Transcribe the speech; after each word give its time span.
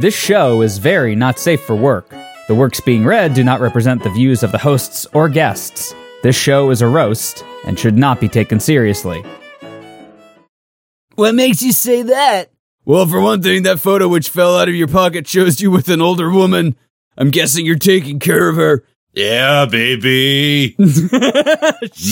This 0.00 0.14
show 0.16 0.62
is 0.62 0.78
very 0.78 1.14
not 1.14 1.38
safe 1.38 1.60
for 1.62 1.76
work. 1.76 2.08
The 2.48 2.54
works 2.54 2.80
being 2.80 3.04
read 3.04 3.34
do 3.34 3.44
not 3.44 3.60
represent 3.60 4.02
the 4.02 4.08
views 4.10 4.42
of 4.42 4.50
the 4.50 4.56
hosts 4.58 5.06
or 5.12 5.28
guests. 5.28 5.94
This 6.22 6.34
show 6.36 6.70
is 6.70 6.80
a 6.80 6.86
roast 6.88 7.44
and 7.66 7.78
should 7.78 7.98
not 7.98 8.18
be 8.18 8.28
taken 8.28 8.60
seriously. 8.60 9.22
What 11.16 11.34
makes 11.34 11.60
you 11.60 11.72
say 11.72 12.00
that? 12.02 12.50
Well, 12.86 13.06
for 13.06 13.20
one 13.20 13.42
thing, 13.42 13.64
that 13.64 13.78
photo 13.78 14.08
which 14.08 14.30
fell 14.30 14.56
out 14.58 14.70
of 14.70 14.74
your 14.74 14.88
pocket 14.88 15.26
shows 15.28 15.60
you 15.60 15.70
with 15.70 15.90
an 15.90 16.00
older 16.00 16.30
woman. 16.30 16.76
I'm 17.18 17.30
guessing 17.30 17.66
you're 17.66 17.76
taking 17.76 18.18
care 18.20 18.48
of 18.48 18.56
her. 18.56 18.84
Yeah, 19.12 19.66
baby. 19.66 20.76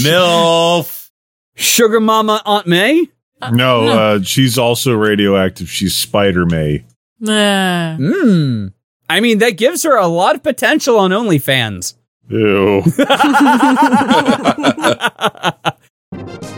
MILF. 0.04 1.10
Sugar 1.54 2.00
Mama 2.00 2.42
Aunt 2.44 2.66
May? 2.66 3.06
no, 3.50 3.88
Uh, 3.88 4.20
she's 4.22 4.58
also 4.58 4.92
radioactive. 4.92 5.70
She's 5.70 5.96
Spider 5.96 6.44
May. 6.44 6.84
Nah. 7.20 7.96
Hmm. 7.96 8.66
I 9.08 9.20
mean, 9.20 9.38
that 9.38 9.56
gives 9.56 9.82
her 9.84 9.96
a 9.96 10.06
lot 10.06 10.34
of 10.34 10.42
potential 10.42 10.98
on 10.98 11.10
OnlyFans. 11.10 11.94
Ew. 12.28 12.82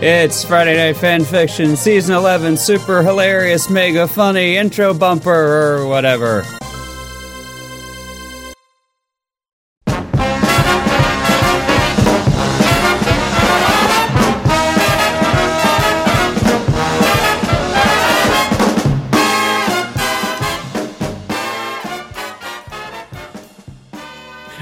It's 0.02 0.42
Friday 0.42 0.78
Night 0.78 0.96
Fan 0.96 1.24
Fiction, 1.24 1.76
Season 1.76 2.14
11, 2.14 2.56
super 2.56 3.02
hilarious, 3.02 3.68
mega 3.68 4.08
funny 4.08 4.56
intro 4.56 4.94
bumper 4.94 5.30
or 5.30 5.86
whatever. 5.88 6.42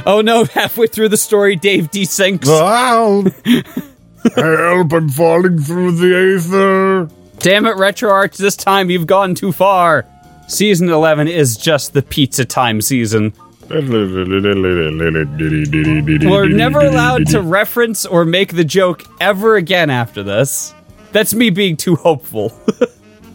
Oh 0.09 0.21
no, 0.23 0.45
halfway 0.55 0.89
through 0.89 1.11
the 1.11 1.19
story, 1.19 1.55
Dave 1.55 1.91
desyncs. 1.91 2.47
Wow. 2.47 3.25
Help, 4.35 4.93
I'm 4.93 5.09
falling 5.11 5.61
through 5.61 5.93
the 5.93 6.17
aether. 6.17 7.09
Damn 7.39 7.67
it, 7.67 7.77
RetroArch, 7.77 8.39
this 8.39 8.57
time 8.57 8.91
you've 8.91 9.07
gone 9.07 9.35
too 9.35 9.53
far. 9.53 10.07
Season 10.49 10.89
11 10.89 11.29
is 11.29 11.59
just 11.59 11.93
the 11.93 12.01
pizza 12.03 12.47
time 12.47 12.81
season. 12.81 13.35
We're 13.69 13.83
never 16.49 16.81
allowed 16.81 17.27
to 17.29 17.43
reference 17.43 18.07
or 18.07 18.25
make 18.25 18.55
the 18.55 18.65
joke 18.65 19.05
ever 19.21 19.57
again 19.57 19.91
after 19.91 20.23
this. 20.23 20.73
That's 21.13 21.35
me 21.35 21.51
being 21.51 21.77
too 21.77 21.97
hopeful. 21.97 22.59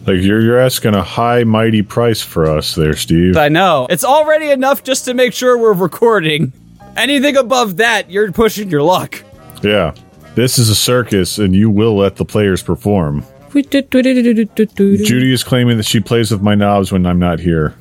Like 0.07 0.21
you're 0.21 0.41
you're 0.41 0.59
asking 0.59 0.95
a 0.95 1.03
high 1.03 1.43
mighty 1.43 1.83
price 1.83 2.21
for 2.21 2.49
us 2.49 2.75
there, 2.75 2.95
Steve. 2.95 3.37
I 3.37 3.47
know. 3.47 3.87
It's 3.89 4.03
already 4.03 4.49
enough 4.49 4.83
just 4.83 5.05
to 5.05 5.13
make 5.13 5.33
sure 5.33 5.57
we're 5.57 5.71
recording. 5.73 6.51
Anything 6.95 7.37
above 7.37 7.77
that, 7.77 8.09
you're 8.09 8.31
pushing 8.31 8.69
your 8.69 8.83
luck. 8.83 9.23
Yeah. 9.61 9.93
This 10.35 10.57
is 10.57 10.69
a 10.69 10.75
circus 10.75 11.37
and 11.37 11.55
you 11.55 11.69
will 11.69 11.95
let 11.95 12.15
the 12.15 12.25
players 12.25 12.63
perform. 12.63 13.23
Judy 13.53 15.33
is 15.33 15.43
claiming 15.43 15.77
that 15.77 15.85
she 15.85 15.99
plays 15.99 16.31
with 16.31 16.41
my 16.41 16.55
knobs 16.55 16.91
when 16.91 17.05
I'm 17.05 17.19
not 17.19 17.39
here. 17.39 17.75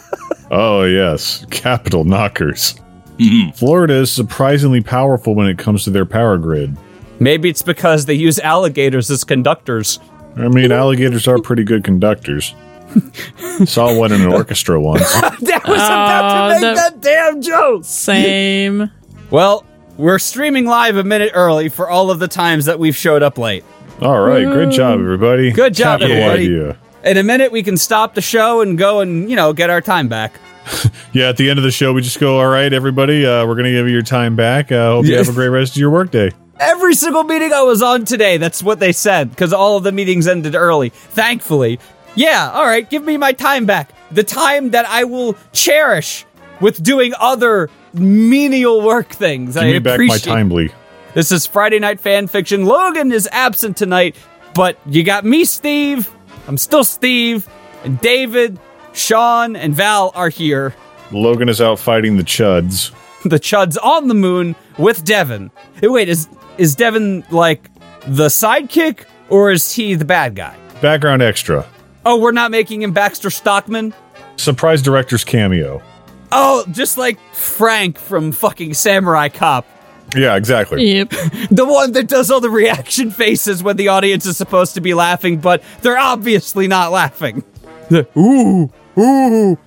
oh 0.50 0.82
yes, 0.82 1.46
capital 1.50 2.02
knockers. 2.04 2.74
Mm-hmm. 3.18 3.50
Florida 3.52 3.94
is 3.94 4.10
surprisingly 4.12 4.80
powerful 4.80 5.36
when 5.36 5.46
it 5.46 5.58
comes 5.58 5.84
to 5.84 5.90
their 5.90 6.04
power 6.04 6.38
grid. 6.38 6.76
Maybe 7.20 7.48
it's 7.48 7.62
because 7.62 8.06
they 8.06 8.14
use 8.14 8.40
alligators 8.40 9.10
as 9.12 9.22
conductors. 9.22 10.00
I 10.36 10.48
mean, 10.48 10.72
alligators 10.72 11.28
are 11.28 11.38
pretty 11.38 11.62
good 11.62 11.84
conductors. 11.84 12.52
Saw 13.66 13.94
one 13.96 14.12
in 14.12 14.20
an 14.22 14.32
orchestra 14.32 14.80
once. 14.80 15.12
that 15.20 15.62
was 15.66 15.78
about 15.80 16.28
to 16.28 16.36
Oh, 16.36 16.48
make 16.50 16.60
the- 16.60 16.74
that 16.74 17.00
damn 17.00 17.42
joke. 17.42 17.84
Same. 17.84 18.90
Well, 19.30 19.64
we're 19.96 20.18
streaming 20.18 20.66
live 20.66 20.96
a 20.96 21.04
minute 21.04 21.32
early 21.34 21.68
for 21.68 21.88
all 21.88 22.10
of 22.10 22.18
the 22.18 22.28
times 22.28 22.64
that 22.66 22.78
we've 22.78 22.96
showed 22.96 23.22
up 23.22 23.38
late. 23.38 23.64
All 24.00 24.20
right, 24.20 24.44
great 24.46 24.70
job, 24.70 24.98
everybody. 25.00 25.52
Good 25.52 25.74
job, 25.74 26.00
Capital 26.00 26.16
everybody. 26.22 26.44
idea. 26.46 26.78
In 27.04 27.16
a 27.16 27.22
minute, 27.22 27.52
we 27.52 27.62
can 27.62 27.76
stop 27.76 28.14
the 28.14 28.20
show 28.22 28.60
and 28.60 28.76
go 28.78 29.00
and, 29.00 29.28
you 29.30 29.36
know, 29.36 29.52
get 29.52 29.70
our 29.70 29.80
time 29.80 30.08
back. 30.08 30.34
Yeah, 31.12 31.28
at 31.28 31.36
the 31.36 31.50
end 31.50 31.58
of 31.58 31.62
the 31.62 31.70
show, 31.70 31.92
we 31.92 32.00
just 32.00 32.18
go, 32.18 32.40
all 32.40 32.46
right, 32.48 32.72
everybody, 32.72 33.26
uh, 33.26 33.44
we're 33.46 33.52
going 33.54 33.66
to 33.66 33.70
give 33.70 33.86
you 33.86 33.92
your 33.92 34.00
time 34.02 34.34
back. 34.34 34.72
Uh, 34.72 34.92
hope 34.92 35.04
you 35.04 35.14
have 35.18 35.28
a 35.28 35.32
great 35.32 35.48
rest 35.48 35.72
of 35.72 35.76
your 35.76 35.90
workday. 35.90 36.30
Every 36.58 36.94
single 36.94 37.22
meeting 37.24 37.52
I 37.52 37.60
was 37.60 37.82
on 37.82 38.06
today, 38.06 38.38
that's 38.38 38.62
what 38.62 38.80
they 38.80 38.92
said, 38.92 39.28
because 39.28 39.52
all 39.52 39.76
of 39.76 39.82
the 39.84 39.92
meetings 39.92 40.26
ended 40.26 40.54
early. 40.54 40.88
Thankfully. 40.88 41.78
Yeah, 42.14 42.50
all 42.52 42.66
right, 42.66 42.88
give 42.88 43.02
me 43.04 43.16
my 43.16 43.32
time 43.32 43.64
back. 43.64 43.90
The 44.10 44.22
time 44.22 44.70
that 44.70 44.84
I 44.86 45.04
will 45.04 45.34
cherish 45.52 46.26
with 46.60 46.82
doing 46.82 47.14
other 47.18 47.70
menial 47.94 48.82
work 48.82 49.08
things. 49.08 49.54
Give 49.54 49.62
I 49.62 49.72
me 49.72 49.78
back 49.78 50.00
my 50.00 50.18
timely. 50.18 50.70
This 51.14 51.32
is 51.32 51.46
Friday 51.46 51.78
Night 51.78 52.00
Fan 52.00 52.26
Fiction. 52.26 52.66
Logan 52.66 53.12
is 53.12 53.28
absent 53.32 53.76
tonight, 53.76 54.16
but 54.54 54.78
you 54.86 55.04
got 55.04 55.24
me, 55.24 55.44
Steve. 55.44 56.10
I'm 56.46 56.58
still 56.58 56.84
Steve. 56.84 57.48
And 57.84 58.00
David, 58.00 58.60
Sean, 58.92 59.56
and 59.56 59.74
Val 59.74 60.12
are 60.14 60.28
here. 60.28 60.74
Logan 61.10 61.48
is 61.48 61.60
out 61.60 61.78
fighting 61.78 62.16
the 62.16 62.24
chuds. 62.24 62.92
The 63.24 63.38
Chuds 63.38 63.76
on 63.80 64.08
the 64.08 64.14
moon 64.14 64.56
with 64.78 65.04
Devin. 65.04 65.52
Hey, 65.80 65.86
wait, 65.86 66.08
is 66.08 66.26
is 66.58 66.74
Devin 66.74 67.24
like 67.30 67.70
the 68.04 68.26
sidekick 68.26 69.04
or 69.28 69.52
is 69.52 69.72
he 69.72 69.94
the 69.94 70.04
bad 70.04 70.34
guy? 70.34 70.56
Background 70.80 71.22
extra. 71.22 71.64
Oh, 72.04 72.18
we're 72.18 72.32
not 72.32 72.50
making 72.50 72.82
him 72.82 72.92
Baxter 72.92 73.30
Stockman? 73.30 73.94
Surprise 74.36 74.82
director's 74.82 75.24
cameo. 75.24 75.82
Oh, 76.32 76.64
just 76.70 76.98
like 76.98 77.18
Frank 77.32 77.98
from 77.98 78.32
fucking 78.32 78.74
Samurai 78.74 79.28
Cop. 79.28 79.66
Yeah, 80.16 80.36
exactly. 80.36 80.84
Yep. 80.84 81.12
The 81.50 81.64
one 81.66 81.92
that 81.92 82.08
does 82.08 82.30
all 82.30 82.40
the 82.40 82.50
reaction 82.50 83.10
faces 83.10 83.62
when 83.62 83.76
the 83.76 83.88
audience 83.88 84.24
is 84.26 84.36
supposed 84.36 84.74
to 84.74 84.80
be 84.80 84.94
laughing, 84.94 85.38
but 85.38 85.62
they're 85.82 85.98
obviously 85.98 86.66
not 86.66 86.92
laughing. 86.92 87.44
The, 87.88 88.06
ooh, 88.18 88.70
ooh. 88.98 89.58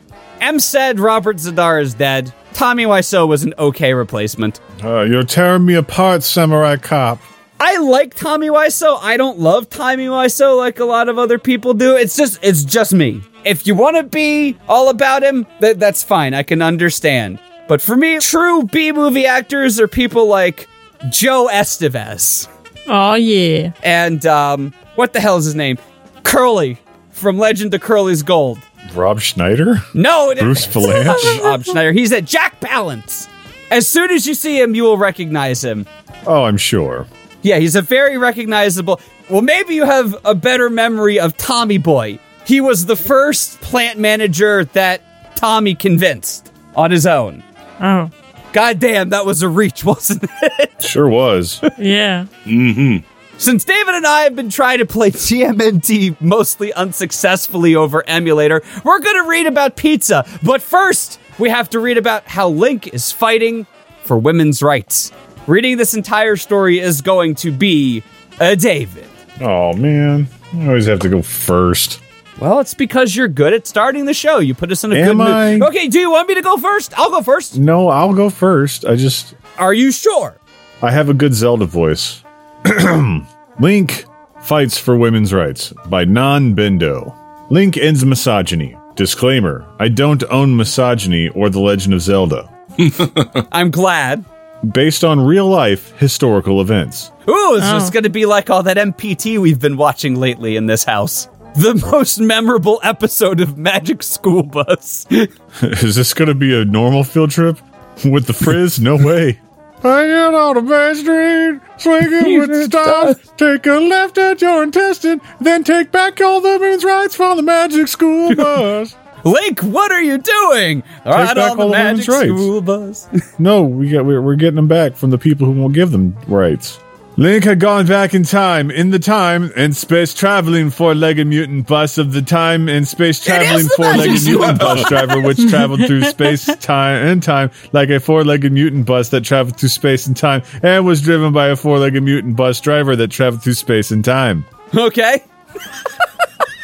M 0.42 0.60
said 0.60 1.00
Robert 1.00 1.38
Z'Dar 1.38 1.82
is 1.82 1.94
dead. 1.94 2.34
Tommy 2.54 2.86
Wiseau 2.86 3.28
was 3.28 3.44
an 3.44 3.54
okay 3.60 3.94
replacement. 3.94 4.60
Uh, 4.84 5.02
you're 5.02 5.24
tearing 5.24 5.66
me 5.66 5.76
apart, 5.76 6.24
Samurai 6.24 6.78
Cop. 6.78 7.20
I 7.60 7.78
like 7.78 8.14
Tommy 8.16 8.50
Wiseau. 8.50 9.00
I 9.02 9.18
don't 9.18 9.40
love 9.40 9.70
Tommy 9.70 10.08
Wiseau 10.08 10.58
like 10.58 10.80
a 10.80 10.86
lot 10.86 11.08
of 11.10 11.18
other 11.18 11.40
people 11.40 11.74
do. 11.74 11.96
It's 11.96 12.16
just 12.18 12.40
it's 12.44 12.64
just 12.64 12.94
me. 12.94 13.22
If 13.46 13.66
you 13.66 13.76
want 13.76 13.96
to 13.98 14.04
be 14.04 14.58
all 14.68 14.90
about 14.90 15.24
him, 15.24 15.46
that 15.62 15.80
that's 15.80 16.04
fine. 16.04 16.34
I 16.34 16.44
can 16.44 16.62
understand. 16.62 17.40
But 17.68 17.82
for 17.82 17.96
me, 17.96 18.20
true 18.20 18.64
B 18.66 18.92
movie 18.92 19.26
actors 19.26 19.80
are 19.80 19.88
people 19.88 20.28
like 20.28 20.68
Joe 21.10 21.50
Estevez 21.52 22.48
Oh 22.88 23.14
yeah. 23.16 23.72
and 23.84 24.26
um, 24.26 24.74
what 24.96 25.14
the 25.14 25.20
hell 25.20 25.38
is 25.38 25.46
his 25.46 25.56
name? 25.56 25.78
Curly 26.24 26.78
from 27.12 27.38
Legend 27.38 27.74
of 27.74 27.82
Curly's 27.82 28.22
Gold. 28.24 28.60
Rob 28.94 29.20
Schneider? 29.22 29.78
No, 29.94 30.30
it 30.30 30.40
Bruce 30.40 30.68
it's 30.68 30.76
Valanche? 30.76 31.40
Rob 31.44 31.64
Schneider. 31.64 31.92
He's 31.94 32.12
at 32.12 32.26
Jack 32.26 32.60
Palance. 32.60 33.28
As 33.72 33.88
soon 33.88 34.12
as 34.12 34.28
you 34.28 34.36
see 34.36 34.60
him, 34.62 34.76
you 34.76 34.84
will 34.84 34.98
recognize 34.98 35.64
him. 35.64 35.88
Oh, 36.28 36.44
I'm 36.44 36.58
sure. 36.58 37.08
Yeah, 37.46 37.60
he's 37.60 37.76
a 37.76 37.84
very 37.84 38.18
recognizable. 38.18 39.00
Well, 39.30 39.44
maybe 39.44 39.76
you 39.76 39.86
have 39.86 40.16
a 40.26 40.34
better 40.34 40.68
memory 40.68 41.20
of 41.20 41.38
Tommy 41.38 41.78
Boy. 41.78 42.18
He 42.44 42.60
was 42.60 42.88
the 42.88 42.96
first 42.96 43.62
plant 43.62 44.00
manager 44.00 44.66
that 44.66 45.36
Tommy 45.36 45.76
convinced 45.76 46.52
on 46.76 46.90
his 46.90 47.06
own. 47.06 47.44
Oh. 47.80 48.10
God 48.52 48.80
damn, 48.80 49.10
that 49.10 49.28
was 49.28 49.44
a 49.44 49.48
reach, 49.48 49.86
wasn't 49.86 50.28
it? 50.42 50.82
Sure 50.82 51.08
was. 51.08 51.62
Yeah. 51.78 52.26
Mm 52.46 52.74
hmm. 52.74 52.98
Since 53.38 53.64
David 53.64 53.94
and 53.94 54.08
I 54.08 54.22
have 54.22 54.36
been 54.36 54.50
trying 54.50 54.80
to 54.80 54.88
play 54.88 55.12
TMNT 55.12 56.20
mostly 56.20 56.74
unsuccessfully 56.74 57.76
over 57.76 58.04
emulator, 58.08 58.64
we're 58.84 59.00
going 59.00 59.24
to 59.24 59.30
read 59.30 59.46
about 59.46 59.76
pizza. 59.76 60.26
But 60.42 60.64
first, 60.64 61.20
we 61.38 61.50
have 61.50 61.70
to 61.70 61.80
read 61.80 62.00
about 62.00 62.24
how 62.24 62.50
Link 62.50 62.92
is 62.92 63.12
fighting 63.12 63.68
for 64.02 64.18
women's 64.18 64.64
rights. 64.64 65.12
Reading 65.48 65.78
this 65.78 65.94
entire 65.94 66.36
story 66.38 66.80
is 66.80 67.02
going 67.02 67.36
to 67.36 67.52
be 67.52 68.04
a 68.40 68.56
David. 68.56 69.06
oh, 69.42 69.74
man. 69.74 70.28
I 70.54 70.68
always 70.68 70.86
have 70.88 71.00
to 71.02 71.10
go 71.10 71.22
first. 71.22 72.00
Well, 72.40 72.60
it's 72.60 72.74
because 72.74 73.16
you're 73.16 73.28
good 73.28 73.54
at 73.54 73.68
starting 73.68 74.06
the 74.06 74.14
show. 74.14 74.40
You 74.40 74.54
put 74.56 74.72
us 74.72 74.84
in 74.84 74.92
a 74.92 74.96
Am 74.96 75.08
good 75.08 75.18
mood. 75.18 75.28
I? 75.28 75.60
Okay, 75.68 75.88
do 75.88 76.00
you 76.00 76.12
want 76.12 76.28
me 76.28 76.36
to 76.36 76.42
go 76.42 76.58
first? 76.58 76.98
I'll 76.98 77.10
go 77.10 77.22
first. 77.22 77.58
No, 77.58 77.90
I'll 77.90 78.14
go 78.14 78.30
first. 78.30 78.86
I 78.86 78.96
just. 78.96 79.36
Are 79.58 79.74
you 79.74 79.92
sure? 79.92 80.36
I 80.82 80.92
have 80.92 81.10
a 81.10 81.14
good 81.14 81.34
Zelda 81.34 81.66
voice. 81.66 82.24
Link 83.60 84.06
fights 84.42 84.78
for 84.78 84.98
women's 84.98 85.34
rights 85.34 85.74
by 85.88 86.06
Non 86.06 86.56
Bendo. 86.56 87.16
Link 87.52 87.78
ends 87.78 88.04
misogyny. 88.04 88.76
Disclaimer 88.96 89.66
I 89.80 89.90
don't 89.90 90.24
own 90.30 90.56
misogyny 90.56 91.30
or 91.30 91.50
The 91.50 91.60
Legend 91.60 91.94
of 91.94 92.02
Zelda. 92.02 92.50
I'm 93.52 93.72
glad. 93.72 94.26
Based 94.74 95.04
on 95.04 95.20
real 95.20 95.48
life 95.48 95.92
historical 96.00 96.62
events. 96.62 97.12
Ooh, 97.28 97.56
it's 97.56 97.66
Oh. 97.66 97.74
just 97.80 97.94
going 97.94 98.04
to 98.04 98.10
be 98.10 98.26
like 98.26 98.50
all 98.50 98.64
that 98.64 98.78
MPT 98.78 99.38
we've 99.40 99.60
been 99.60 99.78
watching 99.78 100.16
lately 100.16 100.56
in 100.56 100.66
this 100.66 100.84
house. 100.84 101.28
the 101.56 101.74
most 101.92 102.20
memorable 102.20 102.80
episode 102.84 103.40
of 103.42 103.58
Magic 103.58 104.02
School 104.04 104.44
Bus. 104.44 105.06
Is 105.62 105.96
this 105.96 106.14
going 106.14 106.28
to 106.28 106.36
be 106.36 106.54
a 106.60 106.66
normal 106.66 107.04
field 107.04 107.32
trip 107.32 107.58
with 108.04 108.26
the 108.28 108.34
frizz? 108.34 108.80
No 108.80 108.96
way. 108.98 109.40
I 109.84 110.08
get 110.08 110.34
on 110.34 110.56
the 110.56 110.62
main 110.64 110.96
street, 110.96 111.62
swinging 111.78 112.40
with 112.40 112.66
style. 112.66 113.14
Take 113.38 113.68
a 113.68 113.74
left 113.80 114.18
at 114.18 114.42
your 114.42 114.64
intestine, 114.64 115.22
then 115.40 115.64
take 115.64 115.92
back 115.92 116.20
all 116.22 116.42
the 116.42 116.58
moon's 116.60 116.84
rights 116.84 117.16
from 117.16 117.38
the 117.38 117.44
magic 117.44 117.88
school 117.88 118.34
bus. 118.36 118.96
Link, 119.26 119.62
what 119.62 119.92
are 119.92 120.02
you 120.02 120.20
doing? 120.20 120.84
Ride 121.04 121.36
back 121.36 121.52
on 121.52 121.58
the 121.58 121.64
all 121.64 121.70
the 121.72 121.76
rights. 121.76 122.06
School 122.06 122.62
Bus. 122.62 123.08
no, 123.40 123.64
we 123.64 123.90
got 123.90 124.06
we're, 124.06 124.22
we're 124.22 124.36
getting 124.36 124.56
them 124.56 124.68
back 124.68 124.96
from 124.96 125.10
the 125.10 125.18
people 125.18 125.48
who 125.48 125.60
won't 125.60 125.74
give 125.74 125.92
them 125.92 126.16
rights. 126.28 126.80
Link 127.18 127.46
had 127.46 127.62
gone 127.62 127.88
back 127.88 128.14
in 128.14 128.24
time, 128.24 128.70
in 128.70 128.90
the 128.90 129.00
time 129.00 129.50
and 129.56 129.74
space 129.74 130.14
traveling 130.14 130.70
four-legged 130.70 131.26
mutant 131.26 131.66
bus 131.66 131.98
of 131.98 132.12
the 132.12 132.22
time 132.22 132.68
and 132.68 132.86
space 132.86 133.24
traveling 133.24 133.64
the 133.64 133.74
four-legged 133.78 134.26
mutant 134.26 134.60
bus 134.60 134.90
driver, 134.90 135.22
which 135.22 135.38
traveled 135.50 135.80
through 135.88 136.04
space, 136.04 136.46
time, 136.58 137.08
and 137.08 137.24
time 137.24 137.52
like 137.72 137.90
a 137.90 138.02
four-legged 138.02 138.52
mutant 138.52 138.86
bus 138.86 139.10
that 139.10 139.22
traveled 139.22 139.58
through 139.58 139.70
space 139.70 140.08
and 140.08 140.18
time, 140.18 140.44
and 140.62 140.86
was 140.86 141.02
driven 141.02 141.32
by 141.32 141.48
a 141.48 141.56
four-legged 141.56 142.04
mutant 142.04 142.36
bus 142.36 142.60
driver 142.60 142.98
that 142.98 143.12
traveled 143.12 143.42
through 143.42 143.54
space 143.54 143.92
and 143.92 144.04
time. 144.04 144.46
okay. 144.76 145.24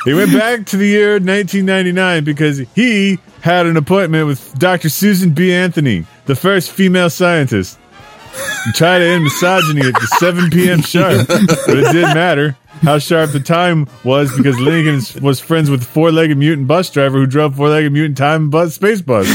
He 0.06 0.14
went 0.16 0.34
back 0.34 0.66
to 0.68 0.78
the 0.78 0.88
year 0.88 1.14
1999 1.14 2.24
because 2.24 2.60
he 2.76 3.20
had 3.42 3.68
an 3.68 3.78
appointment 3.78 4.28
with 4.28 4.58
Dr. 4.58 4.90
Susan 4.90 5.32
B. 5.32 5.54
Anthony, 5.54 6.06
the 6.26 6.36
first 6.36 6.72
female 6.72 7.10
scientist. 7.10 7.78
He 8.66 8.72
tried 8.72 9.00
to 9.00 9.06
end 9.06 9.24
misogyny 9.24 9.82
at 9.82 9.94
the 9.94 10.08
7 10.20 10.50
p.m. 10.50 10.82
sharp, 10.82 11.28
but 11.28 11.78
it 11.78 11.92
didn't 11.92 12.16
matter 12.16 12.58
how 12.82 12.98
sharp 12.98 13.32
the 13.32 13.40
time 13.40 13.88
was 14.04 14.36
because 14.36 14.60
Lincoln 14.60 15.02
was 15.22 15.40
friends 15.40 15.70
with 15.70 15.82
the 15.82 15.86
four-legged 15.86 16.38
mutant 16.38 16.68
bus 16.68 16.90
driver 16.90 17.20
who 17.20 17.28
drove 17.28 17.56
four-legged 17.56 17.92
mutant 17.92 18.18
time 18.18 18.50
bus 18.50 18.76
space 18.76 19.02
bus. 19.02 19.28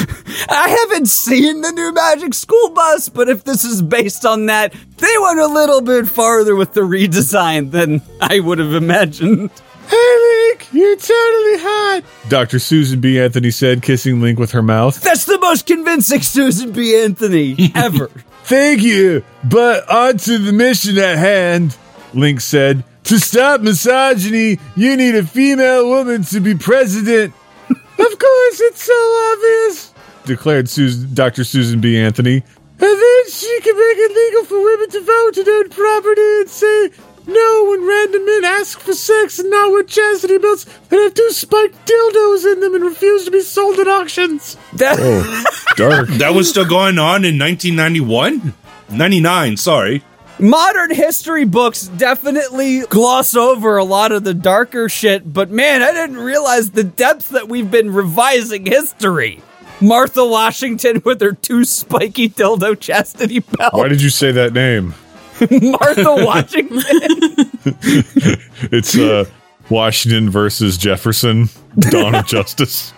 I 0.48 0.68
haven't 0.68 1.06
seen 1.06 1.60
the 1.60 1.70
new 1.70 1.92
Magic 1.92 2.34
School 2.34 2.70
Bus, 2.70 3.08
but 3.08 3.28
if 3.28 3.44
this 3.44 3.64
is 3.64 3.82
based 3.82 4.24
on 4.24 4.46
that, 4.46 4.72
they 4.96 5.18
went 5.20 5.38
a 5.38 5.46
little 5.46 5.80
bit 5.80 6.08
farther 6.08 6.56
with 6.56 6.72
the 6.72 6.80
redesign 6.80 7.70
than 7.70 8.02
I 8.20 8.40
would 8.40 8.58
have 8.58 8.74
imagined. 8.74 9.50
Hey, 9.88 10.35
Link, 10.56 10.72
you're 10.72 10.96
totally 10.96 11.58
hot. 11.58 12.02
Dr. 12.28 12.58
Susan 12.58 13.00
B. 13.00 13.20
Anthony 13.20 13.50
said, 13.50 13.82
kissing 13.82 14.20
Link 14.20 14.38
with 14.38 14.52
her 14.52 14.62
mouth. 14.62 15.00
That's 15.00 15.24
the 15.24 15.38
most 15.38 15.66
convincing 15.66 16.22
Susan 16.22 16.72
B. 16.72 16.96
Anthony 16.96 17.56
ever. 17.74 18.08
Thank 18.44 18.82
you, 18.82 19.24
but 19.44 19.88
on 19.90 20.18
to 20.18 20.38
the 20.38 20.52
mission 20.52 20.98
at 20.98 21.18
hand, 21.18 21.76
Link 22.14 22.40
said. 22.40 22.84
To 23.04 23.18
stop 23.18 23.60
misogyny, 23.60 24.58
you 24.74 24.96
need 24.96 25.14
a 25.14 25.24
female 25.24 25.88
woman 25.88 26.22
to 26.24 26.40
be 26.40 26.54
president. 26.54 27.34
of 27.70 27.78
course, 28.18 28.60
it's 28.60 28.82
so 28.82 28.92
obvious, 29.32 29.92
declared 30.24 30.68
Susan, 30.68 31.12
Dr. 31.14 31.44
Susan 31.44 31.80
B. 31.80 31.98
Anthony. 31.98 32.36
And 32.36 32.80
then 32.80 33.30
she 33.30 33.60
can 33.62 33.76
make 33.76 33.98
it 33.98 34.14
legal 34.14 34.44
for 34.44 34.62
women 34.62 34.90
to 34.90 35.00
vote 35.00 35.36
and 35.38 35.48
own 35.48 35.68
property 35.70 36.40
and 36.40 36.48
say 36.48 36.90
no 37.26 37.66
when 37.70 37.86
random 37.86 38.24
men 38.24 38.44
ask 38.44 38.78
for 38.80 38.92
sex 38.94 39.38
and 39.38 39.50
not 39.50 39.70
wear 39.70 39.82
chastity 39.82 40.38
belts 40.38 40.64
that 40.88 40.96
have 41.00 41.14
two 41.14 41.30
spiked 41.30 41.74
dildos 41.86 42.52
in 42.52 42.60
them 42.60 42.74
and 42.74 42.84
refuse 42.84 43.24
to 43.24 43.30
be 43.30 43.40
sold 43.40 43.78
at 43.78 43.88
auctions. 43.88 44.56
That, 44.74 44.96
oh, 45.00 45.44
Dark. 45.76 46.08
That 46.18 46.34
was 46.34 46.48
still 46.48 46.64
going 46.64 46.98
on 46.98 47.24
in 47.24 47.38
1991? 47.38 48.54
99, 48.90 49.56
sorry. 49.56 50.02
modern 50.38 50.94
history 50.94 51.44
books 51.44 51.88
definitely 51.88 52.80
gloss 52.82 53.34
over 53.34 53.76
a 53.76 53.84
lot 53.84 54.12
of 54.12 54.22
the 54.24 54.34
darker 54.34 54.88
shit, 54.88 55.32
but 55.32 55.50
man, 55.50 55.82
I 55.82 55.92
didn't 55.92 56.18
realize 56.18 56.70
the 56.70 56.84
depth 56.84 57.30
that 57.30 57.48
we've 57.48 57.70
been 57.70 57.92
revising 57.92 58.66
history. 58.66 59.42
Martha 59.80 60.24
Washington 60.24 61.02
with 61.04 61.20
her 61.20 61.32
two 61.32 61.64
spiky 61.64 62.28
dildo 62.30 62.78
chastity 62.78 63.40
belts. 63.40 63.76
Why 63.76 63.88
did 63.88 64.00
you 64.00 64.08
say 64.10 64.30
that 64.32 64.52
name? 64.54 64.94
Martha 65.50 66.24
Washington. 66.24 66.80
It's 68.72 68.96
uh, 68.96 69.24
Washington 69.70 70.30
versus 70.30 70.76
Jefferson, 70.76 71.48
Dawn 71.78 72.14
of 72.14 72.26
Justice. 72.28 72.92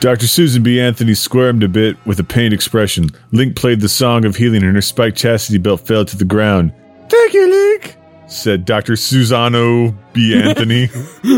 Dr. 0.00 0.26
Susan 0.26 0.62
B. 0.62 0.80
Anthony 0.80 1.14
squirmed 1.14 1.62
a 1.62 1.68
bit 1.68 1.96
with 2.04 2.18
a 2.18 2.24
pained 2.24 2.52
expression. 2.52 3.08
Link 3.30 3.54
played 3.54 3.80
the 3.80 3.88
song 3.88 4.24
of 4.24 4.34
healing 4.36 4.64
and 4.64 4.74
her 4.74 4.82
spiked 4.82 5.16
chastity 5.16 5.58
belt 5.58 5.80
fell 5.80 6.04
to 6.04 6.16
the 6.16 6.24
ground. 6.24 6.72
Thank 7.08 7.34
you, 7.34 7.48
Link, 7.48 7.96
said 8.26 8.64
Dr. 8.64 8.94
Susano 8.94 9.94
B. 10.12 10.34
Anthony. 10.34 10.88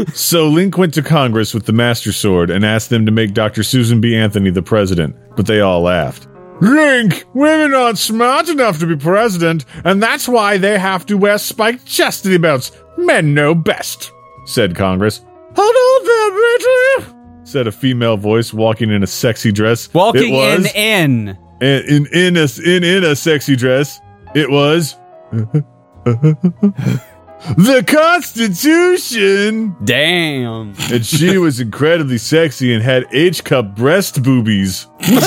so 0.14 0.49
Link 0.49 0.79
went 0.79 0.94
to 0.94 1.02
Congress 1.02 1.52
with 1.52 1.67
the 1.67 1.73
Master 1.73 2.12
Sword 2.12 2.50
and 2.50 2.64
asked 2.64 2.88
them 2.91 3.05
to 3.05 3.12
make 3.12 3.35
Dr. 3.35 3.62
Susan 3.62 4.00
B. 4.00 4.17
Anthony 4.17 4.50
the 4.50 4.62
president, 4.62 5.14
but 5.37 5.46
they 5.46 5.61
all 5.61 5.82
laughed. 5.82 6.26
Link, 6.64 7.25
women 7.34 7.75
aren't 7.75 7.99
smart 7.99 8.49
enough 8.49 8.78
to 8.78 8.87
be 8.87 8.96
president, 8.96 9.66
and 9.84 10.02
that's 10.02 10.26
why 10.26 10.56
they 10.56 10.78
have 10.78 11.05
to 11.06 11.19
wear 11.19 11.37
spiked 11.37 11.84
chastity 11.84 12.38
belts. 12.38 12.72
Men 12.96 13.34
know 13.34 13.55
best, 13.55 14.11
said 14.46 14.75
Congress. 14.75 15.20
Hold 15.55 15.75
on 15.75 16.06
there, 16.06 16.31
Bridget, 16.31 17.14
said 17.44 17.66
a 17.66 17.72
female 17.72 18.16
voice 18.16 18.55
walking 18.55 18.90
in 18.90 19.02
a 19.02 19.06
sexy 19.06 19.52
dress. 19.52 19.93
Walking 19.93 20.32
it 20.32 20.37
was, 20.37 20.75
in 20.75 21.28
in. 21.28 21.38
in 21.61 22.06
in 22.06 22.06
in 22.06 22.37
a 22.38 22.49
in 22.64 22.82
in 22.82 23.05
a 23.05 23.14
sexy 23.14 23.56
dress. 23.56 24.00
It 24.34 24.50
was 24.50 24.96
the 27.56 27.85
Constitution, 27.87 29.76
Damn. 29.85 30.75
and 30.91 31.05
she 31.05 31.37
was 31.38 31.61
incredibly 31.61 32.17
sexy 32.19 32.73
and 32.73 32.82
had 32.82 33.05
H 33.12 33.44
cup 33.44 33.76
breast 33.76 34.23
boobies. 34.23 34.87
Those 35.00 35.23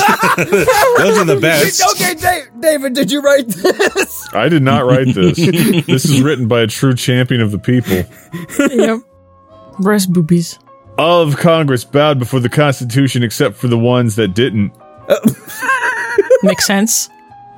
are 1.18 1.24
the 1.24 1.38
best. 1.40 1.80
Okay, 1.92 2.14
Da- 2.14 2.50
David, 2.60 2.94
did 2.94 3.12
you 3.12 3.20
write 3.20 3.46
this? 3.48 4.28
I 4.34 4.48
did 4.48 4.62
not 4.62 4.84
write 4.86 5.14
this. 5.14 5.36
this 5.86 6.04
is 6.04 6.20
written 6.20 6.48
by 6.48 6.60
a 6.62 6.66
true 6.66 6.94
champion 6.94 7.40
of 7.40 7.52
the 7.52 7.58
people. 7.58 8.02
yep. 8.74 8.98
Breast 9.78 10.12
boobies. 10.12 10.58
All 10.98 11.22
of 11.22 11.36
Congress 11.36 11.84
bowed 11.84 12.18
before 12.18 12.40
the 12.40 12.48
Constitution 12.48 13.22
except 13.22 13.54
for 13.56 13.68
the 13.68 13.78
ones 13.78 14.16
that 14.16 14.34
didn't. 14.34 14.72
Makes 16.42 16.66
sense. 16.66 17.08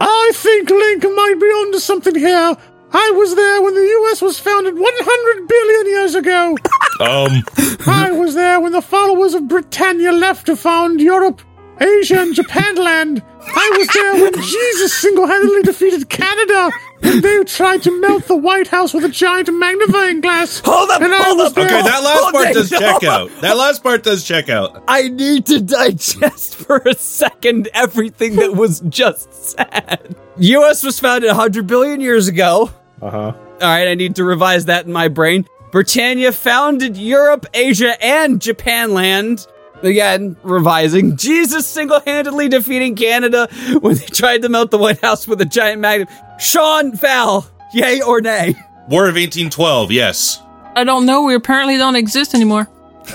I 0.02 0.30
think 0.34 0.68
Link 0.70 1.02
might 1.02 1.36
be 1.40 1.46
onto 1.46 1.78
something 1.78 2.14
here. 2.14 2.56
I 2.92 3.12
was 3.16 3.34
there 3.36 3.62
when 3.62 3.74
the 3.74 3.80
U.S. 3.80 4.20
was 4.22 4.38
founded 4.40 4.74
100 4.76 5.48
billion 5.48 5.86
years 5.86 6.14
ago. 6.14 6.56
Um, 7.00 7.42
I 7.86 8.10
was 8.10 8.34
there 8.34 8.60
when 8.60 8.72
the 8.72 8.82
followers 8.82 9.34
of 9.34 9.48
Britannia 9.48 10.12
left 10.12 10.46
to 10.46 10.56
found 10.56 11.00
Europe, 11.00 11.40
Asia, 11.80 12.20
and 12.20 12.34
Japanland. 12.34 13.22
I 13.42 13.74
was 13.78 13.88
there 13.88 14.14
when 14.22 14.32
Jesus 14.34 14.92
single 14.92 15.26
handedly 15.26 15.62
defeated 15.62 16.08
Canada 16.08 16.70
when 17.00 17.20
they 17.22 17.42
tried 17.44 17.82
to 17.84 18.00
melt 18.00 18.26
the 18.26 18.36
White 18.36 18.66
House 18.66 18.92
with 18.92 19.04
a 19.04 19.08
giant 19.08 19.48
magnifying 19.54 20.20
glass. 20.20 20.60
Hold 20.64 20.90
up, 20.90 21.00
And 21.00 21.14
I 21.14 21.22
hold 21.22 21.40
up. 21.40 21.54
there- 21.54 21.64
okay, 21.64 21.82
that 21.82 22.02
last 22.02 22.20
Hold 22.20 22.34
part 22.34 22.48
it, 22.48 22.54
does 22.54 22.70
no. 22.72 22.78
check 22.80 23.04
out. 23.04 23.30
That 23.40 23.56
last 23.56 23.82
part 23.82 24.02
does 24.02 24.24
check 24.24 24.48
out. 24.50 24.82
I 24.86 25.08
need 25.08 25.46
to 25.46 25.60
digest 25.60 26.56
for 26.56 26.78
a 26.84 26.94
second 26.94 27.68
everything 27.72 28.36
that 28.36 28.54
was 28.54 28.80
just 28.80 29.32
said. 29.56 30.16
US 30.36 30.82
was 30.82 31.00
founded 31.00 31.28
100 31.28 31.66
billion 31.66 32.00
years 32.00 32.28
ago. 32.28 32.70
Uh 33.02 33.10
huh. 33.10 33.32
All 33.32 33.58
right, 33.60 33.88
I 33.88 33.94
need 33.94 34.16
to 34.16 34.24
revise 34.24 34.66
that 34.66 34.86
in 34.86 34.92
my 34.92 35.08
brain. 35.08 35.46
Britannia 35.70 36.32
founded 36.32 36.96
Europe, 36.96 37.46
Asia, 37.54 38.02
and 38.04 38.40
Japan 38.40 38.92
land. 38.92 39.46
Again, 39.82 40.36
revising. 40.42 41.16
Jesus 41.16 41.66
single 41.66 42.00
handedly 42.00 42.48
defeating 42.48 42.96
Canada 42.96 43.48
when 43.80 43.96
they 43.96 44.06
tried 44.06 44.42
to 44.42 44.48
melt 44.48 44.70
the 44.70 44.78
White 44.78 45.00
House 45.00 45.26
with 45.26 45.40
a 45.40 45.46
giant 45.46 45.80
magnet. 45.80 46.08
Sean 46.38 46.94
Val, 46.94 47.48
yay 47.72 48.02
or 48.02 48.20
nay? 48.20 48.54
War 48.88 49.04
of 49.04 49.14
1812, 49.14 49.92
yes. 49.92 50.42
I 50.76 50.84
don't 50.84 51.06
know. 51.06 51.22
We 51.22 51.34
apparently 51.34 51.76
don't 51.76 51.96
exist 51.96 52.34
anymore. 52.34 52.68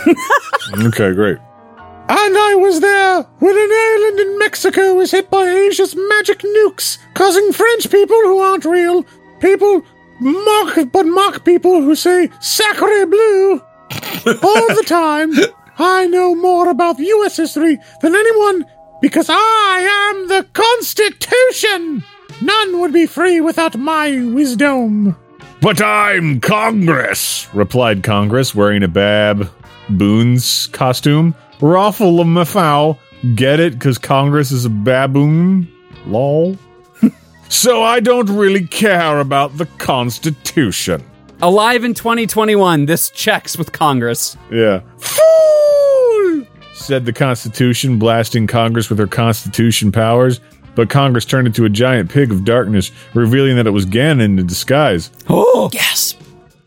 Okay, 0.74 1.14
great. 1.14 1.38
And 2.08 2.38
I 2.38 2.56
was 2.56 2.80
there 2.82 3.22
when 3.22 3.56
an 3.58 3.72
island 3.72 4.20
in 4.20 4.40
Mexico 4.40 4.96
was 4.96 5.12
hit 5.12 5.30
by 5.30 5.44
Asia's 5.48 5.96
magic 5.96 6.40
nukes, 6.40 6.98
causing 7.14 7.52
French 7.54 7.90
people 7.92 8.18
who 8.24 8.40
aren't 8.40 8.66
real 8.66 9.06
people 9.46 9.86
mock, 10.20 10.92
but 10.92 11.06
mock 11.06 11.46
people 11.46 11.82
who 11.82 11.96
say 11.96 12.30
"sacre 12.40 13.06
bleu" 13.06 13.62
all 14.42 14.68
the 14.80 14.86
time. 14.88 15.32
I 15.78 16.08
know 16.08 16.34
more 16.34 16.70
about 16.70 17.00
U.S. 17.00 17.38
history 17.38 17.78
than 18.02 18.16
anyone 18.16 18.66
because 19.02 19.28
I 19.30 20.10
am 20.10 20.28
the 20.28 20.48
Constitution. 20.54 22.04
None 22.42 22.80
would 22.80 22.92
be 22.92 23.06
free 23.06 23.40
without 23.40 23.78
my 23.78 24.08
wisdom. 24.34 25.16
But 25.62 25.82
I'm 25.82 26.40
Congress, 26.40 27.48
replied 27.54 28.04
Congress, 28.04 28.56
wearing 28.56 28.84
a 28.84 28.88
Bab 28.88 29.50
Boon's 29.90 30.68
costume. 30.68 31.36
Raffle 31.62 32.20
of 32.20 32.28
Mafow. 32.28 32.98
Get 33.36 33.60
it? 33.60 33.74
Because 33.74 33.98
Congress 33.98 34.52
is 34.52 34.66
a 34.66 34.70
baboon? 34.70 35.68
Lol. 36.06 36.58
So 37.50 37.84
I 37.84 38.00
don't 38.00 38.30
really 38.30 38.66
care 38.68 39.20
about 39.20 39.58
the 39.58 39.66
Constitution. 39.78 41.04
Alive 41.42 41.84
in 41.84 41.94
2021. 41.94 42.86
This 42.86 43.10
checks 43.10 43.58
with 43.58 43.72
Congress. 43.72 44.38
Yeah. 44.52 44.82
Fool! 44.98 46.46
Said 46.74 47.06
the 47.06 47.14
Constitution, 47.14 48.00
blasting 48.00 48.48
Congress 48.48 48.90
with 48.90 49.00
her 49.00 49.08
Constitution 49.08 49.92
powers. 49.92 50.40
But 50.76 50.90
Congress 50.90 51.24
turned 51.26 51.48
into 51.48 51.64
a 51.66 51.70
giant 51.70 52.12
pig 52.12 52.32
of 52.32 52.44
darkness, 52.44 52.92
revealing 53.14 53.56
that 53.56 53.66
it 53.68 53.72
was 53.72 53.86
Ganon 53.86 54.38
in 54.40 54.46
disguise. 54.48 55.10
Oh, 55.30 55.70
Yes. 55.74 56.16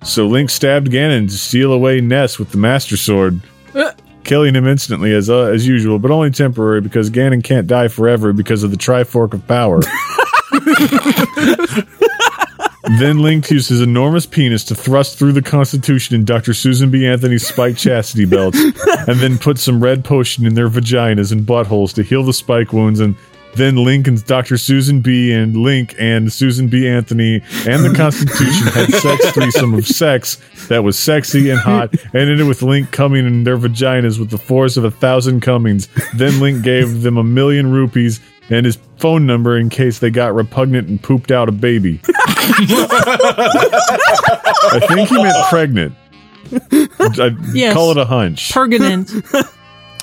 So 0.04 0.26
Link 0.28 0.48
stabbed 0.48 0.90
Ganon 0.92 1.26
to 1.28 1.36
steal 1.36 1.72
away 1.72 2.00
Ness 2.00 2.38
with 2.38 2.50
the 2.52 2.56
Master 2.56 2.96
Sword, 2.96 3.40
Uh, 3.74 3.90
killing 4.24 4.54
him 4.54 4.66
instantly 4.66 5.12
as 5.12 5.28
uh, 5.28 5.46
as 5.46 5.66
usual, 5.66 5.98
but 5.98 6.10
only 6.12 6.30
temporary 6.30 6.80
because 6.80 7.10
Ganon 7.10 7.42
can't 7.42 7.66
die 7.66 7.88
forever 7.88 8.32
because 8.32 8.62
of 8.62 8.70
the 8.70 8.76
Trifork 8.76 9.34
of 9.34 9.46
Power. 9.48 9.80
then 12.98 13.18
Link 13.18 13.50
used 13.50 13.68
his 13.68 13.80
enormous 13.80 14.26
penis 14.26 14.64
to 14.64 14.74
thrust 14.74 15.18
through 15.18 15.32
the 15.32 15.42
Constitution 15.42 16.16
in 16.16 16.24
Dr. 16.24 16.54
Susan 16.54 16.90
B. 16.90 17.06
Anthony's 17.06 17.46
spike 17.46 17.76
chastity 17.76 18.24
belts, 18.24 18.58
and 19.06 19.20
then 19.20 19.38
put 19.38 19.58
some 19.58 19.82
red 19.82 20.04
potion 20.04 20.46
in 20.46 20.54
their 20.54 20.68
vaginas 20.68 21.32
and 21.32 21.46
buttholes 21.46 21.92
to 21.94 22.02
heal 22.02 22.22
the 22.22 22.32
spike 22.32 22.72
wounds 22.72 23.00
and 23.00 23.14
then 23.54 23.76
Link 23.76 24.06
and 24.06 24.24
Dr. 24.24 24.56
Susan 24.56 25.00
B. 25.00 25.32
and 25.32 25.56
Link 25.56 25.94
and 25.98 26.32
Susan 26.32 26.68
B. 26.68 26.86
Anthony 26.86 27.42
and 27.66 27.84
the 27.84 27.92
Constitution 27.96 28.68
had 28.68 28.92
sex 28.94 29.30
threesome 29.32 29.74
of 29.74 29.86
sex 29.86 30.40
that 30.68 30.84
was 30.84 30.98
sexy 30.98 31.50
and 31.50 31.58
hot, 31.58 31.92
and 32.12 32.14
ended 32.14 32.46
with 32.46 32.62
Link 32.62 32.92
coming 32.92 33.26
in 33.26 33.44
their 33.44 33.56
vaginas 33.56 34.18
with 34.18 34.30
the 34.30 34.38
force 34.38 34.76
of 34.76 34.84
a 34.84 34.90
thousand 34.90 35.40
comings. 35.40 35.88
Then 36.14 36.38
Link 36.40 36.62
gave 36.62 37.02
them 37.02 37.16
a 37.16 37.24
million 37.24 37.72
rupees 37.72 38.20
and 38.50 38.64
his 38.66 38.78
phone 38.98 39.26
number 39.26 39.56
in 39.58 39.68
case 39.68 39.98
they 39.98 40.10
got 40.10 40.34
repugnant 40.34 40.88
and 40.88 41.02
pooped 41.02 41.30
out 41.30 41.48
a 41.48 41.52
baby. 41.52 42.00
I 44.70 44.80
think 44.88 45.08
he 45.08 45.16
meant 45.22 45.36
pregnant. 45.48 45.94
I 46.90 47.36
Yes. 47.52 47.74
call 47.74 47.90
it 47.90 47.96
a 47.98 48.04
hunch. 48.04 48.52
Permanent. 48.52 49.10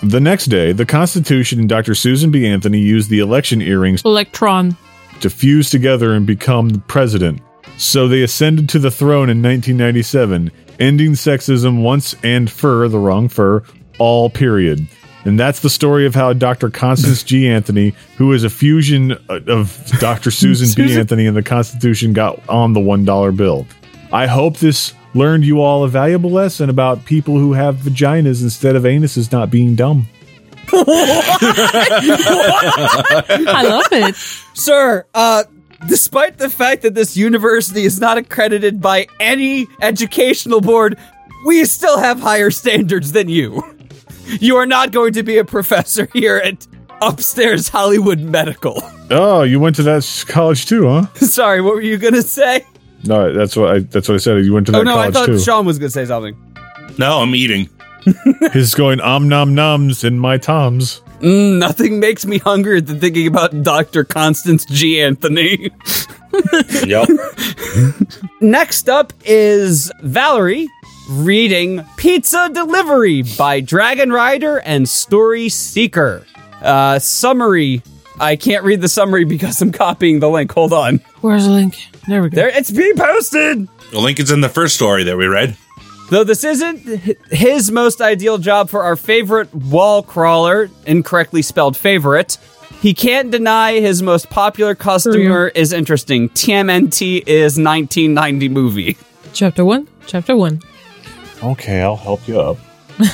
The 0.03 0.19
next 0.19 0.47
day, 0.47 0.73
the 0.73 0.85
Constitution 0.85 1.57
and 1.57 1.69
Dr. 1.69 1.95
Susan 1.95 2.29
B. 2.29 2.45
Anthony 2.45 2.79
used 2.79 3.09
the 3.09 3.19
election 3.19 3.61
earrings 3.61 4.03
Electron. 4.03 4.75
to 5.21 5.29
fuse 5.29 5.69
together 5.69 6.13
and 6.13 6.27
become 6.27 6.67
the 6.69 6.79
president. 6.79 7.41
So 7.77 8.07
they 8.07 8.21
ascended 8.21 8.67
to 8.69 8.77
the 8.79 8.91
throne 8.91 9.29
in 9.29 9.41
1997, 9.41 10.51
ending 10.79 11.11
sexism 11.13 11.81
once 11.81 12.13
and 12.23 12.51
for 12.51 12.89
the 12.89 12.99
wrong 12.99 13.29
for 13.29 13.63
all 13.97 14.29
period. 14.29 14.85
And 15.25 15.39
that's 15.39 15.59
the 15.61 15.71
story 15.71 16.05
of 16.05 16.13
how 16.13 16.33
Dr. 16.33 16.69
Constance 16.69 17.23
G. 17.23 17.47
Anthony, 17.49 17.95
who 18.17 18.31
is 18.33 18.43
a 18.43 18.49
fusion 18.49 19.13
of 19.27 19.91
Dr. 19.99 20.29
Susan 20.31 20.69
B. 20.75 20.93
Anthony 20.95 21.25
and 21.25 21.35
the 21.35 21.41
Constitution, 21.41 22.13
got 22.13 22.47
on 22.47 22.73
the 22.73 22.79
$1 22.79 23.35
bill. 23.35 23.65
I 24.11 24.27
hope 24.27 24.57
this 24.57 24.93
learned 25.15 25.43
you 25.43 25.61
all 25.61 25.83
a 25.83 25.87
valuable 25.87 26.29
lesson 26.29 26.69
about 26.69 27.05
people 27.05 27.39
who 27.39 27.53
have 27.53 27.77
vaginas 27.77 28.43
instead 28.43 28.75
of 28.75 28.83
anuses 28.83 29.31
not 29.31 29.49
being 29.49 29.75
dumb. 29.75 30.07
I 30.73 30.83
love 33.67 33.87
it. 33.91 34.15
Sir, 34.53 35.05
uh, 35.13 35.43
despite 35.87 36.37
the 36.37 36.49
fact 36.49 36.81
that 36.83 36.93
this 36.93 37.17
university 37.17 37.83
is 37.83 37.99
not 37.99 38.17
accredited 38.17 38.81
by 38.81 39.07
any 39.19 39.67
educational 39.81 40.61
board, 40.61 40.97
we 41.45 41.65
still 41.65 41.99
have 41.99 42.19
higher 42.19 42.51
standards 42.51 43.11
than 43.11 43.29
you. 43.29 43.74
You 44.27 44.55
are 44.57 44.65
not 44.65 44.91
going 44.91 45.13
to 45.13 45.23
be 45.23 45.37
a 45.37 45.45
professor 45.45 46.07
here 46.13 46.37
at 46.37 46.67
upstairs 47.01 47.69
Hollywood 47.69 48.19
Medical. 48.19 48.81
Oh, 49.11 49.43
you 49.43 49.59
went 49.59 49.75
to 49.75 49.83
that 49.83 50.25
college 50.27 50.65
too, 50.65 50.87
huh? 50.89 51.05
Sorry, 51.13 51.61
what 51.61 51.75
were 51.75 51.81
you 51.81 51.99
gonna 51.99 52.23
say? 52.23 52.65
No, 53.03 53.31
that's 53.31 53.55
what 53.55 53.69
I 53.69 53.79
that's 53.81 54.09
what 54.09 54.15
I 54.15 54.17
said. 54.17 54.43
You 54.43 54.51
went 54.51 54.65
to 54.65 54.71
that 54.71 54.79
Oh 54.79 54.83
no, 54.83 54.97
I 54.97 55.11
thought 55.11 55.27
too. 55.27 55.37
Sean 55.37 55.63
was 55.67 55.77
gonna 55.77 55.91
say 55.91 56.05
something. 56.07 56.35
No, 56.97 57.19
I'm 57.19 57.35
eating. 57.35 57.69
He's 58.53 58.73
going 58.73 58.99
om 59.01 59.29
nom 59.29 59.53
noms 59.53 60.03
in 60.03 60.17
my 60.17 60.39
toms. 60.39 61.03
Mm, 61.19 61.59
nothing 61.59 61.99
makes 61.99 62.25
me 62.25 62.39
hungrier 62.39 62.81
than 62.81 62.99
thinking 62.99 63.27
about 63.27 63.61
Dr. 63.61 64.03
Constance 64.03 64.65
G. 64.65 64.99
Anthony. 64.99 65.69
Yep. 66.85 67.09
Next 68.41 68.89
up 68.89 69.13
is 69.23 69.91
Valerie 70.01 70.67
reading 71.09 71.85
Pizza 71.97 72.49
Delivery 72.53 73.23
by 73.37 73.59
Dragon 73.61 74.11
Rider 74.11 74.57
and 74.59 74.87
Story 74.87 75.49
Seeker. 75.49 76.25
Uh, 76.61 76.99
summary. 76.99 77.81
I 78.19 78.35
can't 78.35 78.63
read 78.63 78.81
the 78.81 78.87
summary 78.87 79.25
because 79.25 79.61
I'm 79.61 79.71
copying 79.71 80.19
the 80.19 80.29
link. 80.29 80.51
Hold 80.53 80.73
on. 80.73 80.97
Where's 81.21 81.45
the 81.45 81.51
link? 81.51 81.77
There 82.07 82.21
we 82.23 82.29
go. 82.29 82.35
There, 82.35 82.47
it's 82.49 82.71
being 82.71 82.95
posted. 82.95 83.67
the 83.91 83.99
link 83.99 84.19
is 84.19 84.31
in 84.31 84.41
the 84.41 84.49
first 84.49 84.75
story 84.75 85.03
that 85.03 85.17
we 85.17 85.25
read. 85.27 85.55
Though 86.11 86.23
this 86.23 86.43
isn't 86.43 86.79
his 87.31 87.71
most 87.71 87.99
ideal 87.99 88.37
job 88.37 88.69
for 88.69 88.83
our 88.83 88.95
favorite 88.95 89.53
wall 89.53 90.03
crawler, 90.03 90.69
incorrectly 90.85 91.41
spelled 91.41 91.75
favorite, 91.75 92.37
he 92.79 92.93
can't 92.93 93.31
deny 93.31 93.79
his 93.79 94.03
most 94.03 94.29
popular 94.29 94.75
customer 94.75 95.47
is 95.47 95.73
interesting. 95.73 96.29
TMNT 96.29 97.23
is 97.27 97.57
1990 97.57 98.49
movie. 98.49 98.97
Chapter 99.33 99.65
one. 99.65 99.87
Chapter 100.05 100.35
one. 100.35 100.61
Okay, 101.43 101.81
I'll 101.81 101.97
help 101.97 102.27
you 102.27 102.39
up. 102.39 102.57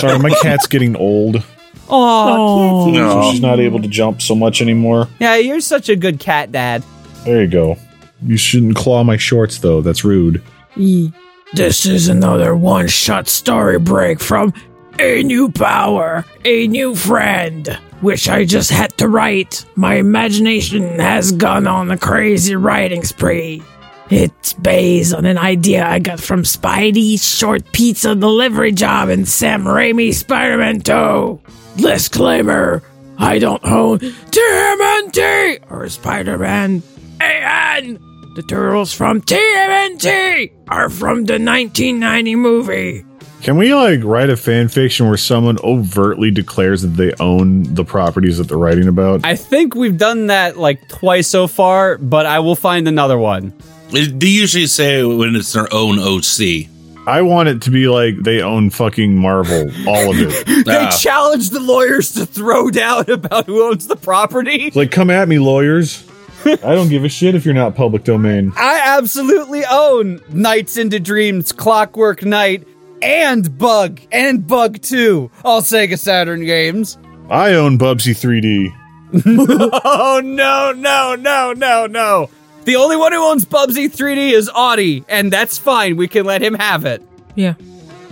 Sorry, 0.00 0.18
my 0.18 0.30
cat's 0.42 0.66
getting 0.66 0.96
old. 0.96 1.42
Oh. 1.88 2.92
So 2.92 3.30
she's 3.32 3.40
not 3.40 3.60
able 3.60 3.80
to 3.82 3.88
jump 3.88 4.22
so 4.22 4.34
much 4.34 4.60
anymore. 4.62 5.08
yeah, 5.18 5.36
you're 5.36 5.60
such 5.60 5.88
a 5.88 5.96
good 5.96 6.20
cat 6.20 6.52
dad. 6.52 6.82
There 7.24 7.42
you 7.42 7.48
go. 7.48 7.76
You 8.22 8.36
shouldn't 8.36 8.76
claw 8.76 9.02
my 9.04 9.16
shorts 9.16 9.58
though. 9.58 9.80
That's 9.82 10.04
rude. 10.04 10.42
E. 10.76 11.10
This 11.52 11.86
is 11.86 12.08
another 12.08 12.56
one 12.56 12.88
shot 12.88 13.28
story 13.28 13.78
break 13.78 14.18
from 14.20 14.52
A 14.98 15.22
New 15.22 15.50
Power, 15.52 16.24
A 16.44 16.66
New 16.66 16.94
Friend, 16.96 17.78
which 18.00 18.28
I 18.28 18.44
just 18.44 18.70
had 18.70 18.96
to 18.98 19.08
write. 19.08 19.64
My 19.76 19.94
imagination 19.94 20.98
has 20.98 21.30
gone 21.32 21.66
on 21.68 21.90
a 21.90 21.98
crazy 21.98 22.56
writing 22.56 23.04
spree. 23.04 23.62
It's 24.10 24.52
based 24.52 25.14
on 25.14 25.24
an 25.24 25.38
idea 25.38 25.86
I 25.86 25.98
got 25.98 26.20
from 26.20 26.42
Spidey's 26.42 27.24
short 27.24 27.72
pizza 27.72 28.14
delivery 28.14 28.72
job 28.72 29.08
in 29.08 29.24
Sam 29.24 29.64
Raimi's 29.64 30.18
Spider 30.18 30.58
Man 30.58 30.80
2. 30.80 31.40
Disclaimer 31.76 32.82
I 33.16 33.38
don't 33.38 33.64
own 33.64 34.00
TMNT 34.00 35.70
or 35.70 35.88
Spider 35.88 36.36
Man 36.36 36.82
AN. 37.20 37.98
The 38.34 38.42
turtles 38.42 38.92
from 38.92 39.22
TMNT 39.22 40.52
are 40.68 40.90
from 40.90 41.24
the 41.24 41.34
1990 41.34 42.34
movie. 42.36 43.04
Can 43.42 43.56
we 43.56 43.74
like 43.74 44.00
write 44.02 44.30
a 44.30 44.36
fan 44.36 44.68
fiction 44.68 45.06
where 45.06 45.16
someone 45.16 45.58
overtly 45.62 46.30
declares 46.30 46.82
that 46.82 46.88
they 46.88 47.12
own 47.20 47.62
the 47.74 47.84
properties 47.84 48.38
that 48.38 48.48
they're 48.48 48.58
writing 48.58 48.88
about? 48.88 49.24
I 49.24 49.36
think 49.36 49.74
we've 49.74 49.98
done 49.98 50.26
that 50.26 50.58
like 50.58 50.88
twice 50.88 51.28
so 51.28 51.46
far, 51.46 51.96
but 51.98 52.26
I 52.26 52.40
will 52.40 52.56
find 52.56 52.88
another 52.88 53.18
one. 53.18 53.52
They 53.94 54.06
they 54.06 54.26
usually 54.26 54.66
say 54.66 55.02
when 55.04 55.34
it's 55.36 55.52
their 55.52 55.72
own 55.72 55.98
OC. 55.98 56.68
I 57.06 57.20
want 57.22 57.48
it 57.50 57.62
to 57.62 57.70
be 57.70 57.86
like 57.88 58.16
they 58.22 58.40
own 58.42 58.70
fucking 58.70 59.14
Marvel, 59.16 59.70
all 59.86 60.10
of 60.10 60.16
it. 60.20 60.46
They 60.66 60.76
Ah. 60.76 60.90
challenge 60.90 61.50
the 61.50 61.60
lawyers 61.60 62.12
to 62.12 62.24
throw 62.26 62.70
down 62.70 63.10
about 63.10 63.46
who 63.46 63.62
owns 63.68 63.86
the 63.86 63.96
property. 63.96 64.70
like, 64.74 64.90
come 64.90 65.10
at 65.10 65.28
me, 65.28 65.38
lawyers. 65.38 66.02
I 66.46 66.56
don't 66.74 66.88
give 66.88 67.04
a 67.04 67.08
shit 67.10 67.34
if 67.34 67.44
you're 67.44 67.52
not 67.54 67.74
public 67.74 68.04
domain. 68.04 68.52
I 68.56 68.96
absolutely 68.98 69.64
own 69.70 70.20
Nights 70.30 70.76
into 70.78 70.98
Dreams, 71.00 71.52
Clockwork 71.52 72.24
Knight, 72.24 72.66
and 73.02 73.56
Bug, 73.58 74.00
and 74.10 74.46
Bug 74.46 74.80
2, 74.80 75.30
all 75.44 75.60
Sega 75.60 75.98
Saturn 75.98 76.44
games. 76.44 76.96
I 77.30 77.52
own 77.54 77.78
Bubsy 77.78 78.12
3D. 78.14 78.74
Oh 79.84 80.20
no, 80.24 80.72
no, 80.72 81.14
no, 81.14 81.52
no, 81.52 81.86
no. 81.86 82.30
The 82.64 82.76
only 82.76 82.96
one 82.96 83.12
who 83.12 83.22
owns 83.22 83.44
Bubsy 83.44 83.94
3D 83.94 84.32
is 84.32 84.50
Audie, 84.54 85.04
and 85.08 85.30
that's 85.30 85.58
fine. 85.58 85.96
We 85.96 86.08
can 86.08 86.24
let 86.24 86.40
him 86.42 86.54
have 86.54 86.86
it. 86.86 87.02
Yeah. 87.34 87.54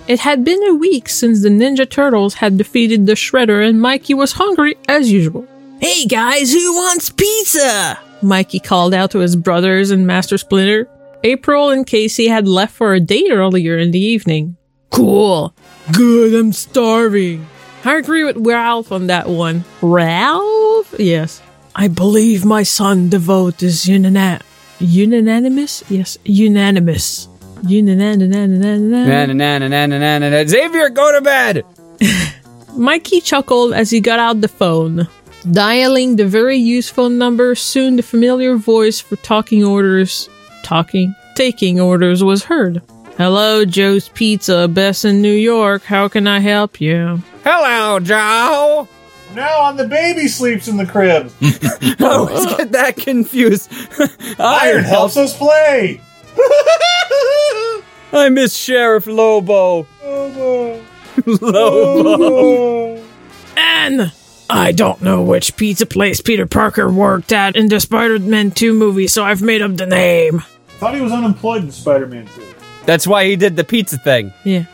It 0.08 0.20
had 0.20 0.44
been 0.44 0.62
a 0.68 0.74
week 0.74 1.08
since 1.08 1.42
the 1.42 1.48
Ninja 1.48 1.88
Turtles 1.88 2.34
had 2.34 2.58
defeated 2.58 3.06
the 3.06 3.12
Shredder, 3.12 3.66
and 3.66 3.80
Mikey 3.80 4.14
was 4.14 4.32
hungry 4.32 4.76
as 4.88 5.10
usual. 5.10 5.46
Hey 5.80 6.04
guys, 6.06 6.52
who 6.52 6.74
wants 6.74 7.08
pizza? 7.08 7.98
Mikey 8.20 8.60
called 8.60 8.94
out 8.94 9.10
to 9.12 9.20
his 9.20 9.36
brothers 9.36 9.90
and 9.90 10.06
Master 10.06 10.36
Splinter. 10.36 10.88
April 11.24 11.70
and 11.70 11.86
Casey 11.86 12.28
had 12.28 12.46
left 12.46 12.74
for 12.74 12.92
a 12.94 13.00
date 13.00 13.30
earlier 13.30 13.78
in 13.78 13.90
the 13.90 14.00
evening. 14.00 14.56
Cool. 14.90 15.54
Good, 15.92 16.34
I'm 16.34 16.52
starving. 16.52 17.46
I 17.84 17.96
agree 17.96 18.22
with 18.24 18.36
Ralph 18.36 18.92
on 18.92 19.06
that 19.06 19.28
one. 19.28 19.64
Ralph? 19.80 20.94
Yes. 20.98 21.40
I 21.74 21.88
believe 21.88 22.44
my 22.44 22.62
son 22.62 23.08
Devote 23.08 23.62
is 23.62 23.86
unanimous. 23.86 24.42
Unanimous? 24.80 25.84
Yes, 25.88 26.18
unanimous. 26.24 27.28
Unanimous. 27.62 28.28
Na 28.30 29.26
na 29.26 29.58
na 29.58 29.58
na 29.58 29.86
na 29.86 29.98
na 29.98 30.18
na 30.18 30.28
na. 30.30 30.44
Xavier, 30.44 30.90
go 30.90 31.12
to 31.12 31.20
bed. 31.20 31.64
Mikey 32.76 33.20
chuckled 33.20 33.72
as 33.74 33.90
he 33.90 34.00
got 34.00 34.18
out 34.18 34.40
the 34.40 34.48
phone. 34.48 35.08
Dialing 35.50 36.16
the 36.16 36.26
very 36.26 36.56
useful 36.56 37.08
number, 37.08 37.54
soon 37.54 37.96
the 37.96 38.02
familiar 38.02 38.56
voice 38.56 39.00
for 39.00 39.16
talking 39.16 39.64
orders. 39.64 40.28
Talking? 40.62 41.14
taking 41.34 41.80
orders 41.80 42.22
was 42.22 42.44
heard. 42.44 42.82
Hello, 43.16 43.64
Joe's 43.64 44.08
Pizza, 44.08 44.68
best 44.68 45.04
in 45.04 45.22
New 45.22 45.32
York. 45.32 45.82
How 45.84 46.08
can 46.08 46.26
I 46.26 46.40
help 46.40 46.80
you? 46.80 47.22
Hello, 47.44 48.00
Joe. 48.00 48.88
Now 49.34 49.62
on 49.62 49.76
the 49.76 49.86
baby 49.88 50.28
sleeps 50.28 50.68
in 50.68 50.76
the 50.76 50.86
crib. 50.86 51.32
I 51.40 51.96
always 52.00 52.46
get 52.46 52.72
that 52.72 52.96
confused. 52.96 53.72
Iron 54.38 54.84
helps 54.84 55.16
us 55.16 55.36
play. 55.36 56.00
I 58.14 58.28
miss 58.30 58.54
Sheriff 58.54 59.06
Lobo. 59.06 59.86
Lobo. 60.04 60.82
Lobo. 61.26 63.02
And 63.56 64.12
I 64.50 64.72
don't 64.72 65.00
know 65.00 65.22
which 65.22 65.56
pizza 65.56 65.86
place 65.86 66.20
Peter 66.20 66.46
Parker 66.46 66.90
worked 66.90 67.32
at 67.32 67.56
in 67.56 67.68
the 67.68 67.80
Spider-Man 67.80 68.50
2 68.50 68.74
movie, 68.74 69.06
so 69.06 69.24
I've 69.24 69.40
made 69.40 69.62
up 69.62 69.76
the 69.76 69.86
name. 69.86 70.42
Thought 70.78 70.94
he 70.94 71.00
was 71.00 71.12
unemployed 71.12 71.62
in 71.64 71.72
Spider-Man 71.72 72.26
2. 72.26 72.54
That's 72.84 73.06
why 73.06 73.24
he 73.24 73.36
did 73.36 73.56
the 73.56 73.64
pizza 73.64 73.96
thing. 73.96 74.32
Yeah. 74.44 74.64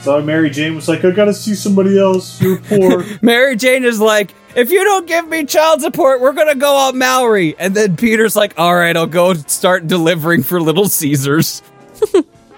So 0.00 0.22
Mary 0.22 0.50
Jane 0.50 0.76
was 0.76 0.88
like, 0.88 1.04
I 1.04 1.10
gotta 1.10 1.34
see 1.34 1.54
somebody 1.54 1.98
else. 1.98 2.40
You're 2.40 2.58
poor. 2.58 3.04
Mary 3.22 3.56
Jane 3.56 3.84
is 3.84 4.00
like, 4.00 4.34
if 4.54 4.70
you 4.70 4.84
don't 4.84 5.06
give 5.06 5.28
me 5.28 5.44
child 5.44 5.80
support, 5.80 6.20
we're 6.20 6.32
gonna 6.32 6.54
go 6.54 6.76
out 6.76 6.94
Mallory. 6.94 7.56
And 7.58 7.74
then 7.74 7.96
Peter's 7.96 8.36
like, 8.36 8.54
all 8.58 8.74
right, 8.74 8.96
I'll 8.96 9.06
go 9.06 9.34
start 9.34 9.86
delivering 9.86 10.42
for 10.42 10.60
Little 10.60 10.88
Caesars. 10.88 11.62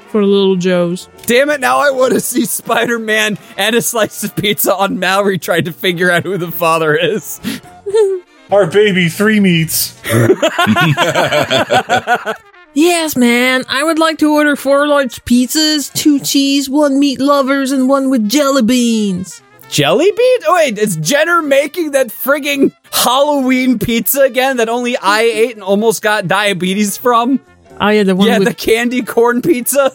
For 0.09 0.25
little 0.25 0.57
Joe's. 0.57 1.07
Damn 1.27 1.51
it, 1.51 1.61
now 1.61 1.81
I 1.81 1.91
want 1.91 2.15
to 2.15 2.21
see 2.21 2.47
Spider 2.47 2.99
Man 2.99 3.37
and 3.59 3.77
a 3.77 3.83
slice 3.83 4.25
of 4.25 4.35
pizza 4.35 4.75
on 4.75 4.99
Mallory 4.99 5.37
trying 5.37 5.65
to 5.65 5.73
figure 5.73 6.11
out 6.11 6.23
who 6.23 6.39
the 6.39 6.51
father 6.51 6.97
is. 6.97 7.39
Our 8.51 8.67
baby 8.67 9.11
three 9.11 9.39
meats. 9.39 10.01
Yes, 12.81 13.17
man. 13.17 13.65
I 13.69 13.83
would 13.83 13.99
like 13.99 14.19
to 14.19 14.33
order 14.33 14.55
four 14.55 14.87
large 14.87 15.25
pizzas, 15.25 15.93
two 15.93 16.21
cheese, 16.21 16.71
one 16.71 17.01
meat 17.01 17.19
lovers, 17.21 17.73
and 17.73 17.89
one 17.89 18.09
with 18.09 18.29
jelly 18.29 18.63
beans. 18.63 19.43
Jelly 19.69 20.09
beans? 20.13 20.45
Oh, 20.47 20.55
wait, 20.55 20.79
is 20.79 20.95
Jenner 20.97 21.43
making 21.43 21.91
that 21.91 22.07
frigging 22.07 22.73
Halloween 22.93 23.81
pizza 23.81 24.21
again 24.21 24.59
that 24.59 24.69
only 24.69 24.97
I 24.97 25.23
ate 25.43 25.55
and 25.55 25.63
almost 25.65 26.03
got 26.03 26.29
diabetes 26.29 26.97
from? 26.97 27.41
Oh 27.81 27.89
yeah, 27.89 28.05
the 28.05 28.15
one 28.15 28.29
Yeah, 28.29 28.39
with 28.39 28.47
the 28.49 28.55
candy 28.55 29.03
corn 29.03 29.43
pizza? 29.43 29.91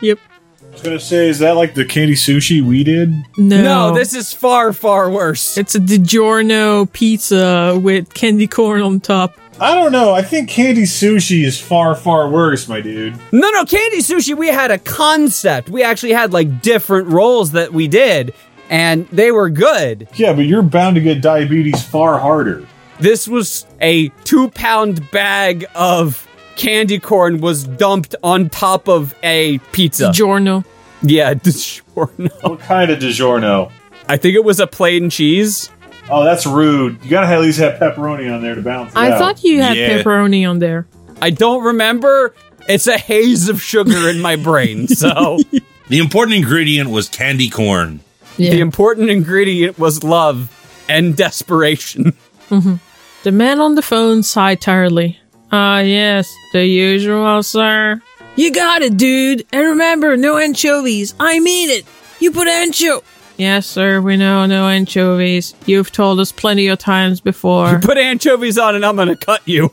yep. 0.00 0.20
I 0.62 0.70
was 0.70 0.82
gonna 0.82 1.00
say, 1.00 1.28
is 1.28 1.40
that 1.40 1.56
like 1.56 1.74
the 1.74 1.84
candy 1.84 2.14
sushi 2.14 2.62
we 2.62 2.84
did? 2.84 3.10
No, 3.36 3.62
No, 3.62 3.94
this 3.94 4.14
is 4.14 4.32
far, 4.32 4.72
far 4.72 5.10
worse. 5.10 5.58
it's 5.58 5.74
a 5.74 5.80
DiGiorno 5.80 6.92
pizza 6.92 7.76
with 7.82 8.14
candy 8.14 8.46
corn 8.46 8.80
on 8.82 9.00
top. 9.00 9.34
I 9.60 9.74
don't 9.74 9.90
know. 9.92 10.12
I 10.14 10.22
think 10.22 10.48
candy 10.48 10.82
sushi 10.84 11.44
is 11.44 11.60
far, 11.60 11.94
far 11.94 12.30
worse, 12.30 12.68
my 12.68 12.80
dude. 12.80 13.16
No, 13.32 13.50
no, 13.50 13.64
candy 13.64 13.98
sushi, 13.98 14.36
we 14.36 14.48
had 14.48 14.70
a 14.70 14.78
concept. 14.78 15.68
We 15.68 15.82
actually 15.82 16.12
had 16.12 16.32
like 16.32 16.62
different 16.62 17.08
rolls 17.08 17.52
that 17.52 17.72
we 17.72 17.88
did, 17.88 18.34
and 18.70 19.08
they 19.08 19.32
were 19.32 19.50
good. 19.50 20.08
Yeah, 20.14 20.32
but 20.32 20.42
you're 20.42 20.62
bound 20.62 20.94
to 20.96 21.00
get 21.00 21.20
diabetes 21.22 21.82
far 21.82 22.18
harder. 22.18 22.66
This 23.00 23.26
was 23.26 23.66
a 23.80 24.08
two 24.24 24.50
pound 24.50 25.10
bag 25.10 25.66
of 25.74 26.24
candy 26.56 26.98
corn 27.00 27.40
was 27.40 27.64
dumped 27.64 28.14
on 28.22 28.48
top 28.50 28.88
of 28.88 29.14
a 29.22 29.58
pizza. 29.72 30.10
DiGiorno. 30.10 30.64
yeah, 31.02 31.34
sure. 31.50 32.10
No. 32.18 32.28
What 32.42 32.60
kind 32.60 32.90
of 32.90 32.98
DiGiorno? 33.00 33.70
I 34.08 34.16
think 34.16 34.34
it 34.36 34.44
was 34.44 34.58
a 34.60 34.66
plain 34.66 35.10
cheese. 35.10 35.70
Oh, 36.10 36.24
that's 36.24 36.46
rude. 36.46 37.02
You 37.04 37.10
gotta 37.10 37.26
at 37.26 37.40
least 37.40 37.58
have 37.58 37.78
pepperoni 37.78 38.32
on 38.34 38.42
there 38.42 38.54
to 38.54 38.62
balance 38.62 38.92
it 38.92 38.98
I 38.98 39.10
out. 39.12 39.18
thought 39.18 39.44
you 39.44 39.60
had 39.62 39.76
Yeah. 39.76 40.02
pepperoni 40.02 40.48
on 40.48 40.58
there. 40.58 40.86
I 41.20 41.30
don't 41.30 41.62
remember. 41.64 42.34
It's 42.68 42.86
a 42.86 42.98
haze 42.98 43.48
of 43.48 43.60
sugar 43.62 44.08
in 44.08 44.20
my 44.20 44.36
brain. 44.36 44.88
So 44.88 45.38
The 45.88 45.98
important 45.98 46.36
ingredient 46.36 46.90
was 46.90 47.08
candy 47.08 47.48
corn. 47.50 48.00
Yeah. 48.36 48.50
the 48.52 48.60
important 48.60 49.10
ingredient 49.10 49.78
was 49.78 50.04
love 50.04 50.50
and 50.88 51.16
desperation. 51.16 52.12
The 52.50 53.32
man 53.32 53.60
on 53.60 53.74
the 53.74 53.82
phone 53.82 54.22
sighed 54.22 54.60
tiredly. 54.60 55.18
Ah, 55.50 55.80
yes, 55.80 56.32
the 56.52 56.64
usual, 56.64 57.42
sir. 57.42 58.00
You 58.36 58.52
got 58.52 58.82
it, 58.82 58.96
dude. 58.96 59.44
And 59.52 59.66
remember, 59.70 60.16
no 60.16 60.36
anchovies. 60.38 61.14
I 61.18 61.40
mean 61.40 61.70
it. 61.70 61.84
You 62.20 62.30
put 62.30 62.46
ancho. 62.48 63.02
Yes, 63.38 63.66
sir, 63.66 64.00
we 64.00 64.16
know 64.16 64.46
no 64.46 64.66
anchovies. 64.66 65.54
You've 65.64 65.92
told 65.92 66.18
us 66.18 66.32
plenty 66.32 66.66
of 66.66 66.78
times 66.80 67.20
before. 67.20 67.70
You 67.70 67.78
Put 67.78 67.96
anchovies 67.96 68.58
on 68.58 68.74
and 68.74 68.84
I'm 68.84 68.96
gonna 68.96 69.16
cut 69.16 69.46
you. 69.46 69.72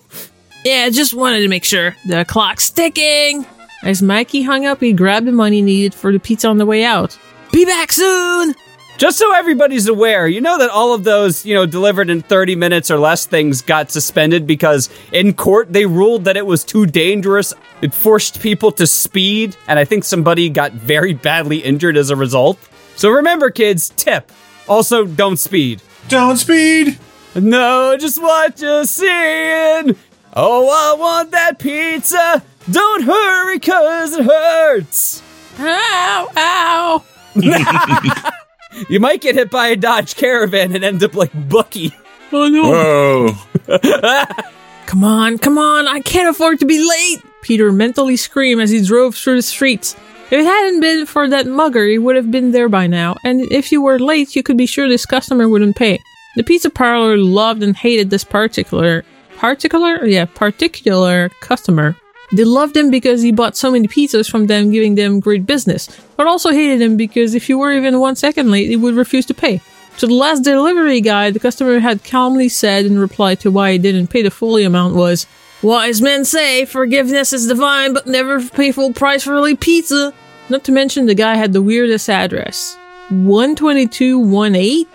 yeah, 0.63 0.87
just 0.89 1.15
wanted 1.15 1.39
to 1.39 1.47
make 1.47 1.63
sure. 1.65 1.95
The 2.07 2.25
clock's 2.25 2.69
ticking. 2.69 3.43
As 3.83 4.03
Mikey 4.03 4.43
hung 4.43 4.65
up, 4.67 4.81
he 4.81 4.93
grabbed 4.93 5.25
the 5.27 5.31
money 5.31 5.63
needed 5.63 5.95
for 5.95 6.11
the 6.11 6.19
pizza 6.19 6.47
on 6.47 6.59
the 6.59 6.65
way 6.65 6.83
out. 6.85 7.17
Be 7.51 7.65
back 7.65 7.91
soon! 7.91 8.53
Just 8.97 9.17
so 9.17 9.33
everybody's 9.33 9.87
aware, 9.87 10.25
you 10.27 10.39
know 10.41 10.57
that 10.57 10.69
all 10.69 10.93
of 10.93 11.03
those, 11.03 11.45
you 11.45 11.53
know, 11.53 11.65
delivered 11.65 12.09
in 12.09 12.21
30 12.21 12.55
minutes 12.55 12.89
or 12.89 12.97
less 12.97 13.25
things 13.25 13.61
got 13.61 13.91
suspended 13.91 14.47
because 14.47 14.89
in 15.11 15.33
court 15.33 15.73
they 15.73 15.85
ruled 15.85 16.23
that 16.25 16.37
it 16.37 16.45
was 16.45 16.63
too 16.63 16.85
dangerous. 16.85 17.53
It 17.81 17.93
forced 17.93 18.41
people 18.41 18.71
to 18.73 18.87
speed, 18.87 19.57
and 19.67 19.77
I 19.79 19.85
think 19.85 20.03
somebody 20.05 20.49
got 20.49 20.71
very 20.71 21.13
badly 21.13 21.57
injured 21.57 21.97
as 21.97 22.09
a 22.09 22.15
result. 22.15 22.57
So 22.95 23.09
remember, 23.09 23.49
kids, 23.49 23.89
tip. 23.95 24.31
Also, 24.67 25.05
don't 25.05 25.37
speed. 25.37 25.81
Don't 26.07 26.37
speed. 26.37 26.97
No, 27.35 27.97
just 27.97 28.21
what 28.21 28.59
you're 28.61 28.85
seeing. 28.85 29.95
Oh, 30.33 30.69
I 30.69 30.95
want 30.97 31.31
that 31.31 31.59
pizza. 31.59 32.43
Don't 32.69 33.03
hurry, 33.03 33.59
cause 33.59 34.13
it 34.13 34.25
hurts. 34.25 35.21
Ow, 35.59 36.31
ow! 36.35 37.03
You 38.89 38.99
might 38.99 39.21
get 39.21 39.35
hit 39.35 39.49
by 39.49 39.67
a 39.67 39.75
Dodge 39.77 40.15
Caravan 40.15 40.75
and 40.75 40.83
end 40.83 41.01
up 41.01 41.15
like 41.15 41.31
Bucky. 41.49 41.95
Oh 42.33 42.47
no. 42.49 43.33
Whoa. 43.67 44.25
Come 44.85 45.03
on, 45.03 45.37
come 45.39 45.57
on, 45.57 45.87
I 45.87 45.99
can't 46.01 46.29
afford 46.29 46.59
to 46.59 46.65
be 46.65 46.77
late! 46.77 47.23
Peter 47.41 47.71
mentally 47.71 48.17
screamed 48.17 48.61
as 48.61 48.69
he 48.69 48.85
drove 48.85 49.15
through 49.15 49.37
the 49.37 49.41
streets. 49.41 49.95
If 50.25 50.39
it 50.39 50.45
hadn't 50.45 50.79
been 50.79 51.05
for 51.05 51.27
that 51.27 51.45
mugger, 51.45 51.85
he 51.85 51.99
would 51.99 52.15
have 52.15 52.31
been 52.31 52.51
there 52.51 52.67
by 52.67 52.87
now, 52.87 53.15
and 53.23 53.41
if 53.51 53.71
you 53.71 53.79
were 53.79 53.99
late, 53.99 54.35
you 54.35 54.41
could 54.41 54.57
be 54.57 54.65
sure 54.65 54.89
this 54.89 55.05
customer 55.05 55.47
wouldn't 55.47 55.75
pay. 55.75 56.01
The 56.35 56.41
pizza 56.41 56.71
parlor 56.71 57.15
loved 57.15 57.61
and 57.61 57.77
hated 57.77 58.09
this 58.09 58.23
particular, 58.23 59.05
particular? 59.37 60.03
Yeah, 60.03 60.25
particular 60.25 61.29
customer. 61.41 61.95
They 62.33 62.43
loved 62.43 62.75
him 62.75 62.89
because 62.89 63.21
he 63.21 63.31
bought 63.31 63.55
so 63.55 63.71
many 63.71 63.87
pizzas 63.87 64.29
from 64.29 64.47
them, 64.47 64.71
giving 64.71 64.95
them 64.95 65.19
great 65.19 65.45
business, 65.45 65.87
but 66.17 66.25
also 66.25 66.49
hated 66.49 66.81
him 66.81 66.97
because 66.97 67.35
if 67.35 67.47
you 67.47 67.59
were 67.59 67.71
even 67.71 67.99
one 67.99 68.15
second 68.15 68.49
late, 68.49 68.67
he 68.67 68.75
would 68.75 68.95
refuse 68.95 69.27
to 69.27 69.35
pay. 69.35 69.61
To 69.99 70.07
the 70.07 70.13
last 70.13 70.43
delivery 70.43 71.01
guy, 71.01 71.29
the 71.29 71.39
customer 71.39 71.79
had 71.79 72.03
calmly 72.03 72.49
said 72.49 72.85
in 72.85 72.97
reply 72.97 73.35
to 73.35 73.51
why 73.51 73.73
he 73.73 73.77
didn't 73.77 74.07
pay 74.07 74.23
the 74.23 74.31
full 74.31 74.57
amount 74.57 74.95
was, 74.95 75.27
Wise 75.65 75.99
men 75.99 76.23
say 76.25 76.65
forgiveness 76.65 77.33
is 77.33 77.47
divine, 77.47 77.95
but 77.95 78.05
never 78.05 78.39
pay 78.39 78.71
full 78.71 78.93
price 78.93 79.23
for 79.23 79.47
a 79.47 79.55
pizza. 79.55 80.13
Not 80.47 80.63
to 80.65 80.71
mention 80.71 81.07
the 81.07 81.15
guy 81.15 81.37
had 81.37 81.53
the 81.53 81.61
weirdest 81.63 82.07
address. 82.07 82.77
12218? 83.09 84.85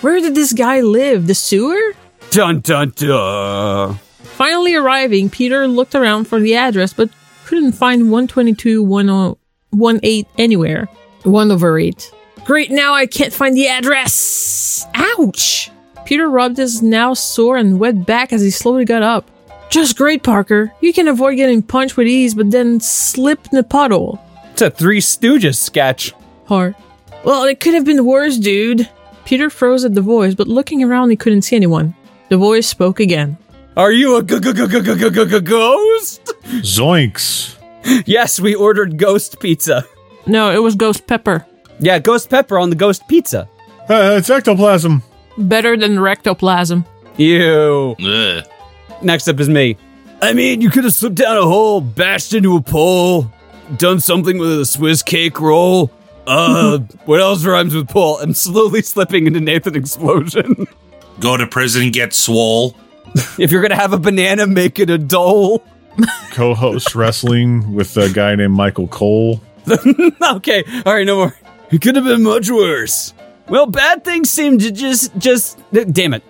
Where 0.00 0.18
did 0.18 0.34
this 0.34 0.52
guy 0.52 0.80
live? 0.80 1.28
The 1.28 1.34
sewer? 1.36 1.94
Dun 2.30 2.58
dun 2.58 2.92
dun. 2.96 4.00
Finally 4.24 4.74
arriving, 4.74 5.30
Peter 5.30 5.68
looked 5.68 5.94
around 5.94 6.24
for 6.24 6.40
the 6.40 6.56
address 6.56 6.92
but 6.92 7.08
couldn't 7.44 7.74
find 7.74 8.10
12218 8.10 10.26
anywhere. 10.38 10.88
1 11.22 11.50
over 11.52 11.78
8. 11.78 12.12
Great, 12.44 12.72
now 12.72 12.94
I 12.94 13.06
can't 13.06 13.32
find 13.32 13.56
the 13.56 13.68
address! 13.68 14.86
Ouch! 14.92 15.70
Peter 16.04 16.28
rubbed 16.28 16.56
his 16.56 16.82
now 16.82 17.14
sore 17.14 17.56
and 17.56 17.78
wet 17.78 18.04
back 18.04 18.32
as 18.32 18.42
he 18.42 18.50
slowly 18.50 18.84
got 18.84 19.04
up. 19.04 19.30
Just 19.70 19.96
great, 19.96 20.22
Parker. 20.22 20.72
You 20.80 20.92
can 20.92 21.08
avoid 21.08 21.34
getting 21.36 21.62
punched 21.62 21.96
with 21.96 22.06
ease, 22.06 22.34
but 22.34 22.50
then 22.50 22.80
slip 22.80 23.46
in 23.52 23.58
a 23.58 23.62
puddle. 23.62 24.22
It's 24.52 24.62
a 24.62 24.70
Three 24.70 25.00
Stooges 25.00 25.56
sketch. 25.56 26.14
Hard. 26.46 26.74
Well, 27.24 27.44
it 27.44 27.60
could 27.60 27.74
have 27.74 27.84
been 27.84 28.04
worse, 28.06 28.38
dude. 28.38 28.88
Peter 29.24 29.50
froze 29.50 29.84
at 29.84 29.94
the 29.94 30.00
voice, 30.00 30.34
but 30.34 30.46
looking 30.46 30.82
around, 30.84 31.10
he 31.10 31.16
couldn't 31.16 31.42
see 31.42 31.56
anyone. 31.56 31.94
The 32.28 32.36
voice 32.36 32.66
spoke 32.68 33.00
again. 33.00 33.36
Are 33.76 33.92
you 33.92 34.16
a 34.16 34.22
g- 34.22 34.38
g- 34.40 34.52
g- 34.52 34.66
g- 34.66 34.80
g- 34.80 35.10
g- 35.10 35.26
g- 35.26 35.40
ghost? 35.40 36.32
Zoinks. 36.62 37.56
Yes, 38.06 38.40
we 38.40 38.54
ordered 38.54 38.96
ghost 38.98 39.38
pizza. 39.40 39.84
No, 40.26 40.50
it 40.50 40.62
was 40.62 40.74
Ghost 40.74 41.06
Pepper. 41.06 41.44
Yeah, 41.78 41.98
ghost 41.98 42.30
pepper 42.30 42.58
on 42.58 42.70
the 42.70 42.76
ghost 42.76 43.06
pizza. 43.06 43.48
Uh, 43.88 44.16
it's 44.18 44.30
ectoplasm. 44.30 45.02
Better 45.38 45.76
than 45.76 45.96
rectoplasm. 45.98 46.84
Ew. 47.18 47.94
Ugh. 48.00 48.44
Next 49.02 49.28
up 49.28 49.38
is 49.40 49.48
me. 49.48 49.76
I 50.22 50.32
mean, 50.32 50.60
you 50.60 50.70
could 50.70 50.84
have 50.84 50.94
slipped 50.94 51.16
down 51.16 51.36
a 51.36 51.42
hole, 51.42 51.80
bashed 51.80 52.32
into 52.32 52.56
a 52.56 52.62
pole, 52.62 53.30
done 53.76 54.00
something 54.00 54.38
with 54.38 54.60
a 54.60 54.64
Swiss 54.66 55.02
cake 55.02 55.40
roll. 55.40 55.90
Uh, 56.26 56.78
what 57.04 57.20
else 57.20 57.44
rhymes 57.44 57.74
with 57.74 57.88
pole? 57.88 58.18
I'm 58.18 58.34
slowly 58.34 58.82
slipping 58.82 59.26
into 59.26 59.40
Nathan 59.40 59.76
Explosion. 59.76 60.66
Go 61.20 61.36
to 61.36 61.46
prison, 61.46 61.90
get 61.92 62.12
swole. 62.12 62.76
if 63.38 63.50
you're 63.50 63.62
gonna 63.62 63.74
have 63.74 63.94
a 63.94 63.98
banana, 63.98 64.46
make 64.46 64.78
it 64.78 64.90
a 64.90 64.98
dole. 64.98 65.64
co-host 66.30 66.94
wrestling 66.94 67.72
with 67.72 67.96
a 67.96 68.10
guy 68.10 68.34
named 68.34 68.52
Michael 68.52 68.86
Cole. 68.86 69.40
okay, 69.66 70.62
all 70.84 70.92
right, 70.92 71.06
no 71.06 71.16
more. 71.16 71.34
It 71.70 71.80
could 71.80 71.96
have 71.96 72.04
been 72.04 72.22
much 72.22 72.50
worse. 72.50 73.14
Well, 73.48 73.64
bad 73.64 74.04
things 74.04 74.28
seem 74.28 74.58
to 74.58 74.70
just, 74.70 75.16
just, 75.16 75.58
damn 75.72 76.12
it. 76.12 76.22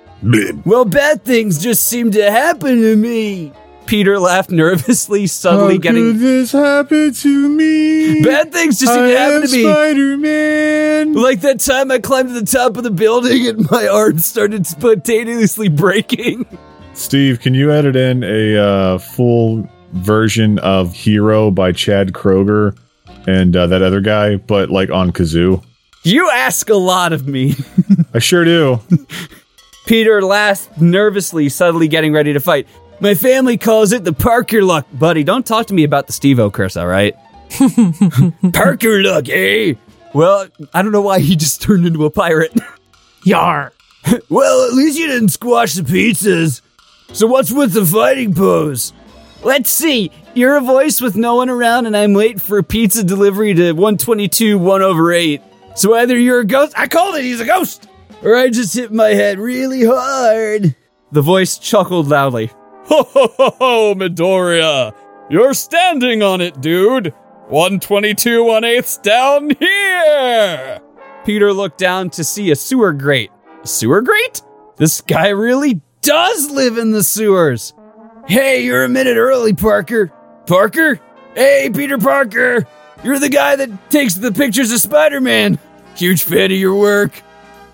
Well, 0.64 0.84
bad 0.84 1.24
things 1.24 1.62
just 1.62 1.84
seem 1.84 2.10
to 2.12 2.30
happen 2.30 2.80
to 2.80 2.96
me. 2.96 3.52
Peter 3.86 4.18
laughed 4.18 4.50
nervously, 4.50 5.26
suddenly 5.28 5.74
How 5.74 5.80
getting. 5.80 6.12
could 6.12 6.18
this 6.20 6.52
happen 6.52 7.12
to 7.12 7.48
me? 7.48 8.22
Bad 8.22 8.52
things 8.52 8.80
just 8.80 8.92
seem 8.92 9.02
to 9.04 9.16
happen 9.16 9.46
to 9.48 9.52
me. 9.56 9.62
Spider-Man. 9.62 11.12
Like 11.14 11.40
that 11.42 11.60
time 11.60 11.90
I 11.92 11.98
climbed 12.00 12.30
to 12.30 12.40
the 12.40 12.46
top 12.46 12.76
of 12.76 12.82
the 12.82 12.90
building 12.90 13.46
and 13.46 13.70
my 13.70 13.86
arm 13.92 14.18
started 14.18 14.66
spontaneously 14.66 15.68
breaking. 15.68 16.46
Steve, 16.94 17.40
can 17.40 17.54
you 17.54 17.70
edit 17.70 17.94
in 17.94 18.24
a 18.24 18.56
uh, 18.56 18.98
full 18.98 19.68
version 19.92 20.58
of 20.60 20.92
Hero 20.92 21.50
by 21.50 21.70
Chad 21.70 22.12
Kroeger 22.12 22.76
and 23.28 23.54
uh, 23.54 23.66
that 23.68 23.82
other 23.82 24.00
guy, 24.00 24.36
but 24.36 24.70
like 24.70 24.90
on 24.90 25.12
kazoo? 25.12 25.62
You 26.02 26.28
ask 26.30 26.68
a 26.70 26.74
lot 26.76 27.12
of 27.12 27.28
me. 27.28 27.54
I 28.14 28.18
sure 28.18 28.44
do. 28.44 28.80
Peter 29.86 30.20
laughs 30.20 30.68
nervously, 30.78 31.48
suddenly 31.48 31.88
getting 31.88 32.12
ready 32.12 32.32
to 32.32 32.40
fight. 32.40 32.68
My 33.00 33.14
family 33.14 33.56
calls 33.56 33.92
it 33.92 34.04
the 34.04 34.12
Parker 34.12 34.62
luck. 34.62 34.86
Buddy, 34.92 35.22
don't 35.22 35.46
talk 35.46 35.66
to 35.66 35.74
me 35.74 35.84
about 35.84 36.06
the 36.06 36.12
Steve 36.12 36.38
O 36.38 36.50
curse, 36.50 36.76
all 36.76 36.86
right? 36.86 37.14
Parker 38.52 39.02
luck, 39.02 39.28
eh? 39.28 39.74
Well, 40.12 40.48
I 40.74 40.82
don't 40.82 40.92
know 40.92 41.02
why 41.02 41.20
he 41.20 41.36
just 41.36 41.62
turned 41.62 41.86
into 41.86 42.04
a 42.04 42.10
pirate. 42.10 42.52
Yar. 43.24 43.72
Well, 44.28 44.66
at 44.68 44.74
least 44.74 44.98
you 44.98 45.06
didn't 45.06 45.30
squash 45.30 45.74
the 45.74 45.82
pizzas. 45.82 46.62
So 47.12 47.26
what's 47.26 47.52
with 47.52 47.72
the 47.72 47.84
fighting 47.84 48.34
pose? 48.34 48.92
Let's 49.42 49.70
see. 49.70 50.10
You're 50.34 50.56
a 50.56 50.60
voice 50.60 51.00
with 51.00 51.16
no 51.16 51.36
one 51.36 51.48
around, 51.48 51.86
and 51.86 51.96
I'm 51.96 52.14
late 52.14 52.40
for 52.40 52.62
pizza 52.62 53.04
delivery 53.04 53.54
to 53.54 53.72
122 53.72 54.58
1 54.58 54.82
over 54.82 55.12
8. 55.12 55.42
So 55.76 55.94
either 55.94 56.18
you're 56.18 56.40
a 56.40 56.44
ghost, 56.44 56.72
I 56.76 56.88
called 56.88 57.16
it, 57.16 57.22
he's 57.22 57.40
a 57.40 57.44
ghost, 57.44 57.88
or 58.26 58.36
I 58.36 58.48
just 58.48 58.74
hit 58.74 58.92
my 58.92 59.10
head 59.10 59.38
really 59.38 59.84
hard. 59.84 60.74
The 61.12 61.22
voice 61.22 61.58
chuckled 61.58 62.08
loudly. 62.08 62.50
Ho 62.86 63.04
ho 63.04 63.28
ho 63.36 63.50
ho, 63.58 63.94
Midoriya! 63.94 64.92
You're 65.30 65.54
standing 65.54 66.24
on 66.24 66.40
it, 66.40 66.60
dude! 66.60 67.14
122 67.48 68.42
1 68.42 68.64
8 68.64 68.98
down 69.04 69.50
here! 69.50 70.80
Peter 71.24 71.52
looked 71.52 71.78
down 71.78 72.10
to 72.10 72.24
see 72.24 72.50
a 72.50 72.56
sewer 72.56 72.92
grate. 72.92 73.30
A 73.62 73.66
sewer 73.66 74.02
grate? 74.02 74.42
This 74.76 75.00
guy 75.00 75.28
really 75.28 75.80
does 76.02 76.50
live 76.50 76.78
in 76.78 76.90
the 76.90 77.04
sewers. 77.04 77.74
Hey, 78.26 78.64
you're 78.64 78.82
a 78.82 78.88
minute 78.88 79.16
early, 79.16 79.52
Parker. 79.52 80.12
Parker? 80.46 81.00
Hey, 81.36 81.70
Peter 81.72 81.98
Parker! 81.98 82.66
You're 83.04 83.20
the 83.20 83.28
guy 83.28 83.54
that 83.54 83.90
takes 83.90 84.14
the 84.14 84.32
pictures 84.32 84.72
of 84.72 84.80
Spider 84.80 85.20
Man. 85.20 85.60
Huge 85.94 86.24
fan 86.24 86.50
of 86.50 86.58
your 86.58 86.74
work. 86.74 87.22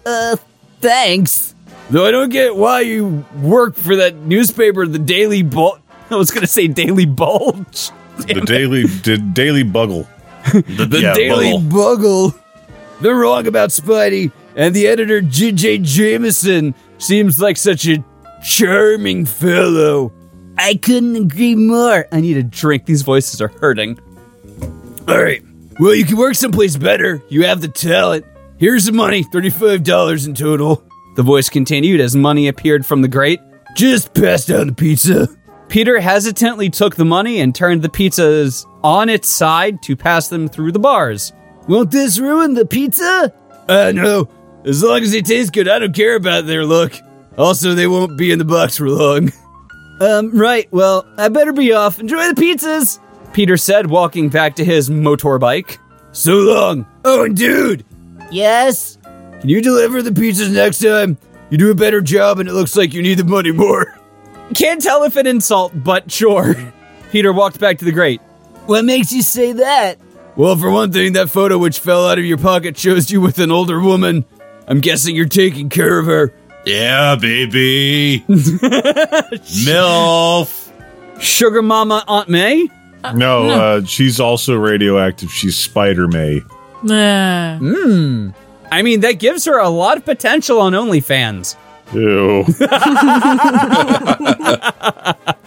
Uh, 0.04 0.36
thanks. 0.80 1.54
Though 1.90 2.06
I 2.06 2.10
don't 2.10 2.30
get 2.30 2.56
why 2.56 2.80
you 2.80 3.24
work 3.40 3.74
for 3.76 3.96
that 3.96 4.14
newspaper, 4.16 4.86
the 4.86 4.98
Daily 4.98 5.42
Bulge. 5.42 5.80
I 6.10 6.16
was 6.16 6.30
gonna 6.30 6.46
say 6.46 6.66
Daily 6.68 7.06
Bulge. 7.06 7.90
the 8.18 8.42
daily 8.44 8.84
the 8.84 9.16
daily 9.18 9.64
buggle. 9.64 10.06
The 10.52 10.98
Yeah, 11.00 11.14
Daily 11.14 11.52
Buggle. 11.52 11.70
Bugle. 12.30 12.34
They're 13.00 13.14
wrong 13.16 13.46
about 13.46 13.70
Spidey, 13.70 14.30
and 14.54 14.74
the 14.74 14.86
editor, 14.86 15.20
J.J. 15.20 15.78
Jameson, 15.78 16.74
seems 16.98 17.40
like 17.40 17.56
such 17.56 17.86
a 17.88 18.04
charming 18.44 19.24
fellow. 19.26 20.12
I 20.58 20.74
couldn't 20.74 21.16
agree 21.16 21.54
more. 21.56 22.06
I 22.12 22.20
need 22.20 22.36
a 22.36 22.42
drink. 22.42 22.86
These 22.86 23.02
voices 23.02 23.40
are 23.40 23.48
hurting. 23.48 23.98
All 25.08 25.20
right. 25.22 25.42
Well, 25.80 25.94
you 25.94 26.04
can 26.04 26.16
work 26.16 26.34
someplace 26.36 26.76
better. 26.76 27.22
You 27.28 27.44
have 27.46 27.60
the 27.60 27.68
talent. 27.68 28.24
Here's 28.62 28.84
the 28.84 28.92
money 28.92 29.24
$35 29.24 30.24
in 30.24 30.34
total. 30.34 30.84
The 31.16 31.24
voice 31.24 31.48
continued 31.48 32.00
as 32.00 32.14
money 32.14 32.46
appeared 32.46 32.86
from 32.86 33.02
the 33.02 33.08
grate. 33.08 33.40
Just 33.74 34.14
pass 34.14 34.46
down 34.46 34.68
the 34.68 34.72
pizza. 34.72 35.26
Peter 35.68 35.98
hesitantly 35.98 36.70
took 36.70 36.94
the 36.94 37.04
money 37.04 37.40
and 37.40 37.52
turned 37.52 37.82
the 37.82 37.88
pizzas 37.88 38.64
on 38.84 39.08
its 39.08 39.28
side 39.28 39.82
to 39.82 39.96
pass 39.96 40.28
them 40.28 40.46
through 40.46 40.70
the 40.70 40.78
bars. 40.78 41.32
Won't 41.66 41.90
this 41.90 42.20
ruin 42.20 42.54
the 42.54 42.64
pizza? 42.64 43.34
Uh, 43.68 43.90
no. 43.92 44.28
As 44.64 44.80
long 44.80 45.02
as 45.02 45.10
they 45.10 45.22
taste 45.22 45.52
good, 45.52 45.66
I 45.66 45.80
don't 45.80 45.92
care 45.92 46.14
about 46.14 46.46
their 46.46 46.64
look. 46.64 46.94
Also, 47.36 47.74
they 47.74 47.88
won't 47.88 48.16
be 48.16 48.30
in 48.30 48.38
the 48.38 48.44
box 48.44 48.76
for 48.76 48.88
long. 48.88 49.32
Um, 50.00 50.38
right. 50.38 50.72
Well, 50.72 51.04
I 51.18 51.30
better 51.30 51.52
be 51.52 51.72
off. 51.72 51.98
Enjoy 51.98 52.32
the 52.32 52.40
pizzas. 52.40 53.00
Peter 53.32 53.56
said, 53.56 53.88
walking 53.88 54.28
back 54.28 54.54
to 54.54 54.64
his 54.64 54.88
motorbike. 54.88 55.78
So 56.12 56.34
long. 56.34 56.86
Oh, 57.04 57.24
and 57.24 57.36
dude, 57.36 57.84
Yes? 58.32 58.98
can 59.40 59.48
you 59.48 59.60
deliver 59.60 60.02
the 60.02 60.10
pizzas 60.10 60.52
next 60.52 60.78
time? 60.80 61.18
You 61.50 61.58
do 61.58 61.70
a 61.70 61.74
better 61.74 62.00
job 62.00 62.38
and 62.38 62.48
it 62.48 62.52
looks 62.52 62.76
like 62.76 62.94
you 62.94 63.02
need 63.02 63.18
the 63.18 63.24
money 63.24 63.50
more. 63.52 63.98
Can't 64.54 64.80
tell 64.80 65.02
if 65.02 65.16
an 65.16 65.26
insult, 65.26 65.72
but 65.74 66.10
sure. 66.10 66.54
Peter 67.10 67.32
walked 67.32 67.58
back 67.58 67.78
to 67.78 67.84
the 67.84 67.92
grate. 67.92 68.20
What 68.66 68.84
makes 68.84 69.12
you 69.12 69.22
say 69.22 69.52
that? 69.52 69.98
Well, 70.36 70.56
for 70.56 70.70
one 70.70 70.92
thing, 70.92 71.14
that 71.14 71.28
photo 71.28 71.58
which 71.58 71.80
fell 71.80 72.08
out 72.08 72.18
of 72.18 72.24
your 72.24 72.38
pocket 72.38 72.78
shows 72.78 73.10
you 73.10 73.20
with 73.20 73.38
an 73.38 73.50
older 73.50 73.80
woman. 73.80 74.24
I'm 74.66 74.80
guessing 74.80 75.16
you're 75.16 75.26
taking 75.26 75.68
care 75.68 75.98
of 75.98 76.06
her. 76.06 76.32
Yeah, 76.64 77.16
baby. 77.16 78.20
MILF. 79.66 80.70
Sugar 81.20 81.62
Mama 81.62 82.04
Aunt 82.06 82.28
May? 82.28 82.68
No, 83.14 83.50
uh, 83.50 83.84
she's 83.84 84.20
also 84.20 84.54
radioactive. 84.56 85.32
She's 85.32 85.56
Spider 85.56 86.06
May. 86.06 86.40
Nah. 86.82 87.58
Hmm. 87.58 88.30
I 88.70 88.82
mean, 88.82 89.00
that 89.00 89.18
gives 89.18 89.44
her 89.44 89.58
a 89.58 89.68
lot 89.68 89.96
of 89.98 90.04
potential 90.04 90.60
on 90.60 90.72
OnlyFans. 90.72 91.56
Ew. 91.92 92.44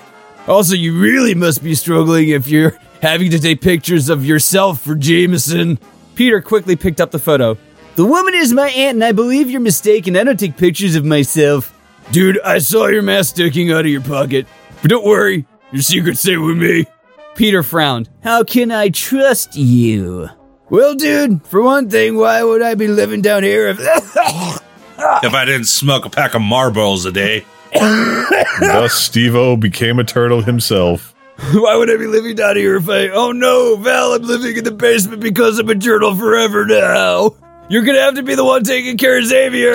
Also, 0.47 0.75
you 0.75 0.99
really 0.99 1.33
must 1.33 1.63
be 1.63 1.73
struggling 1.73 2.29
if 2.29 2.47
you're 2.47 2.77
having 3.01 3.31
to 3.31 3.39
take 3.39 3.61
pictures 3.61 4.09
of 4.09 4.23
yourself 4.23 4.79
for 4.81 4.93
Jameson. 4.93 5.79
Peter 6.13 6.39
quickly 6.39 6.75
picked 6.75 7.01
up 7.01 7.09
the 7.11 7.17
photo. 7.19 7.57
The 7.95 8.05
woman 8.05 8.35
is 8.35 8.53
my 8.53 8.69
aunt, 8.69 8.95
and 8.95 9.03
I 9.03 9.11
believe 9.11 9.49
you're 9.49 9.61
mistaken. 9.61 10.15
I 10.15 10.23
don't 10.23 10.39
take 10.39 10.55
pictures 10.55 10.95
of 10.95 11.03
myself. 11.03 11.73
Dude, 12.11 12.39
I 12.41 12.59
saw 12.59 12.85
your 12.87 13.01
mask 13.01 13.35
sticking 13.35 13.71
out 13.71 13.85
of 13.85 13.91
your 13.91 14.01
pocket. 14.01 14.45
But 14.83 14.91
don't 14.91 15.05
worry, 15.05 15.47
your 15.71 15.81
secret's 15.81 16.19
safe 16.19 16.39
with 16.39 16.57
me. 16.57 16.85
Peter 17.33 17.63
frowned. 17.63 18.09
How 18.23 18.43
can 18.43 18.69
I 18.71 18.89
trust 18.89 19.55
you? 19.55 20.29
Well, 20.69 20.95
dude, 20.95 21.45
for 21.45 21.61
one 21.61 21.89
thing, 21.89 22.17
why 22.17 22.43
would 22.43 22.61
I 22.61 22.75
be 22.75 22.87
living 22.87 23.21
down 23.21 23.43
here 23.43 23.67
if. 23.67 23.79
If 23.79 25.33
I 25.33 25.43
didn't 25.45 25.67
smoke 25.67 26.05
a 26.05 26.09
pack 26.09 26.33
of 26.33 26.41
Marlboros 26.41 27.05
a 27.05 27.11
day. 27.11 27.45
Thus, 28.59 28.93
Steve 28.93 29.35
O 29.35 29.57
became 29.57 29.99
a 29.99 30.03
turtle 30.03 30.41
himself. 30.41 31.13
why 31.53 31.75
would 31.75 31.89
I 31.89 31.97
be 31.97 32.07
living 32.07 32.35
down 32.35 32.55
here 32.55 32.77
if 32.77 32.87
I. 32.87 33.09
Oh 33.09 33.33
no, 33.33 33.75
Val, 33.75 34.13
I'm 34.13 34.21
living 34.21 34.55
in 34.55 34.63
the 34.63 34.71
basement 34.71 35.21
because 35.21 35.59
I'm 35.59 35.69
a 35.69 35.75
turtle 35.75 36.15
forever 36.15 36.65
now. 36.65 37.35
You're 37.67 37.83
gonna 37.83 37.99
have 37.99 38.15
to 38.15 38.23
be 38.23 38.35
the 38.35 38.45
one 38.45 38.63
taking 38.63 38.97
care 38.97 39.17
of 39.17 39.25
Xavier. 39.25 39.73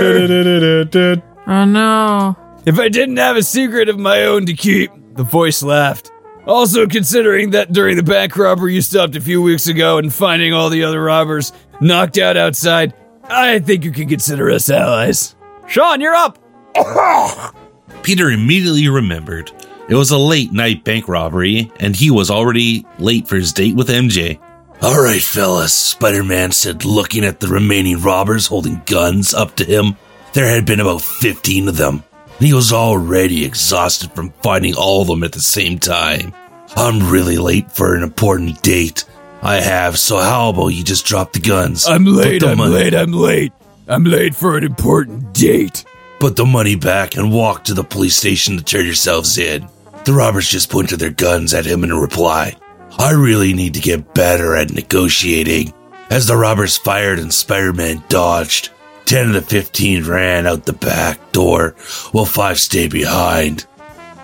Oh 1.46 1.64
no. 1.66 2.36
If 2.64 2.78
I 2.78 2.88
didn't 2.88 3.18
have 3.18 3.36
a 3.36 3.42
secret 3.42 3.88
of 3.90 3.98
my 3.98 4.24
own 4.24 4.46
to 4.46 4.54
keep, 4.54 4.90
the 5.16 5.22
voice 5.22 5.62
laughed. 5.62 6.10
Also, 6.50 6.84
considering 6.88 7.50
that 7.50 7.72
during 7.72 7.96
the 7.96 8.02
bank 8.02 8.36
robbery 8.36 8.74
you 8.74 8.82
stopped 8.82 9.14
a 9.14 9.20
few 9.20 9.40
weeks 9.40 9.68
ago 9.68 9.98
and 9.98 10.12
finding 10.12 10.52
all 10.52 10.68
the 10.68 10.82
other 10.82 11.00
robbers 11.00 11.52
knocked 11.80 12.18
out 12.18 12.36
outside, 12.36 12.92
I 13.22 13.60
think 13.60 13.84
you 13.84 13.92
can 13.92 14.08
consider 14.08 14.50
us 14.50 14.68
allies. 14.68 15.36
Sean, 15.68 16.00
you're 16.00 16.12
up! 16.12 16.40
Peter 18.02 18.30
immediately 18.30 18.88
remembered 18.88 19.52
it 19.88 19.94
was 19.94 20.10
a 20.10 20.18
late 20.18 20.52
night 20.52 20.82
bank 20.82 21.06
robbery, 21.06 21.70
and 21.78 21.94
he 21.94 22.10
was 22.10 22.32
already 22.32 22.84
late 22.98 23.28
for 23.28 23.36
his 23.36 23.52
date 23.52 23.76
with 23.76 23.88
MJ. 23.88 24.40
All 24.82 25.00
right, 25.00 25.22
fellas, 25.22 25.72
Spider 25.72 26.24
Man 26.24 26.50
said, 26.50 26.84
looking 26.84 27.24
at 27.24 27.38
the 27.38 27.46
remaining 27.46 28.02
robbers 28.02 28.48
holding 28.48 28.82
guns 28.86 29.32
up 29.34 29.54
to 29.54 29.64
him. 29.64 29.96
There 30.32 30.48
had 30.48 30.66
been 30.66 30.80
about 30.80 31.02
15 31.02 31.68
of 31.68 31.76
them, 31.76 32.02
and 32.38 32.46
he 32.48 32.52
was 32.52 32.72
already 32.72 33.44
exhausted 33.44 34.10
from 34.16 34.32
fighting 34.42 34.74
all 34.74 35.02
of 35.02 35.06
them 35.06 35.22
at 35.22 35.30
the 35.30 35.38
same 35.38 35.78
time. 35.78 36.34
I'm 36.76 37.10
really 37.10 37.36
late 37.38 37.70
for 37.72 37.94
an 37.94 38.02
important 38.02 38.62
date. 38.62 39.04
I 39.42 39.56
have, 39.56 39.98
so 39.98 40.18
how 40.18 40.50
about 40.50 40.68
you 40.68 40.84
just 40.84 41.06
drop 41.06 41.32
the 41.32 41.40
guns? 41.40 41.86
I'm 41.86 42.04
late, 42.04 42.42
I'm 42.44 42.58
money- 42.58 42.74
late, 42.74 42.94
I'm 42.94 43.12
late. 43.12 43.52
I'm 43.88 44.04
late 44.04 44.34
for 44.34 44.56
an 44.56 44.64
important 44.64 45.32
date. 45.32 45.84
Put 46.20 46.36
the 46.36 46.44
money 46.44 46.76
back 46.76 47.16
and 47.16 47.32
walk 47.32 47.64
to 47.64 47.74
the 47.74 47.82
police 47.82 48.16
station 48.16 48.56
to 48.56 48.62
turn 48.62 48.84
yourselves 48.84 49.36
in. 49.38 49.66
The 50.04 50.12
robbers 50.12 50.48
just 50.48 50.70
pointed 50.70 50.98
their 50.98 51.10
guns 51.10 51.54
at 51.54 51.66
him 51.66 51.82
in 51.82 51.92
reply. 51.92 52.54
I 52.98 53.12
really 53.12 53.54
need 53.54 53.74
to 53.74 53.80
get 53.80 54.14
better 54.14 54.54
at 54.54 54.70
negotiating. 54.72 55.72
As 56.10 56.26
the 56.26 56.36
robbers 56.36 56.76
fired 56.76 57.18
and 57.18 57.32
Spider 57.32 57.72
Man 57.72 58.02
dodged, 58.08 58.70
10 59.06 59.28
of 59.28 59.32
the 59.34 59.42
15 59.42 60.04
ran 60.04 60.46
out 60.46 60.66
the 60.66 60.72
back 60.72 61.32
door 61.32 61.74
while 62.12 62.24
5 62.26 62.58
stayed 62.60 62.90
behind. 62.92 63.66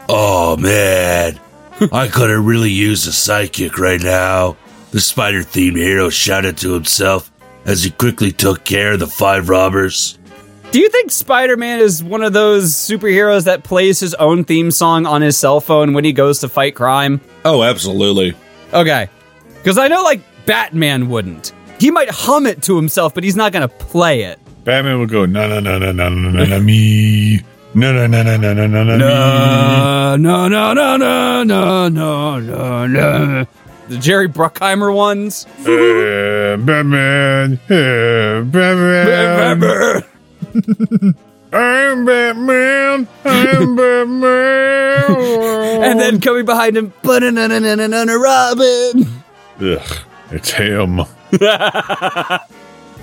Oh 0.09 0.57
man, 0.57 1.41
I 1.93 2.09
could 2.09 2.31
have 2.31 2.45
really 2.45 2.71
used 2.71 3.07
a 3.07 3.11
sidekick 3.11 3.79
right 3.79 4.01
now. 4.01 4.57
The 4.93 5.01
spider 5.01 5.41
themed 5.41 5.77
hero 5.77 6.09
shouted 6.09 6.57
to 6.59 6.73
himself 6.73 7.31
as 7.65 7.83
he 7.83 7.91
quickly 7.91 8.33
took 8.33 8.65
care 8.65 8.93
of 8.93 9.01
the 9.01 9.07
five 9.07 9.49
robbers. 9.49 10.19
Do 10.73 10.81
you 10.81 10.89
think 10.89 11.11
Spider 11.11 11.57
Man 11.57 11.81
is 11.81 12.03
one 12.03 12.23
of 12.23 12.33
those 12.33 12.73
superheroes 12.73 13.45
that 13.45 13.63
plays 13.65 14.01
his 14.01 14.15
own 14.15 14.45
theme 14.45 14.71
song 14.71 15.07
on 15.07 15.23
his 15.23 15.37
cell 15.37 15.61
phone 15.61 15.93
when 15.93 16.05
he 16.05 16.13
goes 16.13 16.41
to 16.41 16.49
fight 16.49 16.75
crime? 16.75 17.21
Oh, 17.45 17.63
absolutely. 17.63 18.35
Okay. 18.73 19.09
Because 19.55 19.79
I 19.79 19.89
know, 19.89 20.03
like, 20.03 20.21
Batman 20.45 21.09
wouldn't. 21.09 21.53
He 21.79 21.91
might 21.91 22.11
hum 22.11 22.47
it 22.47 22.63
to 22.65 22.77
himself, 22.77 23.15
but 23.15 23.23
he's 23.25 23.37
not 23.37 23.53
going 23.53 23.67
to 23.67 23.75
play 23.75 24.23
it. 24.23 24.39
Batman 24.65 24.99
would 24.99 25.09
go, 25.09 25.25
no, 25.25 25.49
no, 25.49 25.61
no, 25.61 25.79
no, 25.79 25.93
no, 25.93 26.09
no, 26.09 26.45
no, 26.45 26.61
me. 26.61 27.41
No, 27.77 27.93
no, 27.93 28.07
no, 28.07 28.23
no, 28.23 28.39
no, 28.39 28.55
no, 28.55 28.67
no, 28.67 28.85
no, 28.85 28.93
me. 28.95 28.99
No, 28.99 30.17
no, 30.17 30.49
no, 30.49 30.73
no, 30.97 30.99
no, 31.45 31.45
no, 31.91 32.39
no, 32.41 32.87
no. 32.87 33.47
The 33.89 33.99
Jerry 33.99 34.31
Bruckheimer 34.31 34.95
ones. 34.95 35.45
Uh, 35.61 36.57
Batman. 36.57 37.61
Uh, 37.69 38.41
Batman. 38.45 40.05
I'm 41.53 42.07
Batman. 42.07 43.07
I'm 43.27 43.77
Batman. 43.77 45.85
and 45.85 46.01
then 46.01 46.19
coming 46.23 46.47
behind 46.47 46.79
him, 46.79 46.95
"Ba-na-na-na-na-na-na, 47.03 48.15
Robin. 48.15 49.07
Ugh, 49.61 49.99
it's 50.31 50.51
him. 50.53 51.01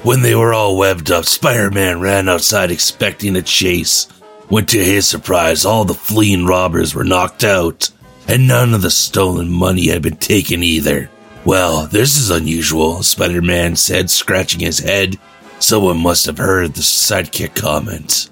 When 0.01 0.23
they 0.23 0.33
were 0.33 0.51
all 0.55 0.77
webbed 0.77 1.11
up, 1.11 1.25
Spider 1.25 1.69
Man 1.69 1.99
ran 1.99 2.27
outside 2.27 2.71
expecting 2.71 3.35
a 3.35 3.43
chase. 3.43 4.07
When 4.49 4.65
to 4.67 4.83
his 4.83 5.07
surprise, 5.07 5.65
all 5.65 5.85
the 5.85 5.93
fleeing 5.93 6.45
robbers 6.45 6.93
were 6.93 7.03
knocked 7.03 7.43
out, 7.43 7.89
and 8.27 8.47
none 8.47 8.73
of 8.73 8.81
the 8.81 8.91
stolen 8.91 9.49
money 9.49 9.87
had 9.87 10.01
been 10.01 10.17
taken 10.17 10.63
either. 10.63 11.09
Well, 11.45 11.87
this 11.87 12.17
is 12.17 12.29
unusual, 12.29 13.03
Spider 13.03 13.41
Man 13.41 13.75
said, 13.75 14.09
scratching 14.09 14.59
his 14.61 14.79
head. 14.79 15.17
Someone 15.59 15.97
must 15.97 16.25
have 16.25 16.37
heard 16.37 16.73
the 16.73 16.81
sidekick 16.81 17.55
comment. 17.55 18.29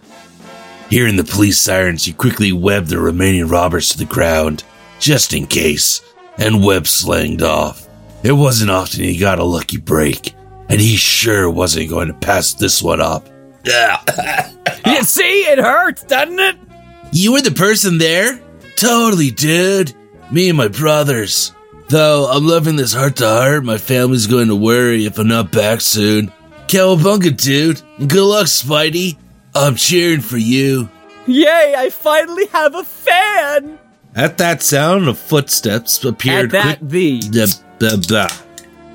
Hearing 0.90 1.16
the 1.16 1.24
police 1.24 1.58
sirens, 1.58 2.04
he 2.04 2.14
quickly 2.14 2.52
webbed 2.52 2.90
the 2.90 3.00
remaining 3.00 3.48
robbers 3.48 3.90
to 3.90 3.98
the 3.98 4.06
ground, 4.06 4.64
just 5.00 5.34
in 5.34 5.48
case, 5.48 6.02
and 6.38 6.64
web 6.64 6.88
slanged 6.88 7.42
off. 7.42 7.88
It 8.24 8.34
wasn't 8.34 8.72
often 8.72 9.04
he 9.04 9.18
got 9.18 9.40
a 9.40 9.44
lucky 9.44 9.78
break, 9.78 10.34
and 10.70 10.80
he 10.80 10.96
sure 10.96 11.50
wasn't 11.50 11.90
going 11.90 12.10
to 12.10 12.14
pass 12.14 12.54
this 12.54 12.84
one 12.84 13.02
up. 13.02 13.28
You 13.66 15.04
see, 15.04 15.42
it 15.44 15.60
hurts, 15.60 16.04
doesn't 16.04 16.40
it? 16.40 16.56
You 17.12 17.34
were 17.34 17.42
the 17.42 17.52
person 17.52 17.98
there? 17.98 18.40
Totally, 18.76 19.32
dude. 19.32 19.94
Me 20.32 20.50
and 20.50 20.58
my 20.58 20.68
brothers. 20.68 21.54
Though 21.90 22.30
I'm 22.32 22.48
loving 22.48 22.78
this 22.78 22.94
heart 22.94 23.18
to 23.18 23.28
heart, 23.28 23.64
my 23.66 23.78
family's 23.78 24.28
going 24.28 24.48
to 24.48 24.56
worry 24.56 25.06
if 25.06 25.20
I'm 25.20 25.28
not 25.28 25.52
back 25.52 25.82
soon. 25.82 26.32
Cowabunga, 26.68 27.36
dude. 27.36 27.82
And 27.98 28.10
good 28.10 28.24
luck, 28.24 28.46
Spidey. 28.48 29.18
I'm 29.54 29.76
cheering 29.76 30.22
for 30.22 30.38
you. 30.38 30.90
Yay, 31.28 31.76
I 31.78 31.90
finally 31.90 32.48
have 32.48 32.74
a 32.76 32.84
fan! 32.84 33.78
At 34.16 34.38
that 34.40 34.62
sound 34.62 35.08
of 35.08 35.20
footsteps 35.20 36.04
appeared. 36.04 36.54
At 36.56 36.64
that, 36.64 36.80
quick- 36.80 36.90
the. 36.90 37.62
Blah, 37.80 37.96
blah, 37.98 38.08
blah. 38.08 38.38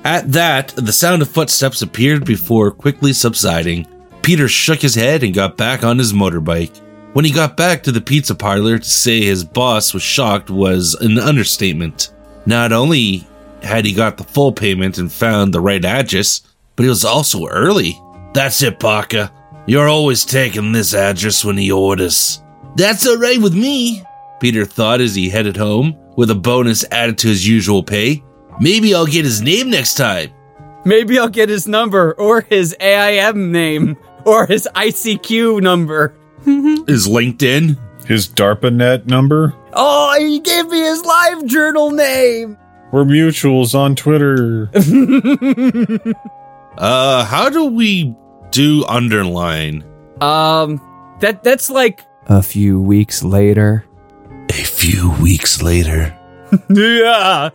At 0.03 0.31
that, 0.33 0.69
the 0.75 0.91
sound 0.91 1.21
of 1.21 1.29
footsteps 1.29 1.81
appeared 1.81 2.25
before 2.25 2.71
quickly 2.71 3.13
subsiding. 3.13 3.85
Peter 4.27 4.49
shook 4.49 4.81
his 4.81 4.93
head 4.93 5.23
and 5.23 5.33
got 5.33 5.55
back 5.55 5.85
on 5.85 5.97
his 5.97 6.11
motorbike. 6.11 6.81
When 7.13 7.23
he 7.23 7.31
got 7.31 7.55
back 7.55 7.81
to 7.83 7.93
the 7.93 8.01
pizza 8.01 8.35
parlor 8.35 8.77
to 8.77 8.83
say 8.83 9.21
his 9.21 9.45
boss 9.45 9.93
was 9.93 10.03
shocked 10.03 10.49
was 10.49 10.95
an 10.95 11.17
understatement. 11.17 12.11
Not 12.45 12.73
only 12.73 13.25
had 13.63 13.85
he 13.85 13.93
got 13.93 14.17
the 14.17 14.25
full 14.25 14.51
payment 14.51 14.97
and 14.97 15.09
found 15.09 15.53
the 15.53 15.61
right 15.61 15.85
address, 15.85 16.41
but 16.75 16.83
he 16.83 16.89
was 16.89 17.05
also 17.05 17.47
early. 17.47 17.97
That's 18.33 18.61
it, 18.61 18.81
Parker. 18.81 19.31
You're 19.65 19.87
always 19.87 20.25
taking 20.25 20.73
this 20.73 20.93
address 20.93 21.45
when 21.45 21.55
he 21.55 21.71
orders. 21.71 22.43
That's 22.75 23.07
alright 23.07 23.39
with 23.39 23.55
me, 23.55 24.03
Peter 24.41 24.65
thought 24.65 24.99
as 24.99 25.15
he 25.15 25.29
headed 25.29 25.55
home, 25.55 25.97
with 26.17 26.31
a 26.31 26.35
bonus 26.35 26.83
added 26.91 27.17
to 27.19 27.29
his 27.29 27.47
usual 27.47 27.81
pay. 27.81 28.21
Maybe 28.59 28.93
I'll 28.93 29.05
get 29.05 29.23
his 29.23 29.41
name 29.41 29.69
next 29.69 29.95
time. 29.95 30.31
Maybe 30.83 31.17
I'll 31.17 31.29
get 31.29 31.47
his 31.47 31.65
number, 31.65 32.13
or 32.13 32.41
his 32.41 32.75
AIM 32.81 33.53
name, 33.53 33.97
or 34.27 34.45
his 34.45 34.67
ICQ 34.75 35.61
number. 35.61 36.13
his 36.45 37.07
LinkedIn? 37.07 37.77
His 38.05 38.27
DARPA 38.27 38.73
net 38.73 39.07
number? 39.07 39.53
Oh, 39.73 40.15
he 40.19 40.39
gave 40.39 40.67
me 40.67 40.79
his 40.79 41.03
live 41.03 41.45
journal 41.45 41.91
name! 41.91 42.57
We're 42.91 43.03
mutuals 43.03 43.73
on 43.75 43.95
Twitter. 43.95 44.69
Uh, 46.77 47.25
how 47.25 47.49
do 47.49 47.65
we 47.65 48.15
do 48.51 48.85
underline? 48.85 49.83
Um, 50.21 50.79
that 51.21 51.41
that's 51.43 51.71
like 51.71 52.03
a 52.27 52.43
few 52.43 52.79
weeks 52.79 53.23
later. 53.23 53.83
A 54.51 54.63
few 54.63 55.11
weeks 55.19 55.61
later. 55.63 56.15
Yeah. 56.69 57.49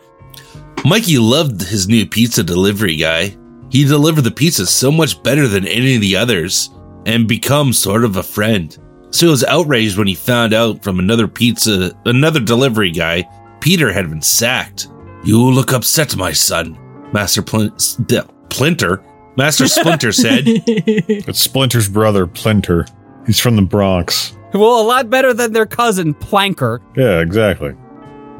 Mikey 0.85 1.18
loved 1.18 1.62
his 1.62 1.87
new 1.88 2.04
pizza 2.04 2.42
delivery 2.42 2.96
guy. 2.96 3.37
He 3.72 3.85
delivered 3.85 4.22
the 4.22 4.30
pizza 4.30 4.66
so 4.66 4.92
much 4.92 5.22
better 5.22 5.48
than 5.48 5.66
any 5.66 5.94
of 5.94 6.02
the 6.02 6.14
others 6.16 6.70
and 7.06 7.26
become 7.26 7.72
sort 7.72 8.04
of 8.04 8.16
a 8.16 8.22
friend. 8.22 8.76
So 9.11 9.26
he 9.26 9.30
was 9.30 9.44
outraged 9.44 9.96
when 9.98 10.06
he 10.06 10.14
found 10.14 10.52
out 10.54 10.85
from 10.85 10.98
another 10.98 11.26
pizza, 11.26 11.92
another 12.04 12.38
delivery 12.40 12.90
guy, 12.90 13.24
Peter 13.61 13.90
had 13.92 14.08
been 14.11 14.22
sacked. 14.22 14.88
You 15.24 15.40
look 15.50 15.72
upset, 15.72 16.16
my 16.16 16.32
son, 16.32 16.78
Master 17.12 17.42
Plin- 17.42 17.72
the- 18.08 18.28
Plinter. 18.48 19.02
Master 19.37 19.66
Splinter 19.66 20.12
said. 20.12 20.44
It's 20.46 21.46
Splinter's 21.48 21.88
brother, 21.88 22.26
Plinter. 22.26 22.87
He's 23.26 23.40
from 23.40 23.56
the 23.56 23.62
Bronx. 23.62 24.37
Well, 24.52 24.82
a 24.82 24.87
lot 24.87 25.08
better 25.08 25.32
than 25.32 25.52
their 25.54 25.64
cousin 25.64 26.12
Planker. 26.12 26.80
Yeah, 26.96 27.20
exactly. 27.20 27.70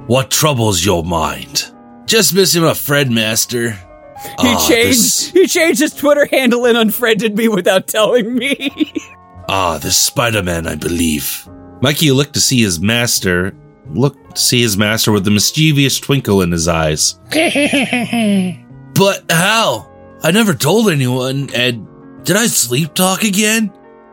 What 0.09 0.31
troubles 0.31 0.85
your 0.85 1.03
mind? 1.05 1.73
Just 2.05 2.35
missing 2.35 2.65
a 2.65 2.75
friend, 2.75 3.15
Master. 3.15 3.79
He 4.41 4.49
Ah, 4.49 4.67
changed. 4.69 4.99
this- 4.99 5.31
He 5.31 5.47
changed 5.47 5.81
his 5.81 5.95
Twitter 5.95 6.27
handle 6.31 6.65
and 6.67 6.77
unfriended 6.79 7.37
me 7.37 7.49
without 7.49 7.87
telling 7.89 8.35
me. 8.35 8.93
Ah, 9.49 9.77
the 9.77 9.91
Spider-Man, 9.91 10.67
I 10.69 10.77
believe. 10.77 11.47
Mikey 11.83 12.13
looked 12.13 12.35
to 12.35 12.41
see 12.41 12.63
his 12.63 12.79
master. 12.81 13.55
Looked 13.93 14.37
to 14.37 14.41
see 14.41 14.63
his 14.63 14.77
master 14.79 15.11
with 15.11 15.27
a 15.27 15.31
mischievous 15.33 15.99
twinkle 15.99 16.43
in 16.43 16.53
his 16.53 16.69
eyes. 16.69 17.19
but 18.95 19.25
how? 19.31 19.91
I 20.23 20.31
never 20.31 20.55
told 20.55 20.91
anyone, 20.91 21.51
and 21.55 21.87
did 22.25 22.37
I 22.37 22.47
sleep 22.47 22.95
talk 22.95 23.25
again? 23.25 23.73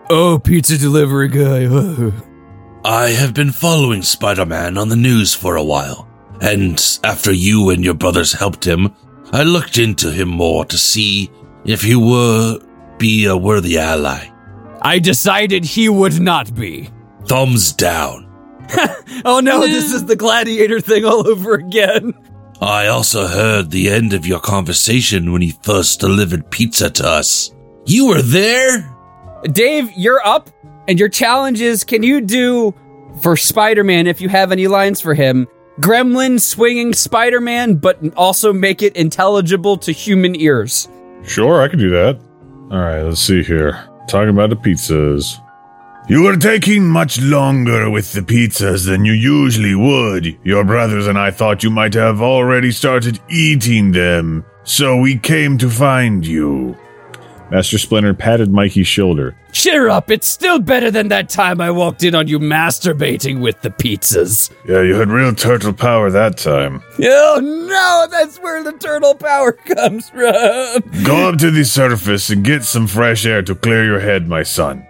Oh, 0.10 0.40
pizza 0.40 0.78
delivery 0.78 1.28
guy. 1.30 1.68
I 2.84 3.10
have 3.12 3.34
been 3.36 3.52
following 3.52 4.02
Spider-Man 4.02 4.78
on 4.78 4.90
the 4.90 4.96
news 4.96 5.34
for 5.36 5.56
a 5.56 5.64
while, 5.64 6.08
and 6.42 6.84
after 7.04 7.32
you 7.32 7.70
and 7.70 7.84
your 7.86 7.94
brothers 7.94 8.34
helped 8.34 8.66
him, 8.66 8.96
I 9.32 9.44
looked 9.44 9.78
into 9.78 10.12
him 10.12 10.30
more 10.30 10.66
to 10.66 10.78
see 10.78 11.30
if 11.66 11.82
he 11.82 11.96
were 11.96 12.60
be 12.98 13.26
a 13.26 13.38
worthy 13.38 13.78
ally. 13.78 14.28
I 14.82 15.00
decided 15.00 15.66
he 15.66 15.90
would 15.90 16.20
not 16.20 16.54
be. 16.56 16.90
Thumbs 17.26 17.74
down. 17.74 18.26
Oh 19.26 19.42
no, 19.42 19.60
this 19.68 19.92
is 19.92 20.06
the 20.06 20.16
gladiator 20.16 20.80
thing 20.80 21.04
all 21.04 21.28
over 21.28 21.56
again. 21.56 22.14
I 22.62 22.88
also 22.88 23.28
heard 23.28 23.70
the 23.70 23.90
end 23.90 24.14
of 24.14 24.26
your 24.26 24.40
conversation 24.40 25.34
when 25.34 25.42
he 25.42 25.52
first 25.62 26.00
delivered 26.00 26.50
pizza 26.50 26.90
to 26.90 27.06
us. 27.06 27.54
You 27.86 28.08
were 28.08 28.22
there? 28.22 28.90
Dave, 29.52 29.92
you're 29.98 30.26
up, 30.26 30.50
and 30.88 30.98
your 30.98 31.10
challenge 31.10 31.60
is 31.60 31.84
can 31.84 32.02
you 32.02 32.22
do 32.22 32.74
for 33.22 33.36
Spider 33.36 33.84
Man, 33.84 34.08
if 34.08 34.22
you 34.22 34.30
have 34.30 34.54
any 34.54 34.68
lines 34.68 35.02
for 35.02 35.14
him, 35.14 35.48
gremlin 35.80 36.40
swinging 36.40 36.94
Spider 36.94 37.42
Man, 37.42 37.76
but 37.76 38.00
also 38.16 38.54
make 38.54 38.82
it 38.82 38.96
intelligible 38.96 39.78
to 39.78 39.92
human 39.92 40.36
ears? 40.36 40.88
Sure, 41.24 41.62
I 41.62 41.68
can 41.68 41.80
do 41.80 41.90
that. 41.90 42.20
All 42.72 42.80
right, 42.80 43.02
let's 43.02 43.22
see 43.22 43.44
here. 43.44 43.88
Talking 44.08 44.30
about 44.30 44.50
the 44.50 44.56
pizzas. 44.56 45.36
You 46.08 46.24
were 46.24 46.38
taking 46.38 46.88
much 46.88 47.22
longer 47.22 47.90
with 47.90 48.14
the 48.14 48.22
pizzas 48.22 48.86
than 48.88 49.06
you 49.06 49.14
usually 49.14 49.76
would. 49.76 50.40
Your 50.44 50.64
brothers 50.64 51.06
and 51.06 51.20
I 51.20 51.30
thought 51.30 51.64
you 51.64 51.70
might 51.70 51.94
have 51.94 52.22
already 52.22 52.72
started 52.72 53.20
eating 53.30 53.92
them, 53.92 54.44
so 54.64 54.98
we 54.98 55.20
came 55.20 55.58
to 55.60 55.70
find 55.70 56.26
you. 56.26 56.76
Master 57.52 57.78
Splinter 57.80 58.14
patted 58.14 58.52
Mikey's 58.52 58.88
shoulder. 58.88 59.36
Cheer 59.52 59.90
up, 59.90 60.12
it's 60.12 60.28
still 60.28 60.60
better 60.60 60.92
than 60.92 61.08
that 61.08 61.30
time 61.30 61.60
I 61.60 61.72
walked 61.72 62.04
in 62.04 62.14
on 62.14 62.28
you 62.28 62.40
masturbating 62.40 63.42
with 63.42 63.62
the 63.62 63.72
pizzas. 63.72 64.52
Yeah, 64.68 64.84
you 64.84 64.96
had 64.96 65.10
real 65.10 65.34
turtle 65.34 65.74
power 65.74 66.12
that 66.12 66.38
time. 66.38 66.84
Oh 67.02 67.40
no, 67.42 68.08
that's 68.12 68.38
where 68.40 68.64
the 68.64 68.74
turtle 68.74 69.16
power 69.16 69.52
comes 69.76 70.10
from. 70.10 71.04
Go 71.04 71.30
up 71.30 71.38
to 71.40 71.50
the 71.50 71.64
surface 71.66 72.30
and 72.30 72.44
get 72.44 72.64
some 72.64 72.86
fresh 72.88 73.26
air 73.26 73.42
to 73.42 73.56
clear 73.56 73.84
your 73.84 74.00
head, 74.00 74.28
my 74.28 74.44
son. 74.44 74.86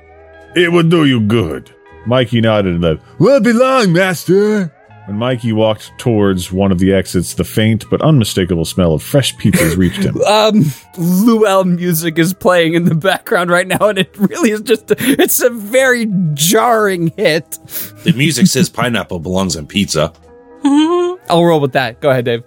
It 0.56 0.72
would 0.72 0.90
do 0.90 1.06
you 1.06 1.22
good. 1.22 1.74
Mikey 2.06 2.42
nodded 2.42 2.74
and 2.74 2.82
left. 2.84 3.04
Won't 3.20 3.44
be 3.44 3.54
long, 3.54 3.94
master. 3.94 4.74
When 5.10 5.18
Mikey 5.18 5.54
walked 5.54 5.92
towards 5.98 6.52
one 6.52 6.72
of 6.72 6.78
the 6.78 6.94
exits, 6.94 7.34
the 7.34 7.44
faint 7.44 7.90
but 7.90 8.00
unmistakable 8.04 8.64
smell 8.64 8.94
of 8.94 9.02
fresh 9.02 9.36
pizzas 9.38 9.76
reached 9.76 10.04
him. 10.04 10.22
Um, 10.30 10.66
Luell 10.98 11.66
music 11.66 12.20
is 12.20 12.36
playing 12.36 12.76
in 12.76 12.86
the 12.86 12.94
background 12.94 13.50
right 13.50 13.66
now, 13.66 13.90
and 13.90 13.98
it 13.98 14.16
really 14.16 14.52
is 14.52 14.62
just, 14.62 14.92
it's 15.00 15.42
a 15.42 15.50
very 15.50 16.06
jarring 16.36 17.12
hit. 17.18 17.58
The 18.04 18.14
music 18.16 18.46
says 18.46 18.70
pineapple 18.70 19.20
belongs 19.20 19.56
on 19.56 19.66
pizza. 19.66 20.14
I'll 20.64 21.44
roll 21.44 21.60
with 21.60 21.74
that. 21.74 22.00
Go 22.02 22.12
ahead, 22.12 22.26
Dave. 22.26 22.44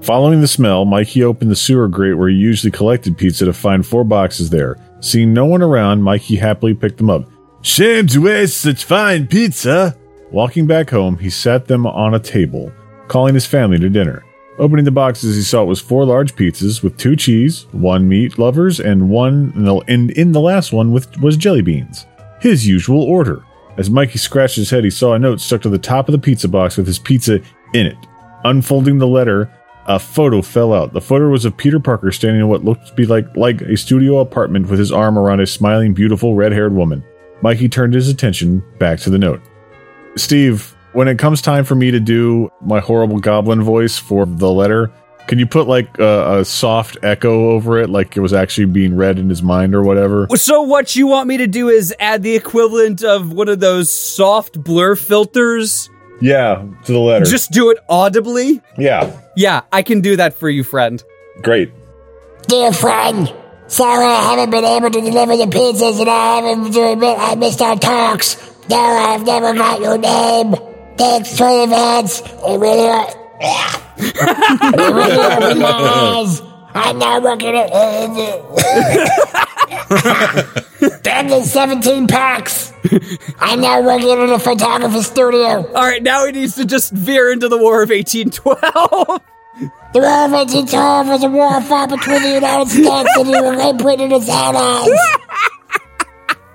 Following 0.00 0.40
the 0.40 0.48
smell, 0.48 0.86
Mikey 0.86 1.22
opened 1.22 1.50
the 1.50 1.56
sewer 1.56 1.88
grate 1.88 2.16
where 2.16 2.30
he 2.30 2.36
usually 2.36 2.70
collected 2.70 3.18
pizza 3.18 3.44
to 3.44 3.52
find 3.52 3.86
four 3.86 4.04
boxes 4.04 4.48
there. 4.48 4.76
Seeing 5.00 5.34
no 5.34 5.44
one 5.44 5.60
around, 5.60 6.02
Mikey 6.02 6.36
happily 6.36 6.72
picked 6.72 6.96
them 6.96 7.10
up. 7.10 7.28
Shame 7.60 8.06
to 8.06 8.22
waste 8.22 8.62
such 8.62 8.84
fine 8.84 9.26
pizza. 9.26 9.94
Walking 10.30 10.66
back 10.66 10.90
home, 10.90 11.16
he 11.16 11.30
sat 11.30 11.66
them 11.66 11.86
on 11.86 12.14
a 12.14 12.18
table, 12.18 12.70
calling 13.08 13.34
his 13.34 13.46
family 13.46 13.78
to 13.78 13.88
dinner. 13.88 14.24
Opening 14.58 14.84
the 14.84 14.90
boxes, 14.90 15.36
he 15.36 15.42
saw 15.42 15.62
it 15.62 15.66
was 15.66 15.80
four 15.80 16.04
large 16.04 16.34
pizzas 16.34 16.82
with 16.82 16.98
two 16.98 17.16
cheese, 17.16 17.66
one 17.72 18.08
meat 18.08 18.38
lovers, 18.38 18.80
and 18.80 19.08
one, 19.08 19.52
and 19.86 20.10
in 20.10 20.32
the 20.32 20.40
last 20.40 20.72
one 20.72 20.92
with, 20.92 21.18
was 21.20 21.36
jelly 21.36 21.62
beans. 21.62 22.06
His 22.40 22.66
usual 22.66 23.02
order. 23.02 23.44
As 23.78 23.88
Mikey 23.88 24.18
scratched 24.18 24.56
his 24.56 24.70
head, 24.70 24.84
he 24.84 24.90
saw 24.90 25.14
a 25.14 25.18
note 25.18 25.40
stuck 25.40 25.62
to 25.62 25.68
the 25.70 25.78
top 25.78 26.08
of 26.08 26.12
the 26.12 26.18
pizza 26.18 26.48
box 26.48 26.76
with 26.76 26.86
his 26.86 26.98
pizza 26.98 27.40
in 27.72 27.86
it. 27.86 27.96
Unfolding 28.44 28.98
the 28.98 29.06
letter, 29.06 29.50
a 29.86 29.98
photo 29.98 30.42
fell 30.42 30.74
out. 30.74 30.92
The 30.92 31.00
photo 31.00 31.28
was 31.28 31.44
of 31.44 31.56
Peter 31.56 31.80
Parker 31.80 32.12
standing 32.12 32.42
in 32.42 32.48
what 32.48 32.64
looked 32.64 32.88
to 32.88 32.94
be 32.94 33.06
like, 33.06 33.34
like 33.36 33.62
a 33.62 33.76
studio 33.76 34.18
apartment 34.18 34.68
with 34.68 34.78
his 34.78 34.92
arm 34.92 35.16
around 35.18 35.40
a 35.40 35.46
smiling, 35.46 35.94
beautiful, 35.94 36.34
red 36.34 36.52
haired 36.52 36.74
woman. 36.74 37.02
Mikey 37.40 37.68
turned 37.68 37.94
his 37.94 38.08
attention 38.08 38.62
back 38.78 38.98
to 39.00 39.10
the 39.10 39.18
note. 39.18 39.40
Steve, 40.16 40.74
when 40.92 41.08
it 41.08 41.18
comes 41.18 41.40
time 41.42 41.64
for 41.64 41.74
me 41.74 41.90
to 41.90 42.00
do 42.00 42.50
my 42.60 42.80
horrible 42.80 43.18
goblin 43.18 43.62
voice 43.62 43.98
for 43.98 44.26
the 44.26 44.50
letter, 44.50 44.90
can 45.28 45.38
you 45.38 45.46
put 45.46 45.68
like 45.68 45.98
a, 45.98 46.38
a, 46.38 46.44
soft 46.44 46.96
echo 47.02 47.50
over 47.50 47.78
it, 47.78 47.90
like 47.90 48.16
it 48.16 48.20
was 48.20 48.32
actually 48.32 48.64
being 48.64 48.96
read 48.96 49.18
in 49.18 49.28
his 49.28 49.42
mind 49.42 49.74
or 49.74 49.82
whatever? 49.82 50.26
So, 50.34 50.62
what 50.62 50.96
you 50.96 51.06
want 51.06 51.28
me 51.28 51.36
to 51.36 51.46
do 51.46 51.68
is 51.68 51.94
add 52.00 52.22
the 52.22 52.34
equivalent 52.34 53.04
of 53.04 53.32
one 53.32 53.48
of 53.48 53.60
those 53.60 53.92
soft 53.92 54.62
blur 54.62 54.96
filters? 54.96 55.90
Yeah, 56.20 56.66
to 56.84 56.92
the 56.92 56.98
letter. 56.98 57.26
Just 57.26 57.52
do 57.52 57.70
it 57.70 57.78
audibly? 57.88 58.62
Yeah. 58.76 59.14
Yeah, 59.36 59.60
I 59.70 59.82
can 59.82 60.00
do 60.00 60.16
that 60.16 60.34
for 60.34 60.48
you, 60.48 60.64
friend. 60.64 61.02
Great. 61.42 61.72
Dear 62.48 62.72
friend, 62.72 63.32
sorry 63.66 64.06
I 64.06 64.22
haven't 64.30 64.50
been 64.50 64.64
able 64.64 64.90
to 64.90 65.00
deliver 65.00 65.36
the 65.36 65.44
pizzas 65.44 66.00
and 66.00 66.08
I 66.08 66.40
haven't 66.40 67.04
I 67.04 67.34
missed 67.34 67.60
our 67.60 67.76
talks. 67.76 68.36
No, 68.68 68.76
I've 68.76 69.24
never 69.24 69.54
got 69.54 69.80
your 69.80 69.98
name. 69.98 70.54
Thanks 70.96 71.36
for 71.36 71.46
the 71.48 71.62
events. 71.64 72.22
It 72.48 72.58
really, 72.58 73.14
it 74.00 74.92
really 74.94 75.12
opened 75.12 75.60
my 75.60 75.68
eyes. 75.70 76.42
I'm 76.74 76.98
now 76.98 77.20
working 77.20 77.54
at 77.56 77.70
Damn 81.02 81.28
the 81.28 81.42
17 81.44 82.06
packs. 82.06 82.72
I'm 83.40 83.60
now 83.60 83.80
working 83.82 84.08
in 84.10 84.30
a 84.30 84.38
photography 84.38 85.02
studio. 85.02 85.66
All 85.74 85.82
right, 85.86 86.02
now 86.02 86.24
he 86.26 86.32
needs 86.32 86.54
to 86.56 86.64
just 86.64 86.92
veer 86.92 87.30
into 87.32 87.48
the 87.48 87.58
War 87.58 87.82
of 87.82 87.90
1812. 87.90 89.20
The 89.92 89.98
War 90.00 90.24
of 90.26 90.32
1812 90.32 91.08
was 91.08 91.24
a 91.24 91.28
war 91.28 91.60
fought 91.62 91.88
between 91.90 92.22
the 92.22 92.34
United 92.34 92.68
States 92.70 93.10
and 93.16 93.28
the 93.28 93.52
Great 93.56 93.76
Britain 93.78 94.12
and 94.12 94.22
its 94.22 94.28
allies. 94.28 94.88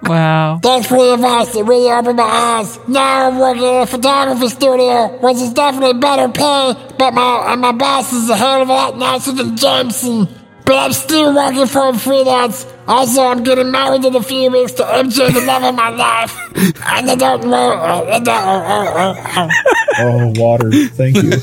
Wow. 0.06 0.60
Thanks 0.62 0.88
for 0.88 0.98
the 0.98 1.14
advice. 1.14 1.56
It 1.56 1.64
really 1.64 1.90
opened 1.92 2.18
my 2.18 2.24
eyes. 2.24 2.80
Now 2.88 3.30
I'm 3.30 3.40
working 3.40 3.64
in 3.64 3.82
a 3.82 3.86
photography 3.86 4.50
studio, 4.50 5.18
which 5.20 5.38
is 5.38 5.54
definitely 5.54 6.00
better 6.00 6.28
pay, 6.30 6.76
but 6.98 7.14
my 7.14 7.56
my 7.56 7.72
boss 7.72 8.12
is 8.12 8.30
a 8.30 8.36
hell 8.36 8.62
of 8.62 8.70
a 8.70 8.74
lot 8.74 8.98
nicer 8.98 9.32
than 9.32 9.56
Jameson. 9.56 10.43
But 10.66 10.76
I'm 10.76 10.94
still 10.94 11.36
working 11.36 11.68
for 11.68 11.90
a 11.90 11.98
freelance. 11.98 12.66
Also, 12.88 13.22
I'm 13.22 13.44
getting 13.44 13.72
married 13.72 14.04
in 14.06 14.16
a 14.16 14.24
few 14.24 14.50
weeks 14.52 14.74
to 14.74 14.84
MJ, 14.84 15.34
the 15.34 15.42
love 15.46 15.64
of 15.64 15.76
my 15.76 15.90
life. 15.90 16.38
And 16.86 17.12
I 17.12 17.16
don't 17.16 17.46
know. 17.46 17.72
Uh, 17.72 18.20
uh, 18.26 19.16
uh, 19.36 19.50
oh, 20.00 20.34
water. 20.36 20.72
Thank 20.72 21.16
you. 21.18 21.32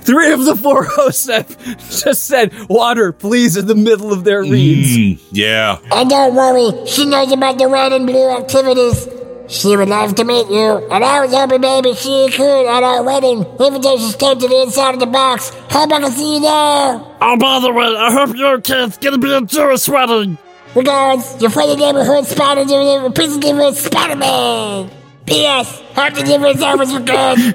Three 0.00 0.32
of 0.32 0.44
the 0.44 0.58
four 0.60 0.84
hosts 0.84 1.28
have 1.28 1.58
just 1.78 2.26
said, 2.26 2.52
water, 2.68 3.12
please, 3.12 3.56
in 3.56 3.66
the 3.66 3.74
middle 3.74 4.12
of 4.12 4.24
their 4.24 4.42
reads. 4.42 4.96
Mm, 4.96 5.18
yeah. 5.32 5.78
And 5.90 6.08
don't 6.10 6.34
worry, 6.34 6.86
she 6.86 7.04
knows 7.06 7.32
about 7.32 7.58
the 7.58 7.68
red 7.68 7.92
and 7.92 8.06
blue 8.06 8.30
activities. 8.30 9.08
She 9.52 9.76
would 9.76 9.88
love 9.90 10.14
to 10.14 10.24
meet 10.24 10.48
you, 10.48 10.88
and 10.90 11.04
I 11.04 11.20
was 11.20 11.34
hoping 11.34 11.60
maybe 11.60 11.94
she 11.94 12.30
could 12.32 12.66
at 12.66 12.82
our 12.82 13.02
wedding. 13.02 13.44
Invitations 13.60 14.16
came 14.16 14.38
to 14.38 14.48
the 14.48 14.62
inside 14.62 14.94
of 14.94 15.00
the 15.00 15.06
box. 15.06 15.50
Hope 15.68 15.92
I 15.92 16.00
can 16.00 16.10
see 16.10 16.36
you 16.36 16.40
there. 16.40 17.00
Oh, 17.20 17.36
by 17.38 17.60
the 17.60 17.70
way, 17.70 17.84
I 17.84 18.10
hope 18.12 18.34
your 18.34 18.62
kid's 18.62 18.96
gonna 18.96 19.18
be 19.18 19.30
a 19.30 19.42
Jewish 19.42 19.86
wedding. 19.88 20.38
Regards, 20.74 21.38
your 21.42 21.50
friendly 21.50 21.76
neighborhood 21.76 22.24
Spider 22.26 22.64
Dude, 22.64 23.02
representative 23.02 23.58
of 23.58 23.76
Spider-Man. 23.76 24.90
P.S. 25.26 25.80
Hope 25.94 26.14
the 26.14 26.22
difference 26.22 26.62
offers 26.62 26.90
were 26.90 27.00
good. 27.00 27.54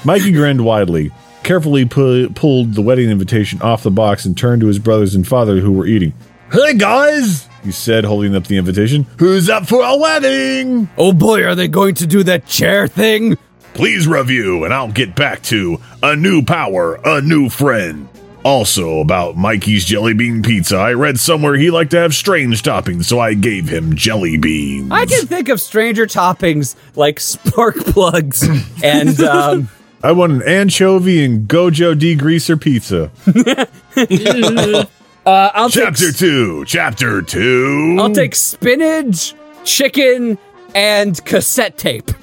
Mikey 0.06 0.32
grinned 0.32 0.64
widely, 0.64 1.12
carefully 1.42 1.84
pu- 1.84 2.30
pulled 2.30 2.72
the 2.74 2.80
wedding 2.82 3.10
invitation 3.10 3.60
off 3.60 3.82
the 3.82 3.90
box, 3.90 4.24
and 4.24 4.38
turned 4.38 4.62
to 4.62 4.68
his 4.68 4.78
brothers 4.78 5.14
and 5.14 5.28
father 5.28 5.60
who 5.60 5.70
were 5.70 5.86
eating. 5.86 6.14
Hey 6.50 6.74
guys, 6.78 7.46
he 7.62 7.72
said, 7.72 8.04
holding 8.04 8.34
up 8.34 8.46
the 8.46 8.56
invitation. 8.56 9.06
Who's 9.18 9.48
up 9.48 9.66
for 9.66 9.82
a 9.82 9.96
wedding? 9.96 10.88
Oh 10.96 11.12
boy, 11.12 11.44
are 11.44 11.54
they 11.54 11.68
going 11.68 11.94
to 11.96 12.06
do 12.06 12.22
that 12.24 12.46
chair 12.46 12.88
thing? 12.88 13.38
Please 13.74 14.06
review, 14.06 14.64
and 14.64 14.74
I'll 14.74 14.92
get 14.92 15.14
back 15.14 15.42
to 15.44 15.78
a 16.02 16.14
new 16.14 16.42
power, 16.42 16.98
a 17.04 17.20
new 17.22 17.48
friend. 17.48 18.08
Also, 18.44 18.98
about 18.98 19.36
Mikey's 19.36 19.84
jelly 19.84 20.14
bean 20.14 20.42
pizza, 20.42 20.76
I 20.76 20.94
read 20.94 21.20
somewhere 21.20 21.54
he 21.54 21.70
liked 21.70 21.92
to 21.92 21.98
have 22.00 22.12
strange 22.12 22.62
toppings, 22.62 23.04
so 23.04 23.20
I 23.20 23.34
gave 23.34 23.68
him 23.68 23.94
jelly 23.94 24.36
beans. 24.36 24.90
I 24.90 25.06
can 25.06 25.26
think 25.26 25.48
of 25.48 25.60
stranger 25.60 26.06
toppings 26.06 26.74
like 26.96 27.20
spark 27.20 27.76
plugs 27.86 28.42
and 28.82 29.20
um, 29.20 29.68
I 30.02 30.10
want 30.10 30.32
an 30.32 30.42
anchovy 30.42 31.24
and 31.24 31.46
Gojo 31.46 31.94
degreaser 31.94 32.60
pizza. 32.60 33.12
uh, 35.26 35.50
I'll 35.54 35.70
Chapter 35.70 36.06
take 36.06 36.16
two. 36.16 36.64
Chapter 36.66 37.22
two. 37.22 37.96
I'll 38.00 38.12
take 38.12 38.34
spinach, 38.34 39.34
chicken, 39.64 40.38
and 40.74 41.24
cassette 41.24 41.78
tape. 41.78 42.10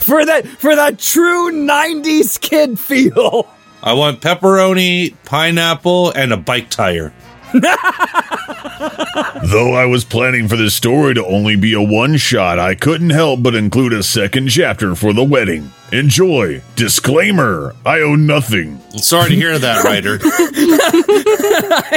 for 0.00 0.24
that 0.24 0.46
for 0.46 0.74
that 0.74 0.98
true 0.98 1.52
'90s 1.52 2.40
kid 2.40 2.78
feel. 2.78 3.48
I 3.82 3.92
want 3.92 4.20
pepperoni, 4.20 5.14
pineapple, 5.24 6.10
and 6.10 6.32
a 6.32 6.36
bike 6.36 6.68
tire. 6.68 7.12
Though 9.42 9.74
I 9.74 9.86
was 9.86 10.04
planning 10.04 10.48
for 10.48 10.56
this 10.56 10.74
story 10.74 11.14
to 11.14 11.24
only 11.24 11.56
be 11.56 11.72
a 11.72 11.80
one 11.80 12.16
shot, 12.16 12.58
I 12.58 12.74
couldn't 12.74 13.10
help 13.10 13.42
but 13.42 13.54
include 13.54 13.92
a 13.92 14.02
second 14.02 14.48
chapter 14.48 14.94
for 14.94 15.12
the 15.12 15.24
wedding. 15.24 15.70
Enjoy. 15.92 16.62
Disclaimer 16.76 17.74
I 17.86 18.00
owe 18.00 18.16
nothing. 18.16 18.78
Sorry 18.98 19.30
to 19.30 19.34
hear 19.34 19.58
that, 19.58 19.84
writer. 19.84 20.18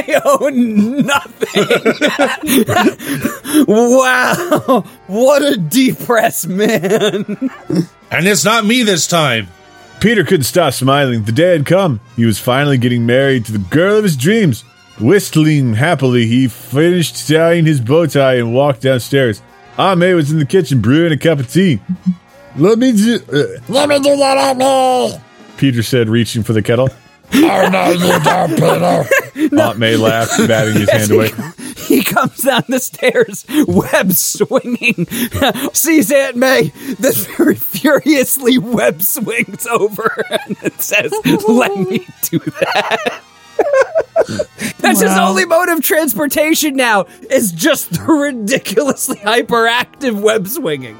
I 0.06 0.20
owe 0.24 0.48
nothing. 0.48 1.66
wow, 3.68 4.84
what 5.06 5.42
a 5.42 5.56
depressed 5.58 6.48
man. 6.48 7.24
and 8.10 8.26
it's 8.26 8.44
not 8.44 8.64
me 8.64 8.82
this 8.82 9.06
time. 9.06 9.48
Peter 10.00 10.24
couldn't 10.24 10.44
stop 10.44 10.72
smiling. 10.72 11.24
The 11.24 11.32
day 11.32 11.52
had 11.52 11.66
come. 11.66 12.00
He 12.16 12.24
was 12.24 12.38
finally 12.38 12.78
getting 12.78 13.06
married 13.06 13.44
to 13.46 13.52
the 13.52 13.58
girl 13.58 13.98
of 13.98 14.04
his 14.04 14.16
dreams. 14.16 14.64
Whistling 15.00 15.74
happily, 15.74 16.26
he 16.26 16.48
finished 16.48 17.28
tying 17.28 17.64
his 17.66 17.80
bow 17.80 18.06
tie 18.06 18.34
and 18.36 18.54
walked 18.54 18.82
downstairs. 18.82 19.42
Aunt 19.78 19.98
May 19.98 20.14
was 20.14 20.30
in 20.30 20.38
the 20.38 20.46
kitchen 20.46 20.80
brewing 20.80 21.12
a 21.12 21.16
cup 21.16 21.38
of 21.38 21.50
tea. 21.50 21.80
Let 22.56 22.78
me 22.78 22.92
do. 22.92 23.18
Uh, 23.32 23.60
Let 23.68 23.88
me 23.88 23.98
do 23.98 24.16
that 24.16 24.36
Aunt 24.36 24.58
May. 24.58 25.18
Peter 25.56 25.82
said, 25.82 26.08
reaching 26.08 26.42
for 26.42 26.52
the 26.52 26.62
kettle. 26.62 26.88
Oh, 27.34 27.68
no, 27.72 27.88
you 27.92 28.20
don't, 28.22 28.50
Peter. 28.50 29.56
Aunt 29.62 29.78
May 29.78 29.96
laughed, 29.96 30.36
batting 30.46 30.74
his 30.74 30.90
hand 30.90 31.10
away. 31.10 31.30
He 31.88 32.02
comes 32.04 32.38
down 32.42 32.62
the 32.68 32.78
stairs, 32.78 33.44
web 33.66 34.12
swinging, 34.12 35.06
sees 35.72 36.12
Aunt 36.12 36.36
May, 36.36 36.68
then 36.98 37.12
very 37.36 37.54
furiously 37.56 38.56
web 38.58 39.02
swings 39.02 39.66
over 39.66 40.24
and 40.30 40.72
says, 40.80 41.12
Let 41.48 41.76
me 41.76 42.06
do 42.22 42.38
that. 42.38 43.22
That's 44.78 45.00
his 45.00 45.16
only 45.16 45.44
mode 45.44 45.68
of 45.68 45.80
transportation 45.82 46.74
now, 46.76 47.06
is 47.30 47.52
just 47.52 47.92
the 47.92 48.02
ridiculously 48.12 49.16
hyperactive 49.16 50.20
web 50.20 50.46
swinging. 50.48 50.98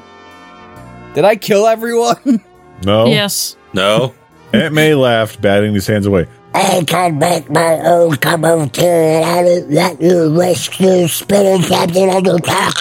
Did 1.13 1.25
I 1.25 1.35
kill 1.35 1.67
everyone? 1.67 2.43
No. 2.85 3.05
Yes. 3.05 3.55
No. 3.71 4.13
Aunt 4.51 4.73
May 4.73 4.93
laughed, 4.93 5.39
batting 5.41 5.73
his 5.73 5.87
hands 5.87 6.05
away. 6.05 6.27
I 6.53 6.83
can 6.85 7.17
make 7.17 7.49
my 7.49 7.79
own 7.79 8.17
cup 8.17 8.43
of 8.43 8.73
tea 8.73 8.85
and 8.85 9.23
I 9.25 9.41
don't 9.43 9.71
let 9.71 10.01
you 10.01 10.37
rescue 10.37 11.07
spinning 11.07 11.61
captain 11.61 12.09
on 12.09 12.25
your 12.25 12.39
talk. 12.39 12.75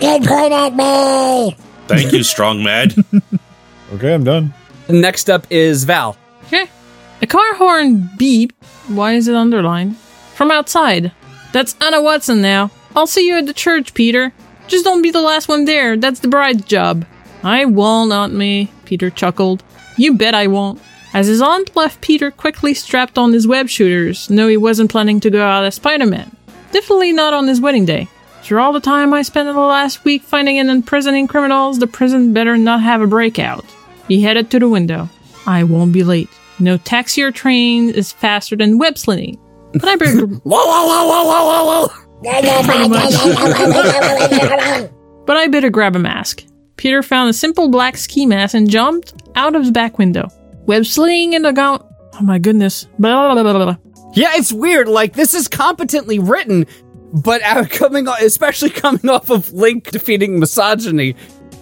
Good 0.00 0.24
point 0.24 0.52
Aunt 0.52 0.74
May. 0.74 1.56
Thank 1.86 2.12
you, 2.12 2.24
Strong 2.24 2.64
Mad. 2.64 2.96
Okay, 3.94 4.12
I'm 4.14 4.24
done. 4.24 4.52
Next 4.88 5.30
up 5.30 5.46
is 5.48 5.84
Val. 5.84 6.16
Okay. 6.46 6.66
A 7.22 7.26
car 7.28 7.54
horn 7.54 8.10
beep. 8.18 8.52
Why 8.90 9.14
is 9.14 9.28
it 9.28 9.36
underlined? 9.36 9.96
From 10.34 10.50
outside. 10.50 11.12
That's 11.52 11.76
Anna 11.80 12.02
Watson 12.02 12.42
now. 12.42 12.70
I'll 12.94 13.06
see 13.06 13.26
you 13.26 13.36
at 13.36 13.46
the 13.46 13.54
church, 13.54 13.94
Peter. 13.94 14.32
Just 14.66 14.84
don't 14.84 15.02
be 15.02 15.10
the 15.10 15.22
last 15.22 15.48
one 15.48 15.64
there. 15.64 15.96
That's 15.96 16.20
the 16.20 16.28
bride's 16.28 16.64
job. 16.64 17.06
I 17.42 17.64
won't, 17.64 18.12
Aunt 18.12 18.34
May, 18.34 18.68
Peter 18.84 19.08
chuckled. 19.10 19.62
You 19.96 20.14
bet 20.14 20.34
I 20.34 20.48
won't. 20.48 20.80
As 21.14 21.28
his 21.28 21.40
aunt 21.40 21.74
left, 21.76 22.00
Peter 22.00 22.30
quickly 22.30 22.74
strapped 22.74 23.16
on 23.16 23.32
his 23.32 23.46
web 23.46 23.68
shooters. 23.68 24.28
No, 24.28 24.48
he 24.48 24.56
wasn't 24.56 24.90
planning 24.90 25.20
to 25.20 25.30
go 25.30 25.42
out 25.42 25.64
as 25.64 25.76
Spider 25.76 26.06
Man. 26.06 26.36
Definitely 26.72 27.12
not 27.12 27.32
on 27.32 27.48
his 27.48 27.60
wedding 27.60 27.84
day. 27.84 28.08
After 28.38 28.58
all 28.58 28.72
the 28.72 28.80
time 28.80 29.14
I 29.14 29.22
spent 29.22 29.48
in 29.48 29.54
the 29.54 29.60
last 29.60 30.04
week 30.04 30.22
finding 30.22 30.58
and 30.58 30.70
imprisoning 30.70 31.28
criminals, 31.28 31.78
the 31.78 31.86
prison 31.86 32.32
better 32.32 32.56
not 32.56 32.80
have 32.80 33.00
a 33.00 33.06
breakout. 33.06 33.64
He 34.08 34.22
headed 34.22 34.50
to 34.50 34.58
the 34.58 34.68
window. 34.68 35.08
I 35.46 35.62
won't 35.62 35.92
be 35.92 36.02
late. 36.02 36.28
No 36.60 36.76
taxi 36.76 37.22
or 37.22 37.32
train 37.32 37.90
is 37.90 38.12
faster 38.12 38.56
than 38.56 38.78
web 38.78 38.98
slinging. 38.98 39.38
But 39.72 39.84
I 39.84 39.96
better, 39.96 40.26
but 45.26 45.36
I 45.36 45.46
better 45.48 45.70
grab 45.70 45.96
a 45.96 45.98
mask. 45.98 46.44
Peter 46.76 47.02
found 47.02 47.30
a 47.30 47.32
simple 47.32 47.68
black 47.70 47.96
ski 47.96 48.26
mask 48.26 48.54
and 48.54 48.68
jumped 48.70 49.14
out 49.34 49.54
of 49.54 49.64
the 49.66 49.72
back 49.72 49.98
window. 49.98 50.28
Web 50.66 50.86
slinging 50.86 51.34
in 51.34 51.42
the 51.42 51.52
gown. 51.52 51.84
Oh 52.14 52.22
my 52.22 52.38
goodness. 52.38 52.84
Blah, 52.98 53.32
blah, 53.34 53.42
blah, 53.42 53.52
blah, 53.52 53.64
blah. 53.64 53.76
Yeah, 54.14 54.30
it's 54.34 54.52
weird. 54.52 54.88
Like 54.88 55.12
this 55.14 55.34
is 55.34 55.46
competently 55.48 56.18
written, 56.18 56.66
but 57.12 57.42
out 57.42 57.70
coming, 57.70 58.08
o- 58.08 58.14
especially 58.20 58.70
coming 58.70 59.08
off 59.08 59.30
of 59.30 59.52
Link 59.52 59.90
defeating 59.90 60.40
misogyny, 60.40 61.14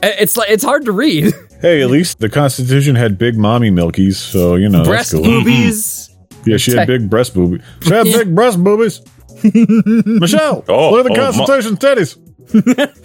i- 0.02 0.16
it's 0.20 0.36
like 0.36 0.50
it's 0.50 0.64
hard 0.64 0.84
to 0.86 0.92
read. 0.92 1.32
Hey, 1.60 1.82
at 1.82 1.90
least 1.90 2.20
the 2.20 2.28
Constitution 2.28 2.94
had 2.94 3.18
big 3.18 3.36
mommy 3.36 3.70
milkies, 3.70 4.14
so 4.14 4.54
you 4.56 4.68
know 4.68 4.84
Breast 4.84 5.12
that's 5.12 5.22
cool. 5.24 5.42
boobies. 5.42 6.08
Mm-hmm. 6.08 6.50
Yeah, 6.50 6.56
she 6.56 6.72
had 6.76 6.86
big 6.86 7.10
breast 7.10 7.34
boobies. 7.34 7.62
She 7.82 7.90
had 7.92 8.04
big 8.12 8.34
breast 8.34 8.62
boobies. 8.62 9.00
Michelle, 10.06 10.64
Oh, 10.68 10.90
look 10.92 11.06
at 11.06 11.14
the 11.14 11.20
oh, 11.20 11.32
ma- 11.32 11.46
Constitution's 11.46 11.78
titties. 11.78 13.04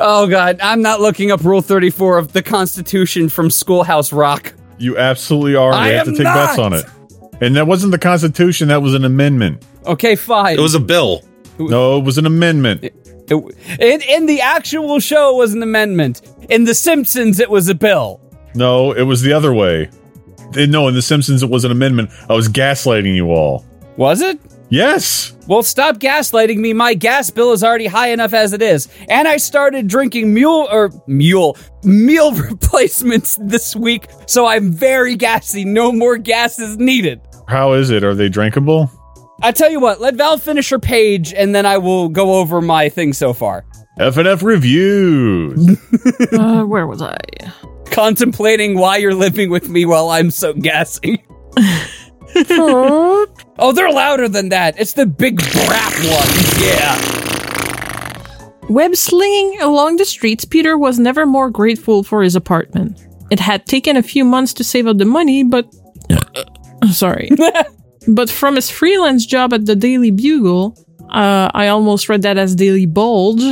Oh 0.00 0.28
god, 0.28 0.60
I'm 0.62 0.80
not 0.80 1.00
looking 1.00 1.32
up 1.32 1.42
Rule 1.42 1.60
34 1.60 2.18
of 2.18 2.32
the 2.32 2.40
Constitution 2.42 3.28
from 3.28 3.50
Schoolhouse 3.50 4.12
Rock. 4.12 4.54
You 4.78 4.96
absolutely 4.96 5.56
are. 5.56 5.72
I 5.72 5.88
We 5.88 5.94
have 5.94 6.04
to 6.04 6.10
am 6.10 6.16
take 6.16 6.24
bets 6.24 6.58
on 6.58 6.72
it. 6.72 6.84
And 7.40 7.56
that 7.56 7.66
wasn't 7.66 7.90
the 7.90 7.98
Constitution. 7.98 8.68
That 8.68 8.80
was 8.80 8.94
an 8.94 9.04
amendment. 9.04 9.64
Okay, 9.86 10.14
fine. 10.14 10.56
It 10.56 10.60
was 10.62 10.74
a 10.76 10.80
bill. 10.80 11.22
No, 11.58 11.98
it 11.98 12.04
was 12.04 12.16
an 12.18 12.26
amendment. 12.26 12.84
It- 12.84 12.94
in, 13.30 14.00
in 14.02 14.26
the 14.26 14.40
actual 14.40 15.00
show, 15.00 15.34
it 15.34 15.38
was 15.38 15.54
an 15.54 15.62
amendment. 15.62 16.22
In 16.48 16.64
The 16.64 16.74
Simpsons, 16.74 17.40
it 17.40 17.50
was 17.50 17.68
a 17.68 17.74
bill. 17.74 18.20
No, 18.54 18.92
it 18.92 19.02
was 19.02 19.22
the 19.22 19.32
other 19.32 19.52
way. 19.52 19.90
Eh, 20.56 20.66
No, 20.66 20.88
in 20.88 20.94
The 20.94 21.02
Simpsons, 21.02 21.42
it 21.42 21.50
was 21.50 21.64
an 21.64 21.70
amendment. 21.70 22.10
I 22.28 22.34
was 22.34 22.48
gaslighting 22.48 23.14
you 23.14 23.30
all. 23.30 23.64
Was 23.96 24.20
it? 24.20 24.38
Yes. 24.70 25.34
Well, 25.46 25.62
stop 25.62 25.96
gaslighting 25.96 26.58
me. 26.58 26.74
My 26.74 26.92
gas 26.92 27.30
bill 27.30 27.52
is 27.52 27.64
already 27.64 27.86
high 27.86 28.10
enough 28.10 28.34
as 28.34 28.52
it 28.52 28.60
is. 28.60 28.86
And 29.08 29.26
I 29.26 29.38
started 29.38 29.88
drinking 29.88 30.34
mule 30.34 30.68
or 30.70 30.90
mule 31.06 31.56
meal 31.84 32.32
replacements 32.50 33.38
this 33.40 33.74
week, 33.74 34.08
so 34.26 34.46
I'm 34.46 34.70
very 34.70 35.16
gassy. 35.16 35.64
No 35.64 35.90
more 35.90 36.18
gas 36.18 36.58
is 36.58 36.76
needed. 36.76 37.20
How 37.48 37.72
is 37.72 37.88
it? 37.90 38.04
Are 38.04 38.14
they 38.14 38.28
drinkable? 38.28 38.90
I 39.40 39.52
tell 39.52 39.70
you 39.70 39.78
what, 39.78 40.00
let 40.00 40.16
Val 40.16 40.36
finish 40.36 40.70
her 40.70 40.80
page 40.80 41.32
and 41.32 41.54
then 41.54 41.64
I 41.64 41.78
will 41.78 42.08
go 42.08 42.34
over 42.34 42.60
my 42.60 42.88
thing 42.88 43.12
so 43.12 43.32
far. 43.32 43.64
F 43.98 44.16
and 44.16 44.26
F 44.26 44.42
reviews. 44.42 45.78
Uh, 46.32 46.64
where 46.64 46.86
was 46.86 47.00
I? 47.00 47.16
Contemplating 47.86 48.78
why 48.78 48.98
you're 48.98 49.14
living 49.14 49.50
with 49.50 49.68
me 49.68 49.84
while 49.86 50.10
I'm 50.10 50.30
so 50.30 50.52
gassy. 50.52 51.24
oh, 52.50 53.72
they're 53.74 53.90
louder 53.90 54.28
than 54.28 54.50
that. 54.50 54.78
It's 54.78 54.92
the 54.92 55.06
big 55.06 55.38
brat 55.38 55.94
ones. 56.04 56.62
Yeah. 56.62 57.18
Web 58.68 58.94
slinging 58.94 59.60
along 59.60 59.96
the 59.96 60.04
streets, 60.04 60.44
Peter 60.44 60.76
was 60.76 60.98
never 60.98 61.24
more 61.24 61.50
grateful 61.50 62.02
for 62.02 62.22
his 62.22 62.36
apartment. 62.36 63.00
It 63.30 63.40
had 63.40 63.66
taken 63.66 63.96
a 63.96 64.02
few 64.02 64.24
months 64.24 64.52
to 64.54 64.64
save 64.64 64.86
up 64.86 64.98
the 64.98 65.04
money, 65.04 65.42
but. 65.44 65.72
Sorry. 66.92 67.30
but 68.08 68.30
from 68.30 68.56
his 68.56 68.70
freelance 68.70 69.26
job 69.26 69.52
at 69.52 69.66
the 69.66 69.76
Daily 69.76 70.10
Bugle, 70.10 70.76
uh, 71.10 71.50
I 71.54 71.68
almost 71.68 72.08
read 72.08 72.22
that 72.22 72.38
as 72.38 72.54
Daily 72.54 72.86
Bulge, 72.86 73.42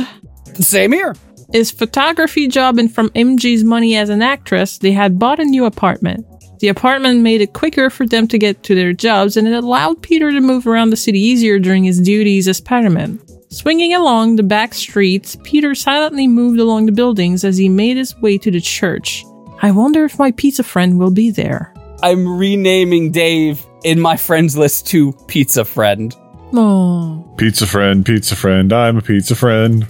Same 0.55 0.91
here. 0.91 1.15
his 1.53 1.71
photography 1.71 2.47
job, 2.47 2.77
and 2.77 2.93
from 2.93 3.09
MG's 3.09 3.63
money 3.63 3.95
as 3.95 4.09
an 4.09 4.21
actress, 4.21 4.77
they 4.77 4.91
had 4.91 5.19
bought 5.19 5.39
a 5.39 5.45
new 5.45 5.65
apartment. 5.65 6.25
The 6.59 6.69
apartment 6.69 7.21
made 7.21 7.41
it 7.41 7.53
quicker 7.53 7.91
for 7.91 8.07
them 8.07 8.27
to 8.29 8.37
get 8.39 8.63
to 8.63 8.73
their 8.73 8.91
jobs, 8.93 9.37
and 9.37 9.47
it 9.47 9.53
allowed 9.53 10.01
Peter 10.01 10.31
to 10.31 10.41
move 10.41 10.65
around 10.65 10.89
the 10.89 10.97
city 10.97 11.19
easier 11.19 11.59
during 11.59 11.83
his 11.83 12.01
duties 12.01 12.47
as 12.47 12.57
Spider-Man. 12.57 13.19
Swinging 13.49 13.93
along 13.93 14.35
the 14.35 14.43
back 14.43 14.73
streets, 14.73 15.37
Peter 15.43 15.75
silently 15.75 16.27
moved 16.27 16.59
along 16.59 16.85
the 16.87 16.91
buildings 16.91 17.43
as 17.43 17.57
he 17.57 17.69
made 17.69 17.95
his 17.95 18.15
way 18.17 18.37
to 18.39 18.49
the 18.51 18.59
church. 18.59 19.23
I 19.61 19.71
wonder 19.71 20.03
if 20.03 20.19
my 20.19 20.31
pizza 20.31 20.63
friend 20.63 20.99
will 20.99 21.11
be 21.11 21.29
there. 21.29 21.73
I'm 22.03 22.27
renaming 22.37 23.11
Dave 23.11 23.63
in 23.83 23.99
my 23.99 24.17
friends 24.17 24.57
list 24.57 24.87
to 24.87 25.13
Pizza 25.27 25.63
Friend. 25.65 26.15
Oh, 26.53 27.27
pizza 27.37 27.67
friend, 27.67 28.05
pizza 28.05 28.35
friend. 28.35 28.71
I'm 28.71 28.97
a 28.97 29.01
pizza 29.01 29.35
friend. 29.35 29.85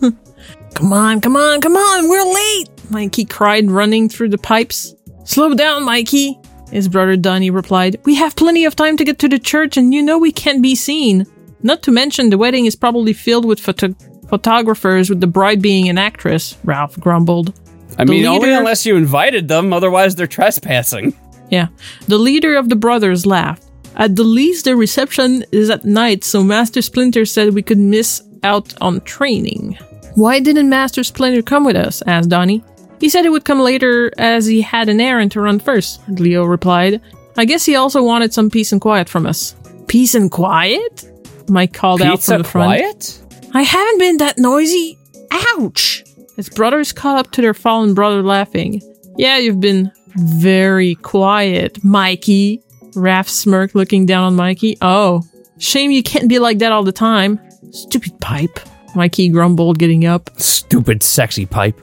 come 0.74 0.92
on, 0.92 1.20
come 1.20 1.36
on, 1.36 1.60
come 1.62 1.76
on, 1.76 2.08
we're 2.08 2.34
late! 2.34 2.68
Mikey 2.90 3.24
cried, 3.24 3.70
running 3.70 4.08
through 4.08 4.28
the 4.28 4.38
pipes. 4.38 4.94
Slow 5.24 5.54
down, 5.54 5.84
Mikey, 5.84 6.38
his 6.70 6.88
brother 6.88 7.16
Donnie 7.16 7.50
replied. 7.50 7.98
We 8.04 8.16
have 8.16 8.36
plenty 8.36 8.66
of 8.66 8.76
time 8.76 8.98
to 8.98 9.04
get 9.04 9.18
to 9.20 9.28
the 9.28 9.38
church, 9.38 9.78
and 9.78 9.94
you 9.94 10.02
know 10.02 10.18
we 10.18 10.30
can't 10.32 10.62
be 10.62 10.74
seen. 10.74 11.24
Not 11.62 11.82
to 11.84 11.90
mention, 11.90 12.28
the 12.28 12.36
wedding 12.38 12.66
is 12.66 12.76
probably 12.76 13.14
filled 13.14 13.46
with 13.46 13.58
photo- 13.58 13.94
photographers, 14.28 15.08
with 15.08 15.20
the 15.22 15.26
bride 15.26 15.62
being 15.62 15.88
an 15.88 15.96
actress, 15.96 16.58
Ralph 16.64 17.00
grumbled. 17.00 17.58
I 17.96 18.04
The 18.04 18.10
mean, 18.12 18.26
only 18.26 18.52
unless 18.52 18.84
you 18.84 18.96
invited 18.96 19.48
them, 19.48 19.72
otherwise 19.72 20.16
they're 20.16 20.26
trespassing. 20.26 21.14
Yeah. 21.50 21.68
The 22.08 22.18
leader 22.18 22.56
of 22.56 22.68
the 22.68 22.76
brothers 22.76 23.26
laughed. 23.26 23.64
At 23.96 24.16
the 24.16 24.24
least, 24.24 24.64
the 24.64 24.74
reception 24.76 25.44
is 25.52 25.70
at 25.70 25.84
night, 25.84 26.24
so 26.24 26.42
Master 26.42 26.82
Splinter 26.82 27.24
said 27.24 27.54
we 27.54 27.62
could 27.62 27.78
miss 27.78 28.22
out 28.42 28.74
on 28.80 29.00
training. 29.02 29.78
Why 30.14 30.40
didn't 30.40 30.68
Master 30.68 31.04
Splinter 31.04 31.42
come 31.42 31.64
with 31.64 31.76
us? 31.76 32.02
asked 32.06 32.28
Donnie. 32.28 32.64
He 33.00 33.08
said 33.08 33.22
he 33.22 33.28
would 33.28 33.44
come 33.44 33.60
later 33.60 34.12
as 34.18 34.46
he 34.46 34.62
had 34.62 34.88
an 34.88 35.00
errand 35.00 35.32
to 35.32 35.40
run 35.40 35.58
first, 35.58 36.00
Leo 36.08 36.44
replied. 36.44 37.00
I 37.36 37.44
guess 37.44 37.64
he 37.64 37.76
also 37.76 38.02
wanted 38.02 38.32
some 38.32 38.50
peace 38.50 38.72
and 38.72 38.80
quiet 38.80 39.08
from 39.08 39.26
us. 39.26 39.54
Peace 39.86 40.14
and 40.14 40.30
quiet? 40.30 41.04
Mike 41.48 41.72
called 41.72 42.00
out 42.00 42.22
from 42.22 42.38
the 42.38 42.48
front. 42.48 42.66
quiet? 42.80 43.20
I 43.52 43.62
haven't 43.62 43.98
been 43.98 44.16
that 44.18 44.38
noisy. 44.38 44.98
Ouch! 45.30 46.04
His 46.36 46.48
brothers 46.48 46.92
caught 46.92 47.18
up 47.18 47.32
to 47.32 47.42
their 47.42 47.54
fallen 47.54 47.94
brother, 47.94 48.22
laughing. 48.22 48.80
Yeah, 49.16 49.38
you've 49.38 49.60
been 49.60 49.92
very 50.16 50.94
quiet, 50.96 51.82
Mikey. 51.84 52.62
Raph 52.94 53.28
smirked, 53.28 53.74
looking 53.74 54.06
down 54.06 54.24
on 54.24 54.36
Mikey. 54.36 54.78
Oh, 54.80 55.22
shame 55.58 55.90
you 55.90 56.02
can't 56.02 56.28
be 56.28 56.38
like 56.38 56.58
that 56.58 56.72
all 56.72 56.84
the 56.84 56.92
time. 56.92 57.40
Stupid 57.70 58.20
pipe. 58.20 58.60
Mikey 58.94 59.28
grumbled, 59.30 59.78
getting 59.78 60.06
up. 60.06 60.30
Stupid 60.38 61.02
sexy 61.02 61.46
pipe. 61.46 61.80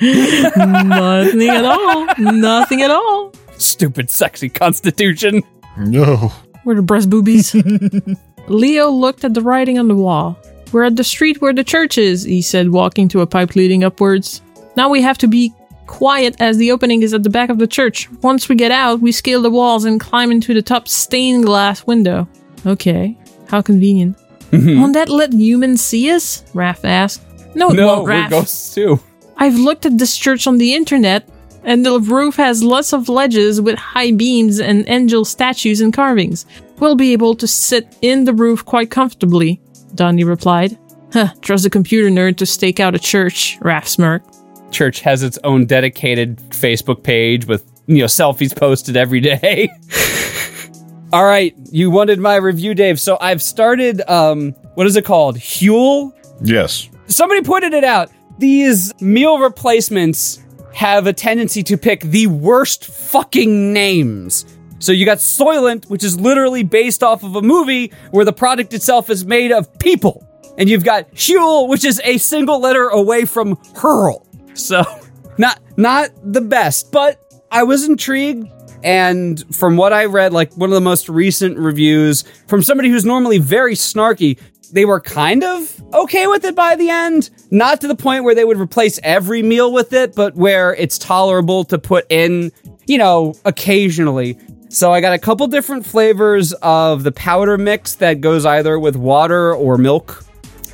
Nothing 0.00 1.48
at 1.48 1.64
all. 1.64 2.06
Nothing 2.18 2.82
at 2.82 2.90
all. 2.90 3.32
Stupid 3.56 4.10
sexy 4.10 4.48
constitution. 4.48 5.42
No. 5.76 6.32
Where 6.64 6.76
the 6.76 6.82
breast 6.82 7.10
boobies? 7.10 7.54
Leo 8.48 8.90
looked 8.90 9.24
at 9.24 9.34
the 9.34 9.42
writing 9.42 9.78
on 9.78 9.88
the 9.88 9.94
wall. 9.94 10.38
We're 10.72 10.84
at 10.84 10.96
the 10.96 11.04
street 11.04 11.40
where 11.40 11.52
the 11.52 11.64
church 11.64 11.98
is, 11.98 12.24
he 12.24 12.42
said, 12.42 12.70
walking 12.70 13.08
to 13.10 13.20
a 13.20 13.26
pipe 13.26 13.54
leading 13.54 13.84
upwards. 13.84 14.42
Now 14.76 14.88
we 14.88 15.00
have 15.02 15.18
to 15.18 15.28
be 15.28 15.52
quiet 15.88 16.36
as 16.38 16.56
the 16.58 16.70
opening 16.70 17.02
is 17.02 17.12
at 17.12 17.24
the 17.24 17.30
back 17.30 17.50
of 17.50 17.58
the 17.58 17.66
church. 17.66 18.08
Once 18.22 18.48
we 18.48 18.54
get 18.54 18.70
out, 18.70 19.00
we 19.00 19.10
scale 19.10 19.42
the 19.42 19.50
walls 19.50 19.84
and 19.84 19.98
climb 19.98 20.30
into 20.30 20.54
the 20.54 20.62
top 20.62 20.86
stained 20.86 21.44
glass 21.44 21.84
window. 21.84 22.28
Okay, 22.64 23.18
how 23.48 23.62
convenient. 23.62 24.16
Mm-hmm. 24.52 24.80
Won't 24.80 24.94
that 24.94 25.08
let 25.08 25.32
humans 25.32 25.82
see 25.82 26.10
us? 26.10 26.44
Raph 26.54 26.84
asked. 26.84 27.22
No, 27.54 27.70
it 27.70 27.74
No, 27.74 27.86
won't, 27.86 28.04
we're 28.04 28.28
ghosts 28.28 28.74
too. 28.74 29.00
I've 29.36 29.56
looked 29.56 29.86
at 29.86 29.98
this 29.98 30.16
church 30.16 30.46
on 30.46 30.58
the 30.58 30.74
internet, 30.74 31.28
and 31.64 31.84
the 31.84 32.00
roof 32.00 32.36
has 32.36 32.62
lots 32.62 32.92
of 32.92 33.08
ledges 33.08 33.60
with 33.60 33.78
high 33.78 34.12
beams 34.12 34.60
and 34.60 34.88
angel 34.88 35.24
statues 35.24 35.80
and 35.80 35.92
carvings. 35.92 36.46
We'll 36.78 36.96
be 36.96 37.12
able 37.12 37.34
to 37.36 37.46
sit 37.46 37.96
in 38.02 38.24
the 38.24 38.32
roof 38.32 38.64
quite 38.64 38.90
comfortably, 38.90 39.60
Donnie 39.94 40.24
replied. 40.24 40.78
Huh, 41.12 41.28
trust 41.40 41.66
a 41.66 41.70
computer 41.70 42.08
nerd 42.10 42.36
to 42.38 42.46
stake 42.46 42.80
out 42.80 42.94
a 42.94 42.98
church, 42.98 43.58
Raph 43.60 43.86
smirked. 43.86 44.34
Church 44.70 45.00
has 45.00 45.22
its 45.22 45.38
own 45.44 45.66
dedicated 45.66 46.36
Facebook 46.50 47.02
page 47.02 47.46
with, 47.46 47.64
you 47.86 47.98
know, 47.98 48.04
selfies 48.04 48.54
posted 48.56 48.96
every 48.96 49.20
day. 49.20 49.68
All 51.12 51.24
right, 51.24 51.54
you 51.72 51.90
wanted 51.90 52.18
my 52.18 52.36
review, 52.36 52.74
Dave. 52.74 53.00
So 53.00 53.16
I've 53.20 53.42
started 53.42 54.02
um 54.10 54.52
what 54.74 54.86
is 54.86 54.96
it 54.96 55.04
called? 55.04 55.38
Huel? 55.38 56.12
Yes. 56.42 56.88
Somebody 57.06 57.42
pointed 57.42 57.72
it 57.72 57.84
out. 57.84 58.10
these 58.38 58.92
meal 59.00 59.38
replacements 59.38 60.40
have 60.74 61.06
a 61.08 61.12
tendency 61.12 61.62
to 61.64 61.76
pick 61.76 62.02
the 62.02 62.26
worst 62.28 62.84
fucking 62.86 63.72
names. 63.72 64.44
So 64.78 64.92
you 64.92 65.04
got 65.06 65.18
Soylent, 65.18 65.90
which 65.90 66.04
is 66.04 66.20
literally 66.20 66.62
based 66.62 67.02
off 67.02 67.24
of 67.24 67.34
a 67.34 67.42
movie 67.42 67.90
where 68.12 68.24
the 68.24 68.32
product 68.32 68.72
itself 68.74 69.10
is 69.10 69.24
made 69.24 69.50
of 69.50 69.76
people. 69.80 70.24
And 70.56 70.68
you've 70.68 70.84
got 70.84 71.10
Huel, 71.12 71.68
which 71.68 71.84
is 71.84 72.00
a 72.04 72.18
single 72.18 72.60
letter 72.60 72.88
away 72.88 73.24
from 73.24 73.56
hurl. 73.74 74.27
So 74.58 74.82
not 75.38 75.60
not 75.76 76.10
the 76.22 76.40
best, 76.40 76.92
but 76.92 77.20
I 77.50 77.62
was 77.62 77.84
intrigued 77.84 78.48
and 78.82 79.42
from 79.54 79.76
what 79.76 79.92
I 79.92 80.04
read, 80.04 80.32
like 80.32 80.54
one 80.54 80.70
of 80.70 80.74
the 80.74 80.80
most 80.80 81.08
recent 81.08 81.58
reviews 81.58 82.22
from 82.46 82.62
somebody 82.62 82.88
who's 82.88 83.04
normally 83.04 83.38
very 83.38 83.74
snarky, 83.74 84.38
they 84.72 84.84
were 84.84 85.00
kind 85.00 85.42
of 85.42 85.82
okay 85.94 86.26
with 86.26 86.44
it 86.44 86.54
by 86.54 86.76
the 86.76 86.90
end. 86.90 87.30
Not 87.50 87.80
to 87.80 87.88
the 87.88 87.96
point 87.96 88.24
where 88.24 88.34
they 88.34 88.44
would 88.44 88.58
replace 88.58 89.00
every 89.02 89.42
meal 89.42 89.72
with 89.72 89.92
it, 89.92 90.14
but 90.14 90.36
where 90.36 90.74
it's 90.74 90.98
tolerable 90.98 91.64
to 91.64 91.78
put 91.78 92.06
in, 92.10 92.52
you 92.86 92.98
know, 92.98 93.34
occasionally. 93.44 94.38
So 94.68 94.92
I 94.92 95.00
got 95.00 95.14
a 95.14 95.18
couple 95.18 95.46
different 95.46 95.86
flavors 95.86 96.52
of 96.54 97.02
the 97.02 97.12
powder 97.12 97.56
mix 97.56 97.94
that 97.96 98.20
goes 98.20 98.44
either 98.44 98.78
with 98.78 98.96
water 98.96 99.54
or 99.54 99.78
milk. 99.78 100.24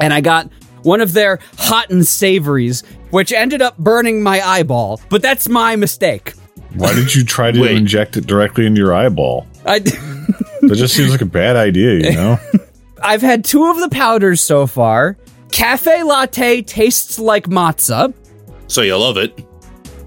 And 0.01 0.13
I 0.13 0.21
got 0.21 0.51
one 0.85 1.01
of 1.01 1.13
their 1.13 1.41
hot 1.59 1.91
and 1.91 2.07
savories, 2.07 2.83
which 3.11 3.33
ended 3.33 3.63
up 3.63 3.77
burning 3.79 4.23
my 4.23 4.41
eyeball, 4.41 5.01
but 5.09 5.23
that's 5.23 5.49
my 5.49 5.77
mistake. 5.77 6.35
Why 6.75 6.95
did 6.95 7.15
you 7.15 7.25
try 7.25 7.53
to 7.53 7.61
Wait. 7.61 7.77
inject 7.77 8.17
it 8.17 8.27
directly 8.27 8.67
into 8.67 8.81
your 8.81 8.95
eyeball? 8.95 9.47
I, 9.65 9.79
That 10.69 10.77
just 10.77 10.95
seems 10.95 11.11
like 11.11 11.21
a 11.21 11.27
bad 11.27 11.57
idea, 11.57 12.11
you 12.11 12.17
know? 12.17 12.39
I've 13.03 13.23
had 13.23 13.45
two 13.45 13.67
of 13.71 13.79
the 13.81 13.89
powders 13.91 14.41
so 14.41 14.67
far. 14.67 15.17
Cafe 15.53 16.03
latte 16.03 16.63
tastes 16.63 17.19
like 17.19 17.49
matzah. 17.49 18.15
So 18.67 18.81
you 18.81 18.97
love 18.97 19.19
it. 19.19 19.47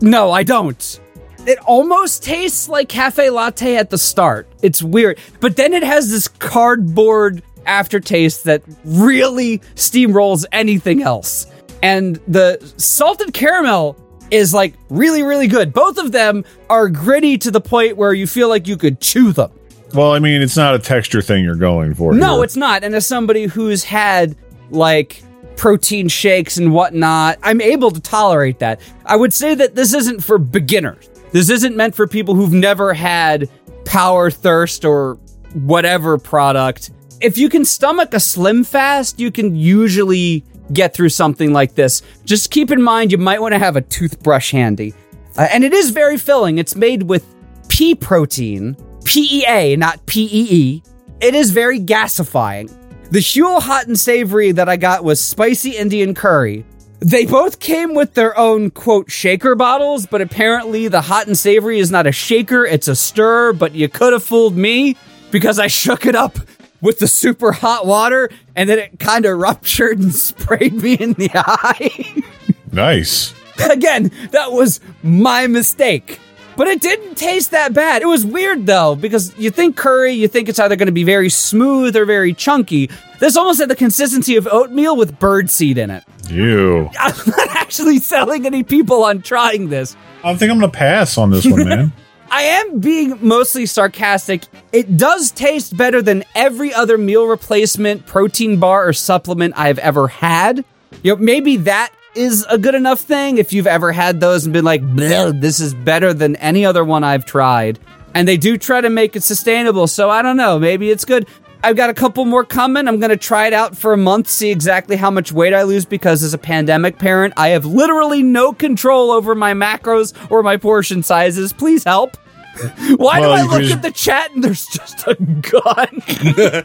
No, 0.02 0.32
I 0.32 0.44
don't. 0.44 1.00
It 1.46 1.60
almost 1.60 2.24
tastes 2.24 2.68
like 2.68 2.90
cafe 2.90 3.30
latte 3.30 3.78
at 3.78 3.90
the 3.90 3.98
start. 3.98 4.50
It's 4.62 4.82
weird. 4.84 5.20
But 5.40 5.56
then 5.56 5.74
it 5.74 5.84
has 5.84 6.10
this 6.10 6.28
cardboard 6.28 7.42
aftertaste 7.68 8.46
that 8.46 8.64
really 8.84 9.60
steamrolls 9.76 10.46
anything 10.52 11.02
else. 11.02 11.48
And 11.84 12.16
the 12.28 12.60
salted 12.78 13.34
caramel 13.34 13.96
is 14.32 14.54
like 14.54 14.74
really, 14.90 15.24
really 15.24 15.48
good. 15.48 15.74
Both 15.74 15.98
of 15.98 16.12
them 16.12 16.44
are 16.70 16.90
gritty 16.90 17.38
to 17.40 17.52
the 17.52 17.62
point 17.62 17.98
where 17.98 18.14
you 18.14 18.28
feel 18.28 18.50
like 18.50 18.68
you 18.68 18.78
could 18.78 19.00
chew 19.00 19.32
them. 19.32 19.52
Well, 19.94 20.14
I 20.14 20.20
mean, 20.20 20.42
it's 20.42 20.58
not 20.58 20.76
a 20.76 20.80
texture 20.80 21.22
thing 21.22 21.44
you're 21.44 21.56
going 21.56 21.94
for. 21.94 22.14
No, 22.14 22.36
here. 22.36 22.44
it's 22.44 22.58
not. 22.58 22.84
And 22.84 22.94
as 22.94 23.08
somebody 23.08 23.46
who's 23.46 23.84
had 23.84 24.36
like 24.70 25.24
protein 25.56 26.08
shakes 26.10 26.58
and 26.58 26.74
whatnot, 26.74 27.40
I'm 27.42 27.62
able 27.62 27.92
to 27.92 28.02
tolerate 28.02 28.60
that. 28.60 28.82
I 29.06 29.16
would 29.16 29.34
say 29.34 29.56
that 29.56 29.76
this 29.76 29.94
isn't 29.94 30.24
for 30.24 30.38
beginners. 30.38 31.10
This 31.32 31.50
isn't 31.50 31.76
meant 31.76 31.96
for 31.96 32.08
people 32.08 32.36
who've 32.36 32.54
never 32.54 32.94
had 32.94 33.50
power 33.86 34.30
thirst 34.30 34.84
or 34.84 35.16
whatever 35.54 36.18
product. 36.18 36.92
If 37.20 37.38
you 37.38 37.50
can 37.50 37.66
stomach 37.66 38.14
a 38.14 38.20
slim 38.20 38.64
fast, 38.64 39.20
you 39.20 39.32
can 39.32 39.56
usually 39.56 40.44
get 40.72 40.94
through 40.94 41.10
something 41.10 41.52
like 41.52 41.74
this. 41.74 42.04
Just 42.26 42.52
keep 42.52 42.70
in 42.70 42.82
mind 42.82 43.12
you 43.12 43.18
might 43.18 43.42
want 43.42 43.54
to 43.54 43.60
have 43.60 43.76
a 43.76 43.82
toothbrush 43.82 44.52
handy. 44.52 44.94
Uh, 45.36 45.48
and 45.52 45.64
it 45.64 45.74
is 45.74 45.90
very 45.90 46.18
filling. 46.18 46.60
It's 46.60 46.76
made 46.76 47.04
with 47.04 47.26
pea 47.70 47.96
protein, 47.96 48.78
PEA, 49.04 49.78
not 49.78 50.06
PEE. 50.06 50.84
It 51.20 51.34
is 51.34 51.50
very 51.50 51.80
gasifying. 51.80 52.72
The 53.10 53.20
Huel 53.20 53.62
hot 53.62 53.88
and 53.88 53.98
savory 53.98 54.52
that 54.52 54.70
I 54.70 54.78
got 54.78 55.04
was 55.04 55.20
spicy 55.20 55.72
Indian 55.72 56.14
curry. 56.14 56.66
They 57.00 57.26
both 57.26 57.60
came 57.60 57.96
with 57.96 58.14
their 58.14 58.38
own 58.38 58.70
quote 58.70 59.10
shaker 59.10 59.56
bottles, 59.56 60.06
but 60.06 60.22
apparently 60.22 60.88
the 60.88 61.02
hot 61.02 61.26
and 61.26 61.38
savory 61.38 61.80
is 61.80 61.90
not 61.90 62.06
a 62.06 62.12
shaker, 62.12 62.66
it's 62.66 62.88
a 62.88 62.96
stir, 62.96 63.54
but 63.54 63.74
you 63.74 63.88
could 63.88 64.14
have 64.14 64.24
fooled 64.24 64.56
me 64.56 64.98
because 65.32 65.58
I 65.58 65.68
shook 65.68 66.06
it 66.06 66.16
up 66.16 66.38
with 66.82 67.00
the 67.00 67.08
super 67.08 67.52
hot 67.52 67.86
water 67.86 68.30
and 68.56 68.70
then 68.70 68.80
it 68.80 69.00
kind 69.00 69.26
of 69.26 69.38
ruptured 69.40 70.00
and 70.00 70.14
sprayed 70.14 70.74
me 70.74 70.94
in 70.94 71.14
the 71.14 71.30
eye. 71.34 72.24
nice. 72.72 73.34
Again, 73.72 74.12
that 74.32 74.52
was 74.52 74.80
my 75.02 75.48
mistake. 75.48 76.20
But 76.56 76.68
it 76.68 76.82
didn't 76.82 77.16
taste 77.16 77.52
that 77.52 77.74
bad. 77.74 78.02
It 78.02 78.08
was 78.08 78.26
weird 78.26 78.66
though, 78.66 78.96
because 78.96 79.38
you 79.38 79.52
think 79.52 79.78
curry, 79.78 80.14
you 80.14 80.28
think 80.28 80.50
it's 80.50 80.58
either 80.60 80.76
going 80.76 80.88
to 80.88 80.92
be 80.92 81.04
very 81.04 81.30
smooth 81.30 81.96
or 81.96 82.04
very 82.06 82.34
chunky. 82.34 82.90
This 83.20 83.38
almost 83.38 83.60
had 83.60 83.70
the 83.70 83.76
consistency 83.76 84.36
of 84.38 84.48
oatmeal 84.48 84.96
with 84.96 85.20
birdseed 85.20 85.78
in 85.78 85.92
it. 85.92 86.04
Ew. 86.30 86.90
I'm 87.00 87.16
not 87.28 87.50
actually 87.56 88.00
selling 88.00 88.46
any 88.48 88.64
people 88.64 89.04
on 89.04 89.22
trying 89.22 89.70
this. 89.70 89.96
I 90.24 90.36
think 90.36 90.52
I'm 90.52 90.60
going 90.60 90.72
to 90.72 90.78
pass 90.78 91.18
on 91.18 91.30
this 91.30 91.46
one, 91.46 91.68
man. 91.70 91.94
I 92.30 92.44
am 92.44 92.80
being 92.80 93.18
mostly 93.22 93.66
sarcastic. 93.66 94.44
It 94.72 94.98
does 94.98 95.32
taste 95.32 95.76
better 95.76 96.02
than 96.02 96.24
every 96.36 96.74
other 96.74 96.98
meal 96.98 97.26
replacement, 97.26 98.06
protein 98.06 98.60
bar, 98.60 98.88
or 98.88 98.94
supplement 98.94 99.54
I've 99.58 99.80
ever 99.80 100.08
had. 100.08 100.64
You 101.04 101.16
know, 101.16 101.22
maybe 101.22 101.58
that 101.58 101.92
is 102.16 102.46
a 102.50 102.58
good 102.58 102.76
enough 102.76 103.00
thing 103.00 103.38
if 103.38 103.54
you've 103.54 103.68
ever 103.68 103.92
had 103.92 104.20
those 104.20 104.46
and 104.46 104.54
been 104.54 104.66
like, 104.66 104.82
this 104.96 105.60
is 105.60 105.74
better 105.74 106.14
than 106.14 106.36
any 106.38 106.66
other 106.66 106.84
one 106.84 107.04
I've 107.04 107.26
tried. 107.26 107.80
And 108.14 108.28
they 108.28 108.38
do 108.38 108.58
try 108.58 108.82
to 108.82 108.90
make 108.90 109.16
it 109.16 109.24
sustainable, 109.24 109.88
so 109.88 110.10
I 110.10 110.22
don't 110.22 110.38
know. 110.38 110.58
Maybe 110.58 110.90
it's 110.90 111.06
good. 111.06 111.28
I've 111.64 111.76
got 111.76 111.90
a 111.90 111.94
couple 111.94 112.24
more 112.26 112.44
coming. 112.46 112.88
I'm 112.88 113.00
going 113.00 113.10
to 113.10 113.18
try 113.18 113.48
it 113.48 113.54
out 113.54 113.76
for 113.78 113.92
a 113.94 113.98
month, 113.98 114.30
see 114.30 114.50
exactly 114.52 114.96
how 114.96 115.10
much 115.12 115.32
weight 115.32 115.54
I 115.54 115.64
lose 115.64 115.86
because 115.86 116.24
as 116.24 116.34
a 116.34 116.38
pandemic 116.38 116.98
parent, 117.00 117.34
I 117.36 117.50
have 117.50 117.66
literally 117.66 118.24
no 118.24 118.54
control 118.54 119.12
over 119.12 119.36
my 119.36 119.54
macros 119.54 120.14
or 120.32 120.44
my 120.44 120.58
portion 120.58 121.04
sizes. 121.04 121.52
Please 121.54 121.84
help. 121.84 122.16
Why 122.98 123.20
Well, 123.20 123.22
do 123.22 123.30
I 123.30 123.42
look 123.52 123.62
just- 123.64 123.74
at 123.76 123.82
the 123.82 123.92
chat 123.92 124.32
and 124.34 124.44
there's 124.44 124.66
just 124.68 125.08
a 125.08 125.16
gun? 125.16 126.64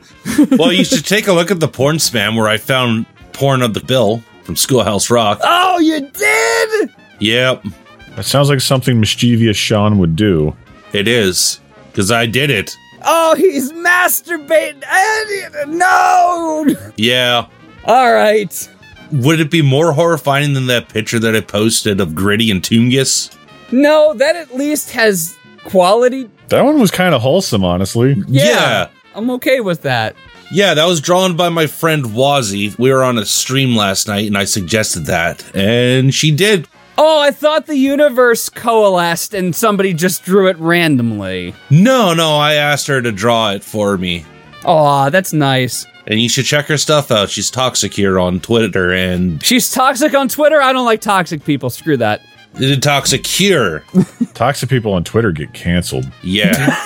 Well, 0.58 0.72
you 0.72 0.84
should 0.84 1.04
take 1.06 1.26
a 1.26 1.32
look 1.32 1.50
at 1.50 1.60
the 1.60 1.68
porn 1.68 1.96
spam 1.96 2.36
where 2.36 2.48
I 2.48 2.56
found 2.56 3.06
porn 3.32 3.62
of 3.62 3.74
the 3.74 3.80
bill 3.80 4.22
from 4.44 4.56
Schoolhouse 4.56 5.10
Rock. 5.10 5.40
oh, 5.42 5.78
you 5.78 6.00
did? 6.10 6.90
Yep, 7.20 7.64
That 8.16 8.24
sounds 8.24 8.48
like 8.48 8.60
something 8.60 8.98
mischievous 9.00 9.56
Sean 9.56 9.98
would 9.98 10.16
do. 10.16 10.56
it 10.92 11.06
is. 11.08 11.60
Because 11.90 12.10
I 12.10 12.24
did 12.26 12.48
it. 12.50 12.74
Oh, 13.04 13.34
he's 13.36 13.72
masturbating. 13.72 14.82
No. 15.68 16.66
Yeah. 16.96 17.46
All 17.84 18.12
right. 18.12 18.68
Would 19.12 19.40
it 19.40 19.50
be 19.50 19.62
more 19.62 19.92
horrifying 19.92 20.54
than 20.54 20.66
that 20.66 20.88
picture 20.88 21.18
that 21.18 21.36
I 21.36 21.40
posted 21.40 22.00
of 22.00 22.14
Gritty 22.14 22.50
and 22.50 22.62
Toongus? 22.62 23.36
No, 23.70 24.14
that 24.14 24.36
at 24.36 24.54
least 24.54 24.90
has 24.92 25.36
quality. 25.64 26.30
That 26.48 26.64
one 26.64 26.78
was 26.80 26.90
kind 26.90 27.14
of 27.14 27.22
wholesome, 27.22 27.64
honestly. 27.64 28.14
Yeah. 28.26 28.44
Yeah. 28.44 28.88
I'm 29.14 29.30
okay 29.32 29.60
with 29.60 29.82
that. 29.82 30.16
Yeah, 30.50 30.74
that 30.74 30.84
was 30.84 31.00
drawn 31.00 31.36
by 31.36 31.48
my 31.48 31.66
friend 31.66 32.04
Wazzy. 32.04 32.78
We 32.78 32.92
were 32.92 33.02
on 33.02 33.18
a 33.18 33.24
stream 33.24 33.74
last 33.74 34.06
night 34.06 34.26
and 34.26 34.36
I 34.36 34.44
suggested 34.44 35.06
that. 35.06 35.44
And 35.54 36.14
she 36.14 36.30
did. 36.30 36.68
Oh, 37.04 37.20
I 37.20 37.32
thought 37.32 37.66
the 37.66 37.74
universe 37.76 38.48
coalesced 38.48 39.34
and 39.34 39.56
somebody 39.56 39.92
just 39.92 40.22
drew 40.22 40.46
it 40.46 40.56
randomly. 40.58 41.52
No, 41.68 42.14
no, 42.14 42.36
I 42.36 42.54
asked 42.54 42.86
her 42.86 43.02
to 43.02 43.10
draw 43.10 43.50
it 43.50 43.64
for 43.64 43.98
me. 43.98 44.24
Aw, 44.64 45.10
that's 45.10 45.32
nice. 45.32 45.84
And 46.06 46.20
you 46.20 46.28
should 46.28 46.44
check 46.44 46.66
her 46.66 46.78
stuff 46.78 47.10
out. 47.10 47.28
She's 47.28 47.50
toxic 47.50 47.92
here 47.92 48.20
on 48.20 48.38
Twitter 48.38 48.92
and 48.92 49.42
She's 49.44 49.68
toxic 49.68 50.14
on 50.14 50.28
Twitter. 50.28 50.62
I 50.62 50.72
don't 50.72 50.84
like 50.84 51.00
toxic 51.00 51.44
people. 51.44 51.70
Screw 51.70 51.96
that. 51.96 52.22
the 52.54 52.76
toxic 52.76 53.24
cure. 53.24 53.82
Toxic 54.34 54.68
people 54.68 54.92
on 54.94 55.02
Twitter 55.02 55.32
get 55.32 55.52
canceled. 55.54 56.08
Yeah. 56.22 56.76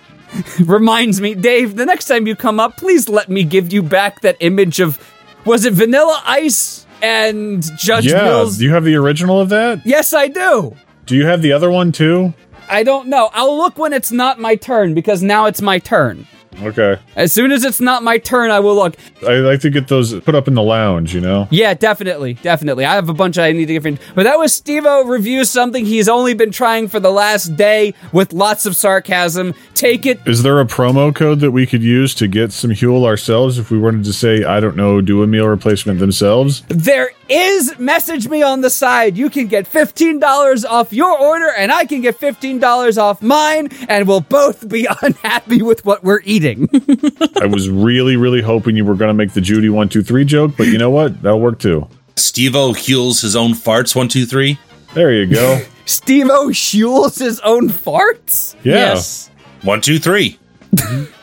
Reminds 0.64 1.20
me, 1.20 1.36
Dave, 1.36 1.76
the 1.76 1.86
next 1.86 2.06
time 2.06 2.26
you 2.26 2.34
come 2.34 2.58
up, 2.58 2.76
please 2.78 3.08
let 3.08 3.28
me 3.28 3.44
give 3.44 3.72
you 3.72 3.82
back 3.84 4.22
that 4.22 4.36
image 4.40 4.80
of 4.80 4.98
was 5.44 5.64
it 5.64 5.72
Vanilla 5.72 6.20
Ice 6.26 6.79
and 7.02 7.62
Judge 7.78 8.06
yeah. 8.06 8.24
Mills? 8.24 8.58
Do 8.58 8.64
you 8.64 8.72
have 8.72 8.84
the 8.84 8.96
original 8.96 9.40
of 9.40 9.48
that? 9.50 9.84
yes, 9.86 10.12
I 10.12 10.28
do. 10.28 10.76
Do 11.06 11.16
you 11.16 11.26
have 11.26 11.42
the 11.42 11.52
other 11.52 11.70
one 11.70 11.92
too? 11.92 12.34
I 12.68 12.84
don't 12.84 13.08
know. 13.08 13.30
I'll 13.32 13.56
look 13.56 13.78
when 13.78 13.92
it's 13.92 14.12
not 14.12 14.38
my 14.38 14.54
turn 14.54 14.94
because 14.94 15.22
now 15.22 15.46
it's 15.46 15.60
my 15.60 15.78
turn. 15.78 16.26
Okay. 16.62 16.98
As 17.16 17.32
soon 17.32 17.52
as 17.52 17.64
it's 17.64 17.80
not 17.80 18.02
my 18.02 18.18
turn, 18.18 18.50
I 18.50 18.60
will 18.60 18.74
look. 18.74 18.96
I 19.26 19.34
like 19.36 19.60
to 19.60 19.70
get 19.70 19.88
those 19.88 20.18
put 20.20 20.34
up 20.34 20.48
in 20.48 20.54
the 20.54 20.62
lounge, 20.62 21.14
you 21.14 21.20
know? 21.20 21.48
Yeah, 21.50 21.74
definitely, 21.74 22.34
definitely. 22.34 22.84
I 22.84 22.94
have 22.94 23.08
a 23.08 23.14
bunch 23.14 23.38
I 23.38 23.52
need 23.52 23.66
to 23.66 23.72
get. 23.74 23.82
From, 23.82 23.98
but 24.14 24.24
that 24.24 24.38
was 24.38 24.60
Stevo 24.60 25.08
reviews 25.08 25.50
something 25.50 25.86
he's 25.86 26.08
only 26.08 26.34
been 26.34 26.50
trying 26.50 26.88
for 26.88 27.00
the 27.00 27.10
last 27.10 27.56
day 27.56 27.94
with 28.12 28.32
lots 28.32 28.66
of 28.66 28.76
sarcasm. 28.76 29.54
Take 29.74 30.06
it. 30.06 30.20
Is 30.26 30.42
there 30.42 30.60
a 30.60 30.64
promo 30.64 31.14
code 31.14 31.40
that 31.40 31.52
we 31.52 31.66
could 31.66 31.82
use 31.82 32.14
to 32.16 32.28
get 32.28 32.52
some 32.52 32.70
Huel 32.70 33.06
ourselves 33.06 33.58
if 33.58 33.70
we 33.70 33.78
wanted 33.78 34.04
to 34.04 34.12
say, 34.12 34.44
I 34.44 34.60
don't 34.60 34.76
know, 34.76 35.00
do 35.00 35.22
a 35.22 35.26
meal 35.26 35.46
replacement 35.46 35.98
themselves? 36.00 36.62
There 36.68 37.10
is 37.30 37.78
message 37.78 38.28
me 38.28 38.42
on 38.42 38.60
the 38.60 38.70
side. 38.70 39.16
You 39.16 39.30
can 39.30 39.46
get 39.46 39.66
fifteen 39.66 40.18
dollars 40.18 40.64
off 40.64 40.92
your 40.92 41.18
order, 41.18 41.50
and 41.56 41.70
I 41.72 41.84
can 41.86 42.00
get 42.00 42.16
fifteen 42.16 42.58
dollars 42.58 42.98
off 42.98 43.22
mine, 43.22 43.68
and 43.88 44.06
we'll 44.08 44.20
both 44.20 44.68
be 44.68 44.86
unhappy 45.02 45.62
with 45.62 45.84
what 45.84 46.02
we're 46.04 46.20
eating. 46.24 46.68
I 47.40 47.46
was 47.46 47.70
really, 47.70 48.16
really 48.16 48.42
hoping 48.42 48.76
you 48.76 48.84
were 48.84 48.96
going 48.96 49.08
to 49.08 49.14
make 49.14 49.32
the 49.32 49.40
Judy 49.40 49.68
one 49.68 49.88
two 49.88 50.02
three 50.02 50.24
joke, 50.24 50.56
but 50.56 50.66
you 50.66 50.78
know 50.78 50.90
what? 50.90 51.22
That'll 51.22 51.40
work 51.40 51.58
too. 51.58 51.88
Steve 52.16 52.54
O 52.54 52.72
heals 52.72 53.20
his 53.20 53.34
own 53.34 53.52
farts. 53.52 53.96
One, 53.96 54.08
two, 54.08 54.26
three. 54.26 54.58
There 54.94 55.12
you 55.12 55.26
go. 55.26 55.60
Steve 55.86 56.28
O 56.30 56.52
fuels 56.52 57.16
his 57.16 57.40
own 57.40 57.68
farts? 57.68 58.54
Yeah. 58.62 58.74
Yes. 58.74 59.30
One, 59.62 59.80
two, 59.80 59.98
three. 59.98 60.38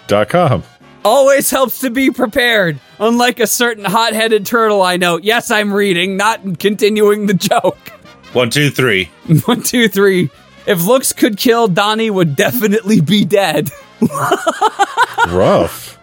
Dot 0.07 0.29
com. 0.29 0.63
Always 1.07 1.49
helps 1.49 1.79
to 1.79 1.89
be 1.89 2.11
prepared. 2.11 2.81
Unlike 2.99 3.39
a 3.39 3.47
certain 3.47 3.85
hot 3.85 4.11
headed 4.11 4.45
turtle 4.45 4.81
I 4.81 4.97
know. 4.97 5.17
Yes, 5.17 5.49
I'm 5.49 5.73
reading, 5.73 6.17
not 6.17 6.59
continuing 6.59 7.27
the 7.27 7.33
joke. 7.33 7.77
One, 8.33 8.49
two, 8.49 8.69
three. 8.69 9.05
One, 9.45 9.63
two, 9.63 9.87
three. 9.87 10.29
If 10.65 10.85
looks 10.85 11.13
could 11.13 11.37
kill, 11.37 11.69
Donnie 11.69 12.09
would 12.09 12.35
definitely 12.35 12.99
be 12.99 13.23
dead. 13.23 13.71
Rough. 15.29 15.97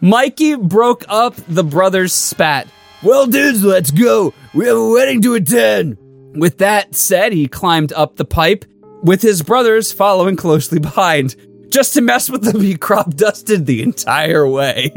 Mikey 0.00 0.54
broke 0.54 1.04
up 1.08 1.34
the 1.48 1.64
brothers' 1.64 2.12
spat. 2.12 2.68
Well, 3.02 3.26
dudes, 3.26 3.64
let's 3.64 3.90
go. 3.90 4.32
We 4.54 4.66
have 4.66 4.76
a 4.76 4.88
wedding 4.88 5.20
to 5.22 5.34
attend. 5.34 5.98
With 6.36 6.58
that 6.58 6.94
said, 6.94 7.32
he 7.32 7.48
climbed 7.48 7.92
up 7.92 8.14
the 8.14 8.24
pipe, 8.24 8.64
with 9.02 9.20
his 9.20 9.42
brothers 9.42 9.90
following 9.90 10.36
closely 10.36 10.78
behind. 10.78 11.34
Just 11.70 11.94
to 11.94 12.00
mess 12.00 12.28
with 12.28 12.42
them, 12.42 12.60
he 12.60 12.76
crop 12.76 13.14
dusted 13.14 13.66
the 13.66 13.82
entire 13.82 14.46
way. 14.46 14.92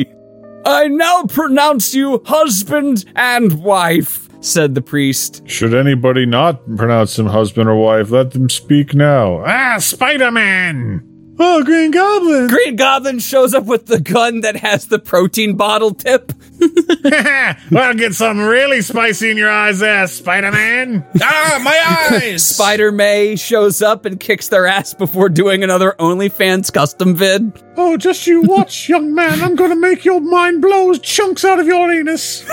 I 0.66 0.88
now 0.88 1.26
pronounce 1.26 1.94
you 1.94 2.22
husband 2.26 3.06
and 3.16 3.64
wife, 3.64 4.28
said 4.42 4.76
the 4.76 4.82
priest. 4.82 5.42
Should 5.46 5.74
anybody 5.74 6.26
not 6.26 6.66
pronounce 6.76 7.20
him 7.20 7.28
husband 7.28 7.70
or 7.70 7.76
wife, 7.76 8.12
let 8.12 8.32
them 8.32 8.50
speak 8.50 8.94
now. 8.94 9.44
Ah, 9.46 9.78
Spider 9.78 10.32
Man! 10.32 11.13
Oh, 11.40 11.64
Green 11.64 11.90
Goblin! 11.92 12.48
Green 12.48 12.76
Goblin 12.76 13.20
shows 13.20 13.54
up 13.54 13.66
with 13.66 13.88
the 13.88 14.00
gun 14.00 14.42
that 14.42 14.56
has 14.58 14.88
the 14.88 15.00
protein 15.00 15.56
bottle 15.58 15.94
tip. 15.94 16.32
well, 17.72 17.94
get 17.96 18.14
something 18.14 18.46
really 18.46 18.82
spicy 18.82 19.32
in 19.32 19.38
your 19.38 19.50
eyes 19.50 19.80
there, 19.80 20.06
Spider 20.08 20.52
Man! 20.52 21.06
Ah, 21.22 21.60
my 21.64 22.18
eyes. 22.18 22.46
Spider 22.46 22.92
May 22.92 23.36
shows 23.36 23.82
up 23.82 24.06
and 24.06 24.20
kicks 24.20 24.48
their 24.50 24.68
ass 24.68 24.94
before 24.94 25.30
doing 25.30 25.64
another 25.64 25.96
OnlyFans 26.00 26.72
custom 26.72 27.16
vid. 27.16 27.52
oh, 27.78 27.98
just 27.98 28.28
you 28.28 28.42
watch, 28.44 28.88
young 28.90 29.14
man. 29.16 29.42
I'm 29.42 29.56
gonna 29.56 29.76
make 29.76 30.06
your 30.06 30.22
mind 30.22 30.62
blow 30.62 30.94
chunks 30.94 31.44
out 31.44 31.60
of 31.60 31.66
your 31.66 31.92
anus. 31.92 32.48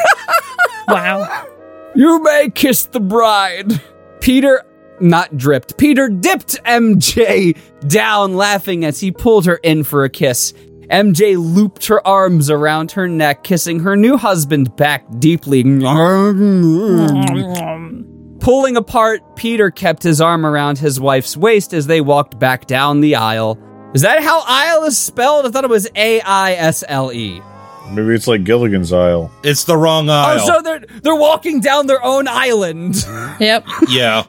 Wow. 0.89 1.47
You 1.95 2.23
may 2.23 2.51
kiss 2.51 2.87
the 2.87 3.01
bride. 3.01 3.81
Peter, 4.21 4.63
not 5.01 5.37
dripped, 5.37 5.77
Peter 5.77 6.09
dipped 6.09 6.63
MJ 6.65 7.57
down 7.89 8.35
laughing 8.35 8.85
as 8.85 9.01
he 9.01 9.11
pulled 9.11 9.47
her 9.47 9.57
in 9.57 9.85
for 9.85 10.05
a 10.05 10.11
kiss. 10.11 10.53
MJ 10.91 11.37
looped 11.37 11.87
her 11.87 12.07
arms 12.07 12.51
around 12.51 12.93
her 12.93 13.07
neck, 13.07 13.45
kissing 13.45 13.81
her 13.81 13.97
new 13.97 14.17
husband 14.17 14.75
back 14.77 15.05
deeply. 15.21 15.63
Pulling 18.41 18.77
apart, 18.77 19.37
Peter 19.37 19.71
kept 19.71 20.03
his 20.03 20.21
arm 20.21 20.45
around 20.45 20.79
his 20.79 20.99
wife's 20.99 21.37
waist 21.37 21.73
as 21.75 21.87
they 21.87 22.01
walked 22.01 22.39
back 22.39 22.67
down 22.67 23.01
the 23.01 23.15
aisle. 23.15 23.59
Is 23.95 24.03
that 24.03 24.23
how 24.23 24.43
aisle 24.47 24.85
is 24.85 24.97
spelled? 24.99 25.47
I 25.47 25.51
thought 25.51 25.65
it 25.65 25.71
was 25.71 25.89
A 25.95 26.21
I 26.23 26.53
S 26.53 26.83
L 26.89 27.13
E. 27.13 27.41
Maybe 27.93 28.15
it's 28.15 28.27
like 28.29 28.45
Gilligan's 28.45 28.93
Isle. 28.93 29.33
It's 29.43 29.65
the 29.65 29.77
wrong 29.77 30.09
oh, 30.09 30.13
aisle. 30.13 30.41
Oh, 30.41 30.47
so 30.47 30.63
they're 30.63 30.81
they're 31.03 31.17
walking 31.17 31.61
down 31.61 31.87
their 31.87 32.03
own 32.05 32.29
island. 32.29 32.97
Yep. 33.41 33.67
yeah. 33.89 34.25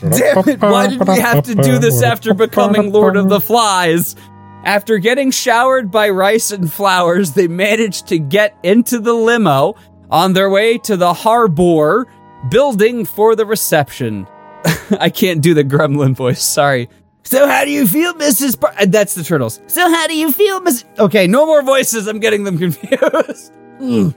Damn 0.00 0.48
it, 0.48 0.60
why 0.60 0.88
did 0.88 1.06
we 1.06 1.18
have 1.18 1.44
to 1.44 1.54
do 1.54 1.78
this 1.78 2.02
after 2.02 2.34
becoming 2.34 2.92
Lord 2.92 3.16
of 3.16 3.28
the 3.28 3.40
Flies? 3.40 4.16
After 4.64 4.98
getting 4.98 5.30
showered 5.30 5.90
by 5.90 6.08
rice 6.08 6.50
and 6.50 6.72
flowers, 6.72 7.32
they 7.32 7.48
managed 7.48 8.08
to 8.08 8.18
get 8.18 8.56
into 8.62 8.98
the 8.98 9.12
limo 9.12 9.74
on 10.10 10.32
their 10.32 10.48
way 10.48 10.78
to 10.78 10.96
the 10.96 11.12
harbor 11.12 12.06
building 12.48 13.04
for 13.04 13.36
the 13.36 13.46
reception. 13.46 14.26
I 14.98 15.10
can't 15.10 15.42
do 15.42 15.54
the 15.54 15.64
gremlin 15.64 16.14
voice, 16.14 16.42
sorry. 16.42 16.88
So 17.24 17.46
how 17.48 17.64
do 17.64 17.70
you 17.70 17.86
feel, 17.86 18.12
Mrs. 18.14 18.60
Par- 18.60 18.74
uh, 18.78 18.86
That's 18.86 19.14
the 19.14 19.24
turtles. 19.24 19.60
So 19.66 19.88
how 19.88 20.06
do 20.06 20.16
you 20.16 20.30
feel, 20.30 20.60
Miss? 20.60 20.84
Okay, 20.98 21.26
no 21.26 21.46
more 21.46 21.62
voices. 21.62 22.06
I'm 22.06 22.20
getting 22.20 22.44
them 22.44 22.58
confused. 22.64 23.52
Mm. 23.80 24.14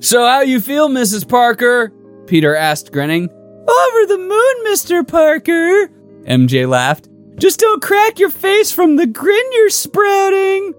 So 0.00 0.26
how 0.26 0.40
you 0.40 0.60
feel, 0.60 0.88
Mrs. 0.88 1.28
Parker? 1.28 1.92
Peter 2.26 2.54
asked, 2.54 2.92
grinning. 2.92 3.28
Over 3.30 4.06
the 4.06 4.18
moon, 4.18 4.72
Mr. 4.72 5.06
Parker. 5.06 5.88
MJ 6.24 6.68
laughed. 6.68 7.08
Just 7.36 7.60
don't 7.60 7.80
crack 7.80 8.18
your 8.18 8.30
face 8.30 8.72
from 8.72 8.96
the 8.96 9.06
grin 9.06 9.52
you're 9.52 9.70
sprouting. 9.70 10.74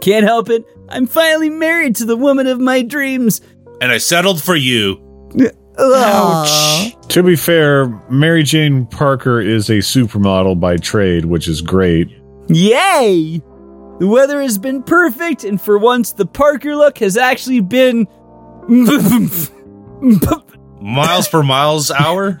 Can't 0.00 0.24
help 0.24 0.48
it. 0.50 0.64
I'm 0.88 1.06
finally 1.06 1.50
married 1.50 1.96
to 1.96 2.04
the 2.04 2.16
woman 2.16 2.46
of 2.46 2.60
my 2.60 2.82
dreams. 2.82 3.40
And 3.80 3.90
I 3.90 3.98
settled 3.98 4.42
for 4.42 4.54
you. 4.54 5.00
Ouch. 5.78 6.94
To 7.08 7.22
be 7.22 7.36
fair, 7.36 7.86
Mary 8.08 8.42
Jane 8.42 8.86
Parker 8.86 9.40
is 9.40 9.68
a 9.70 9.78
supermodel 9.78 10.58
by 10.60 10.76
trade, 10.76 11.24
which 11.24 11.48
is 11.48 11.60
great. 11.60 12.08
Yay! 12.48 13.42
The 13.98 14.06
weather 14.08 14.42
has 14.42 14.58
been 14.58 14.82
perfect, 14.82 15.44
and 15.44 15.60
for 15.60 15.78
once, 15.78 16.12
the 16.12 16.26
Parker 16.26 16.74
look 16.74 16.98
has 16.98 17.16
actually 17.16 17.60
been. 17.60 18.08
Miles 20.80 21.28
per 21.28 21.42
miles 21.42 21.90
hour. 21.90 22.40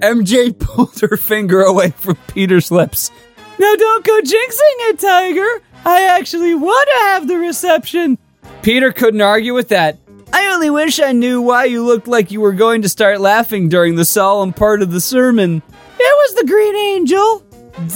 MJ 0.00 0.58
pulled 0.58 0.98
her 1.00 1.16
finger 1.16 1.62
away 1.62 1.90
from 1.90 2.16
Peter's 2.28 2.70
lips. 2.70 3.10
Now 3.58 3.74
don't 3.74 4.04
go 4.04 4.20
jinxing 4.20 4.90
it, 4.90 4.98
Tiger. 4.98 5.62
I 5.84 6.04
actually 6.04 6.54
want 6.54 6.88
to 6.92 6.98
have 7.06 7.28
the 7.28 7.38
reception. 7.38 8.18
Peter 8.62 8.92
couldn't 8.92 9.20
argue 9.20 9.54
with 9.54 9.68
that. 9.68 9.98
I 10.36 10.48
only 10.52 10.68
wish 10.68 11.00
I 11.00 11.12
knew 11.12 11.40
why 11.40 11.64
you 11.64 11.82
looked 11.82 12.06
like 12.06 12.30
you 12.30 12.42
were 12.42 12.52
going 12.52 12.82
to 12.82 12.90
start 12.90 13.22
laughing 13.22 13.70
during 13.70 13.96
the 13.96 14.04
solemn 14.04 14.52
part 14.52 14.82
of 14.82 14.90
the 14.90 15.00
sermon. 15.00 15.62
It 15.98 15.98
was 15.98 16.34
the 16.34 16.46
Green 16.46 16.76
Angel. 16.76 17.42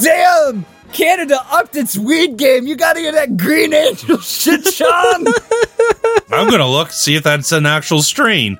Damn! 0.03 0.65
Canada 0.91 1.39
upped 1.51 1.77
its 1.77 1.99
weed 1.99 2.39
game. 2.39 2.67
You 2.67 2.77
gotta 2.77 3.03
get 3.03 3.13
that 3.13 3.37
Green 3.37 3.75
Angel 3.75 4.17
shit, 4.23 4.65
Sean. 4.65 5.27
I'm 6.31 6.49
gonna 6.51 6.67
look 6.67 6.93
see 6.93 7.15
if 7.15 7.23
that's 7.25 7.53
an 7.53 7.67
actual 7.67 8.01
strain. 8.01 8.59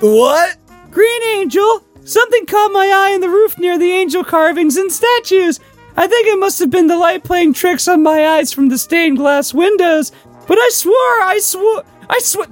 What? 0.00 0.56
Green 0.90 1.22
Angel? 1.36 1.84
Something 2.04 2.46
caught 2.46 2.72
my 2.72 2.86
eye 2.86 3.14
on 3.14 3.20
the 3.20 3.28
roof 3.30 3.56
near 3.58 3.78
the 3.78 3.92
angel 3.92 4.24
carvings 4.24 4.76
and 4.76 4.90
statues. 4.90 5.60
I 5.96 6.08
think 6.08 6.26
it 6.26 6.38
must 6.40 6.58
have 6.58 6.70
been 6.70 6.88
the 6.88 6.98
light 6.98 7.22
playing 7.22 7.52
tricks 7.52 7.86
on 7.86 8.02
my 8.02 8.26
eyes 8.26 8.52
from 8.52 8.68
the 8.68 8.78
stained 8.78 9.16
glass 9.18 9.54
windows. 9.54 10.10
But 10.46 10.58
I 10.58 10.70
swore, 10.72 10.94
I 10.94 11.38
swore, 11.40 11.84
I 12.08 12.18
swore, 12.18 12.46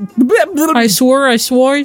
I 0.76 0.86
swore, 0.86 1.28
I 1.28 1.36
swore. 1.36 1.82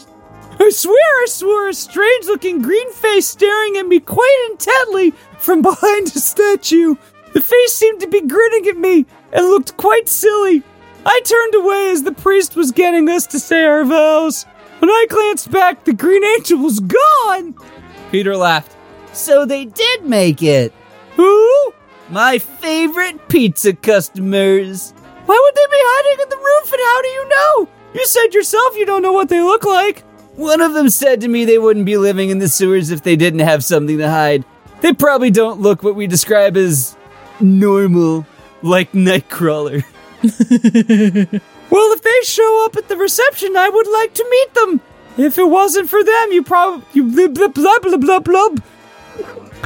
I 0.59 0.69
swear, 0.71 1.23
I 1.23 1.25
swore 1.29 1.69
a 1.69 1.73
strange 1.73 2.25
looking 2.25 2.61
green 2.61 2.91
face 2.91 3.27
staring 3.27 3.77
at 3.77 3.85
me 3.85 3.99
quite 3.99 4.47
intently 4.49 5.11
from 5.37 5.61
behind 5.61 6.07
a 6.07 6.19
statue. 6.19 6.95
The 7.33 7.41
face 7.41 7.73
seemed 7.75 8.01
to 8.01 8.07
be 8.07 8.21
grinning 8.21 8.67
at 8.67 8.77
me 8.77 9.05
and 9.31 9.45
looked 9.45 9.77
quite 9.77 10.09
silly. 10.09 10.63
I 11.05 11.21
turned 11.23 11.55
away 11.55 11.91
as 11.91 12.03
the 12.03 12.11
priest 12.11 12.55
was 12.55 12.71
getting 12.71 13.07
us 13.07 13.27
to 13.27 13.39
say 13.39 13.65
our 13.65 13.85
vows. 13.85 14.45
When 14.79 14.89
I 14.89 15.05
glanced 15.09 15.51
back, 15.51 15.83
the 15.83 15.93
green 15.93 16.23
angel 16.23 16.59
was 16.59 16.79
gone. 16.79 17.55
Peter 18.11 18.35
laughed. 18.35 18.75
So 19.13 19.45
they 19.45 19.65
did 19.65 20.05
make 20.05 20.41
it. 20.41 20.73
Who? 21.15 21.73
My 22.09 22.39
favorite 22.39 23.27
pizza 23.27 23.73
customers. 23.73 24.93
Why 25.27 25.37
would 25.43 25.55
they 25.55 25.67
be 25.69 25.83
hiding 25.83 26.23
in 26.23 26.29
the 26.29 26.37
roof 26.37 26.71
and 26.71 26.81
how 26.85 27.01
do 27.01 27.07
you 27.09 27.29
know? 27.29 27.69
You 27.93 28.05
said 28.07 28.33
yourself 28.33 28.77
you 28.77 28.85
don't 28.85 29.01
know 29.01 29.11
what 29.11 29.27
they 29.27 29.41
look 29.41 29.65
like. 29.65 29.99
One 30.37 30.61
of 30.61 30.73
them 30.73 30.89
said 30.89 31.19
to 31.21 31.27
me 31.27 31.43
they 31.43 31.57
wouldn't 31.57 31.85
be 31.85 31.97
living 31.97 32.29
in 32.29 32.39
the 32.39 32.47
sewers 32.47 32.91
if 32.91 33.03
they 33.03 33.17
didn't 33.17 33.41
have 33.41 33.61
something 33.63 33.97
to 33.97 34.09
hide. 34.09 34.45
They 34.79 34.93
probably 34.93 35.29
don't 35.29 35.59
look 35.59 35.83
what 35.83 35.95
we 35.95 36.07
describe 36.07 36.55
as 36.55 36.95
normal, 37.41 38.25
like 38.61 38.93
Nightcrawler. 38.93 39.83
well, 41.71 41.91
if 41.91 42.01
they 42.01 42.21
show 42.23 42.65
up 42.65 42.77
at 42.77 42.87
the 42.87 42.95
reception, 42.95 43.57
I 43.57 43.67
would 43.67 43.87
like 43.87 44.13
to 44.13 44.27
meet 44.29 44.53
them. 44.53 44.81
If 45.17 45.37
it 45.37 45.49
wasn't 45.49 45.89
for 45.89 46.03
them, 46.05 46.31
you 46.31 46.41
probably 46.41 46.85
you 46.93 47.27
blah 47.27 47.47
blah 47.49 47.79
blah 47.79 47.97
blah 47.97 48.19
blah. 48.19 48.49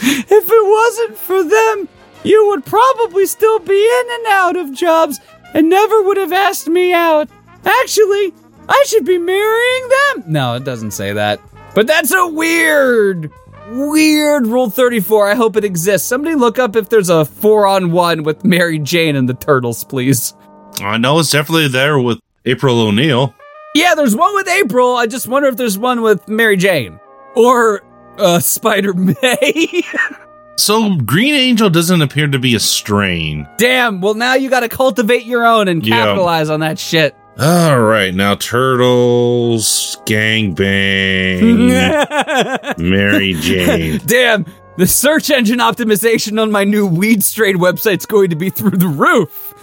If 0.01 0.49
it 0.49 0.65
wasn't 0.65 1.17
for 1.17 1.43
them, 1.43 1.89
you 2.23 2.47
would 2.47 2.65
probably 2.65 3.25
still 3.25 3.59
be 3.59 3.73
in 3.73 4.05
and 4.11 4.27
out 4.27 4.55
of 4.55 4.73
jobs 4.73 5.19
and 5.53 5.69
never 5.69 6.01
would 6.03 6.17
have 6.17 6.31
asked 6.31 6.67
me 6.67 6.93
out. 6.93 7.29
Actually, 7.65 8.33
I 8.67 8.83
should 8.87 9.05
be 9.05 9.17
marrying 9.17 9.89
them. 9.89 10.23
No, 10.31 10.55
it 10.55 10.63
doesn't 10.63 10.91
say 10.91 11.13
that. 11.13 11.39
But 11.73 11.87
that's 11.87 12.11
a 12.13 12.27
weird, 12.27 13.31
weird 13.69 14.47
Rule 14.47 14.69
34. 14.69 15.31
I 15.31 15.35
hope 15.35 15.55
it 15.55 15.63
exists. 15.63 16.07
Somebody 16.07 16.35
look 16.35 16.59
up 16.59 16.75
if 16.75 16.89
there's 16.89 17.09
a 17.09 17.25
four 17.25 17.67
on 17.67 17.91
one 17.91 18.23
with 18.23 18.43
Mary 18.43 18.79
Jane 18.79 19.15
and 19.15 19.27
the 19.29 19.33
Turtles, 19.33 19.83
please. 19.83 20.33
I 20.79 20.97
know 20.97 21.19
it's 21.19 21.31
definitely 21.31 21.67
there 21.67 21.99
with 21.99 22.19
April 22.45 22.79
O'Neil. 22.79 23.33
Yeah, 23.75 23.95
there's 23.95 24.15
one 24.15 24.33
with 24.35 24.47
April. 24.49 24.95
I 24.97 25.07
just 25.07 25.27
wonder 25.27 25.47
if 25.47 25.55
there's 25.55 25.77
one 25.77 26.01
with 26.01 26.27
Mary 26.27 26.57
Jane 26.57 26.99
or 27.35 27.83
uh, 28.17 28.39
Spider 28.39 28.93
May. 28.93 29.83
So 30.61 30.95
Green 30.97 31.33
Angel 31.33 31.71
doesn't 31.71 32.03
appear 32.03 32.27
to 32.27 32.37
be 32.37 32.53
a 32.53 32.59
strain. 32.59 33.47
Damn. 33.57 33.99
Well, 33.99 34.13
now 34.13 34.35
you 34.35 34.47
got 34.47 34.59
to 34.59 34.69
cultivate 34.69 35.25
your 35.25 35.43
own 35.43 35.67
and 35.67 35.83
Yeah. 35.83 35.95
capitalize 36.05 36.51
on 36.51 36.59
that 36.59 36.77
shit. 36.77 37.15
All 37.39 37.79
right, 37.79 38.13
now 38.13 38.35
turtles, 38.35 39.97
gang 40.05 40.53
bang, 40.53 41.67
Mary 42.77 43.33
Jane. 43.39 43.99
Damn, 44.05 44.45
the 44.77 44.85
search 44.85 45.31
engine 45.31 45.57
optimization 45.59 46.39
on 46.39 46.51
my 46.51 46.63
new 46.65 46.85
weed 46.85 47.23
strain 47.23 47.57
website's 47.57 48.05
going 48.05 48.29
to 48.29 48.35
be 48.35 48.49
through 48.51 48.77
the 48.77 48.87
roof. 48.87 49.53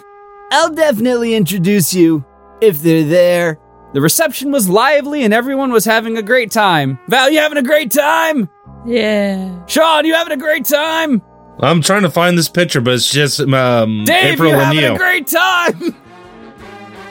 I'll 0.51 0.75
definitely 0.75 1.35
introduce 1.35 1.93
you 1.95 2.25
if 2.61 2.81
they're 2.83 3.05
there. 3.05 3.59
The 3.93 4.01
reception 4.01 4.51
was 4.51 4.69
lively 4.69 5.23
and 5.25 5.33
everyone 5.33 5.71
was 5.71 5.85
having 5.85 6.17
a 6.17 6.23
great 6.23 6.51
time. 6.51 6.99
Val, 7.09 7.31
you 7.31 7.39
having 7.39 7.59
a 7.59 7.63
great 7.63 7.91
time? 7.93 8.49
Yeah. 8.87 9.67
Sean, 9.67 10.05
you 10.05 10.15
having 10.15 10.33
a 10.33 10.37
great 10.41 10.65
time? 10.65 11.23
I'm 11.61 11.83
trying 11.83 12.03
to 12.03 12.11
find 12.11 12.39
this 12.39 12.49
picture, 12.49 12.81
but 12.81 12.95
it's 12.95 13.11
just 13.11 13.41
um, 13.41 14.05
Dave, 14.05 14.35
April 14.35 14.51
you 14.51 14.57
having 14.57 14.79
O'Neil. 14.79 14.95
a 14.95 14.99
great 14.99 15.27
time? 15.27 15.95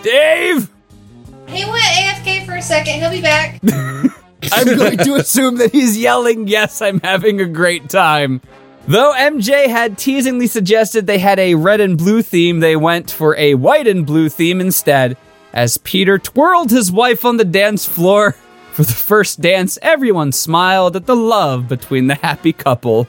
Dave? 0.01 0.70
He 1.47 1.65
went 1.65 1.84
AFK 1.84 2.45
for 2.45 2.55
a 2.55 2.61
second. 2.61 2.99
He'll 2.99 3.11
be 3.11 3.22
back. 3.22 3.59
I'm 4.51 4.78
going 4.78 4.97
to 4.99 5.15
assume 5.15 5.57
that 5.57 5.72
he's 5.72 5.97
yelling, 5.97 6.47
Yes, 6.47 6.82
I'm 6.82 6.99
having 7.01 7.41
a 7.41 7.45
great 7.45 7.89
time. 7.89 8.41
Though 8.88 9.13
MJ 9.13 9.68
had 9.68 9.97
teasingly 9.97 10.47
suggested 10.47 11.05
they 11.07 11.18
had 11.20 11.39
a 11.39 11.55
red 11.55 11.82
and 11.82 11.97
blue 11.97 12.22
theme, 12.22 12.61
they 12.61 12.78
went 12.78 13.11
for 13.11 13.36
a 13.36 13.55
white 13.55 13.88
and 13.88 14.05
blue 14.05 14.30
theme 14.30 14.61
instead. 14.61 15.18
As 15.53 15.78
Peter 15.78 16.18
twirled 16.18 16.72
his 16.72 16.91
wife 16.91 17.26
on 17.26 17.36
the 17.38 17.43
dance 17.45 17.86
floor 17.86 18.36
for 18.78 18.84
the 18.84 18.93
first 18.93 19.41
dance, 19.41 19.80
everyone 19.82 20.32
smiled 20.32 20.95
at 20.95 21.07
the 21.07 21.15
love 21.15 21.67
between 21.67 22.05
the 22.05 22.13
happy 22.13 22.53
couple. 22.53 23.07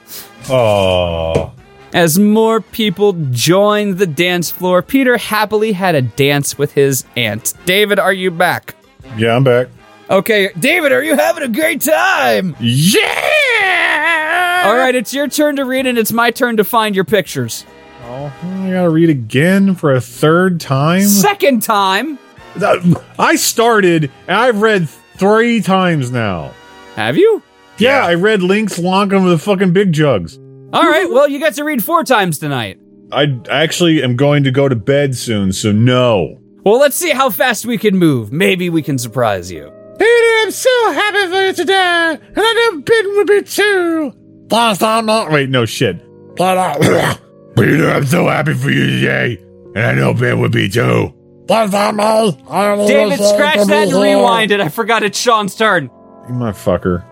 Oh, 0.49 1.53
As 1.93 2.17
more 2.17 2.59
people 2.59 3.13
joined 3.29 3.99
the 3.99 4.07
dance 4.07 4.49
floor, 4.49 4.81
Peter 4.81 5.17
happily 5.17 5.73
had 5.73 5.93
a 5.93 6.01
dance 6.01 6.57
with 6.57 6.73
his 6.73 7.05
aunt. 7.15 7.53
David, 7.65 7.99
are 7.99 8.11
you 8.11 8.31
back? 8.31 8.73
yeah, 9.15 9.35
I'm 9.35 9.43
back. 9.43 9.67
Okay, 10.09 10.49
David, 10.59 10.91
are 10.91 11.03
you 11.03 11.15
having 11.15 11.43
a 11.43 11.47
great 11.47 11.81
time? 11.81 12.55
Yeah. 12.59 14.63
All 14.65 14.75
right, 14.75 14.95
it's 14.95 15.13
your 15.13 15.27
turn 15.27 15.57
to 15.57 15.65
read, 15.65 15.85
and 15.85 15.99
it's 15.99 16.11
my 16.11 16.31
turn 16.31 16.57
to 16.57 16.63
find 16.63 16.95
your 16.95 17.05
pictures. 17.05 17.63
Oh, 18.05 18.33
I 18.65 18.71
gotta 18.71 18.89
read 18.89 19.11
again 19.11 19.75
for 19.75 19.93
a 19.93 20.01
third 20.01 20.59
time. 20.59 21.03
Second 21.03 21.61
time. 21.61 22.17
Uh, 22.59 22.79
I 23.19 23.35
started 23.35 24.09
and 24.27 24.35
I've 24.35 24.63
read 24.63 24.89
three 25.19 25.61
times 25.61 26.11
now. 26.11 26.53
Have 26.95 27.17
you? 27.17 27.43
Yeah, 27.77 28.05
I 28.05 28.15
read 28.15 28.41
Link's 28.41 28.79
Lonkum 28.79 29.23
with 29.23 29.33
the 29.33 29.37
fucking 29.37 29.73
big 29.73 29.91
jugs. 29.91 30.37
All 30.73 30.83
right, 30.83 31.09
well, 31.09 31.27
you 31.29 31.39
get 31.39 31.53
to 31.55 31.63
read 31.63 31.83
four 31.83 32.03
times 32.03 32.39
tonight. 32.39 32.79
I 33.11 33.39
actually 33.49 34.03
am 34.03 34.15
going 34.15 34.43
to 34.43 34.51
go 34.51 34.67
to 34.67 34.75
bed 34.75 35.15
soon, 35.15 35.51
so 35.51 35.71
no. 35.71 36.39
Well, 36.63 36.79
let's 36.79 36.95
see 36.95 37.11
how 37.11 37.29
fast 37.29 37.65
we 37.65 37.77
can 37.77 37.97
move. 37.97 38.31
Maybe 38.31 38.69
we 38.69 38.81
can 38.81 38.97
surprise 38.97 39.51
you. 39.51 39.71
Peter, 39.97 40.31
I'm 40.41 40.51
so 40.51 40.91
happy 40.91 41.31
for 41.31 41.41
you 41.47 41.53
today, 41.53 42.17
and 42.19 42.37
I 42.37 42.71
know 42.71 42.81
Ben 42.81 43.15
would 43.15 43.27
be 43.27 43.41
too. 43.43 44.13
Thanks, 44.49 44.81
not. 44.81 45.31
Wait, 45.31 45.49
no 45.49 45.65
shit. 45.65 45.99
Peter, 46.35 46.57
uh, 46.57 47.15
Peter, 47.55 47.89
I'm 47.91 48.05
so 48.05 48.27
happy 48.27 48.53
for 48.53 48.69
you 48.69 48.85
today, 48.87 49.37
and 49.75 49.85
I 49.85 49.93
know 49.95 50.13
Ben 50.13 50.39
would 50.39 50.51
be 50.51 50.69
too. 50.69 51.13
Thanks, 51.49 51.73
Aunt 51.73 51.97
May. 51.97 52.43
I 52.47 52.75
don't 52.75 52.85
David, 52.87 53.17
scratch 53.17 53.65
that 53.65 53.87
and 53.87 53.93
rewind 53.93 54.51
it. 54.51 54.61
I 54.61 54.69
forgot 54.69 55.01
it's 55.01 55.17
Sean's 55.17 55.55
turn. 55.55 55.85
You 56.27 56.35
motherfucker. 56.35 57.03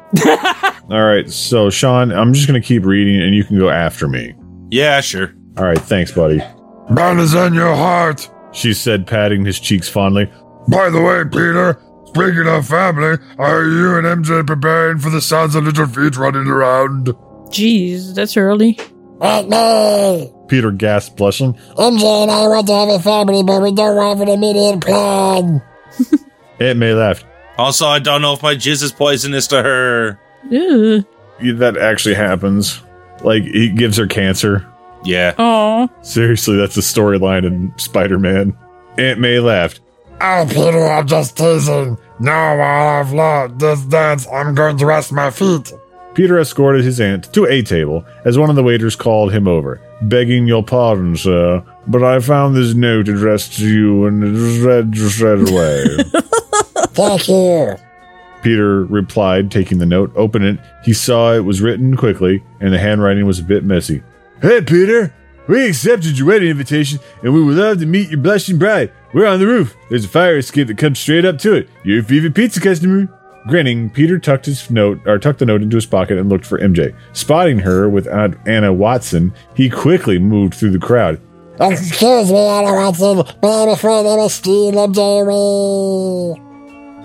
All 0.91 1.03
right, 1.03 1.27
so 1.27 1.71
Sean, 1.71 2.11
I'm 2.11 2.33
just 2.33 2.45
gonna 2.45 2.61
keep 2.61 2.85
reading, 2.85 3.19
and 3.19 3.33
you 3.33 3.43
can 3.43 3.57
go 3.57 3.71
after 3.71 4.07
me. 4.07 4.35
Yeah, 4.69 5.01
sure. 5.01 5.33
All 5.57 5.63
right, 5.63 5.79
thanks, 5.79 6.11
buddy. 6.11 6.39
Ben 6.91 7.17
is 7.17 7.33
in 7.33 7.55
your 7.55 7.75
heart. 7.75 8.29
She 8.51 8.75
said, 8.75 9.07
patting 9.07 9.43
his 9.43 9.59
cheeks 9.59 9.89
fondly. 9.89 10.31
By 10.69 10.91
the 10.91 11.01
way, 11.01 11.23
Peter, 11.23 11.81
speaking 12.05 12.47
of 12.47 12.67
family, 12.67 13.17
are 13.39 13.63
you 13.65 13.97
and 13.97 14.23
MJ 14.23 14.45
preparing 14.45 14.99
for 14.99 15.09
the 15.09 15.19
sounds 15.19 15.55
of 15.55 15.63
little 15.63 15.87
feet 15.87 16.15
running 16.15 16.45
around? 16.45 17.07
Jeez, 17.49 18.13
that's 18.13 18.37
early. 18.37 18.79
Wait, 19.19 19.47
me. 19.49 20.31
Peter 20.47 20.71
gasped, 20.71 21.15
blushing. 21.17 21.53
MJ 21.75 22.23
and 22.23 22.31
I 22.31 22.47
want 22.47 22.67
to 22.67 22.73
have 22.73 22.89
a 22.89 22.99
family, 22.99 23.43
but 23.43 23.61
we 23.61 23.71
don't 23.73 23.97
have 23.97 24.21
an 24.21 24.29
immediate 24.29 24.81
plan. 24.81 25.61
Aunt 26.59 26.79
May 26.79 26.93
laughed. 26.93 27.25
Also, 27.57 27.87
I 27.87 27.99
don't 27.99 28.21
know 28.21 28.33
if 28.33 28.43
my 28.43 28.55
jizz 28.55 28.83
is 28.83 28.91
poisonous 28.91 29.47
to 29.47 29.61
her. 29.63 30.19
Ugh. 30.45 31.05
Yeah, 31.41 31.53
That 31.53 31.77
actually 31.77 32.15
happens. 32.15 32.81
Like, 33.23 33.43
he 33.43 33.69
gives 33.69 33.97
her 33.97 34.07
cancer. 34.07 34.65
Yeah. 35.03 35.33
Aw. 35.37 35.87
Seriously, 36.01 36.57
that's 36.57 36.75
the 36.75 36.81
storyline 36.81 37.45
in 37.45 37.73
Spider 37.77 38.19
Man. 38.19 38.57
Aunt 38.97 39.19
May 39.19 39.39
laughed. 39.39 39.79
Oh, 40.19 40.45
Peter, 40.49 40.85
I'm 40.87 41.05
just 41.07 41.37
teasing. 41.37 41.97
Now, 42.19 42.59
I've 42.99 43.13
learned 43.13 43.59
this 43.59 43.81
dance, 43.83 44.27
I'm 44.27 44.55
going 44.55 44.77
to 44.77 44.85
rest 44.85 45.11
my 45.11 45.29
feet. 45.29 45.71
Peter 46.17 46.39
escorted 46.39 46.83
his 46.83 46.99
aunt 46.99 47.31
to 47.31 47.45
a 47.45 47.61
table 47.61 48.03
as 48.25 48.39
one 48.39 48.49
of 48.49 48.55
the 48.55 48.63
waiters 48.63 48.95
called 48.95 49.31
him 49.31 49.47
over. 49.47 49.79
Begging 50.01 50.47
your 50.47 50.63
pardon, 50.63 51.15
sir, 51.15 51.63
but 51.85 52.03
I 52.03 52.19
found 52.19 52.55
this 52.55 52.73
note 52.73 53.07
addressed 53.07 53.53
to 53.57 53.67
you 53.69 54.07
and 54.07 54.23
it 54.23 54.31
was 54.31 54.59
read 54.61 54.91
just 54.93 55.21
right 55.21 55.37
away. 55.37 55.85
Thank 56.95 57.27
you. 57.27 57.75
Peter 58.41 58.85
replied, 58.85 59.51
taking 59.51 59.77
the 59.77 59.85
note. 59.85 60.11
Opening 60.15 60.55
it, 60.55 60.59
he 60.83 60.91
saw 60.91 61.35
it 61.35 61.45
was 61.45 61.61
written 61.61 61.95
quickly 61.95 62.43
and 62.59 62.73
the 62.73 62.79
handwriting 62.79 63.27
was 63.27 63.37
a 63.37 63.43
bit 63.43 63.63
messy. 63.63 64.01
Hey, 64.41 64.61
Peter! 64.61 65.13
We 65.47 65.67
accepted 65.67 66.17
your 66.17 66.29
wedding 66.29 66.49
invitation 66.49 66.97
and 67.21 67.31
we 67.31 67.43
would 67.43 67.57
love 67.57 67.77
to 67.81 67.85
meet 67.85 68.09
your 68.09 68.19
blushing 68.19 68.57
bride. 68.57 68.91
We're 69.13 69.27
on 69.27 69.37
the 69.39 69.45
roof. 69.45 69.75
There's 69.91 70.05
a 70.05 70.09
fire 70.09 70.39
escape 70.39 70.67
that 70.69 70.79
comes 70.79 70.97
straight 70.97 71.25
up 71.25 71.37
to 71.39 71.53
it. 71.53 71.69
You're 71.83 71.99
a 71.99 72.01
Viva 72.01 72.31
Pizza 72.31 72.59
customer. 72.59 73.07
Grinning, 73.47 73.89
Peter 73.89 74.19
tucked 74.19 74.45
his 74.45 74.69
note 74.69 74.99
or 75.05 75.17
tucked 75.17 75.39
the 75.39 75.45
note 75.45 75.61
into 75.61 75.77
his 75.77 75.85
pocket 75.85 76.17
and 76.17 76.29
looked 76.29 76.45
for 76.45 76.59
MJ. 76.59 76.93
Spotting 77.13 77.59
her 77.59 77.87
with 77.87 78.07
Aunt 78.07 78.35
Anna 78.45 78.73
Watson, 78.73 79.33
he 79.55 79.69
quickly 79.69 80.19
moved 80.19 80.53
through 80.53 80.71
the 80.71 80.79
crowd. 80.79 81.21
Excuse 81.59 82.31
me, 82.31 82.37
Anna 82.37 82.73
Watson, 82.73 83.23
but 83.41 83.63
I'm 83.63 83.69
afraid 83.69 84.05
I 84.05 84.15
must 84.17 84.37
steal 84.37 84.73
MJ 84.73 85.21
away. 85.21 86.43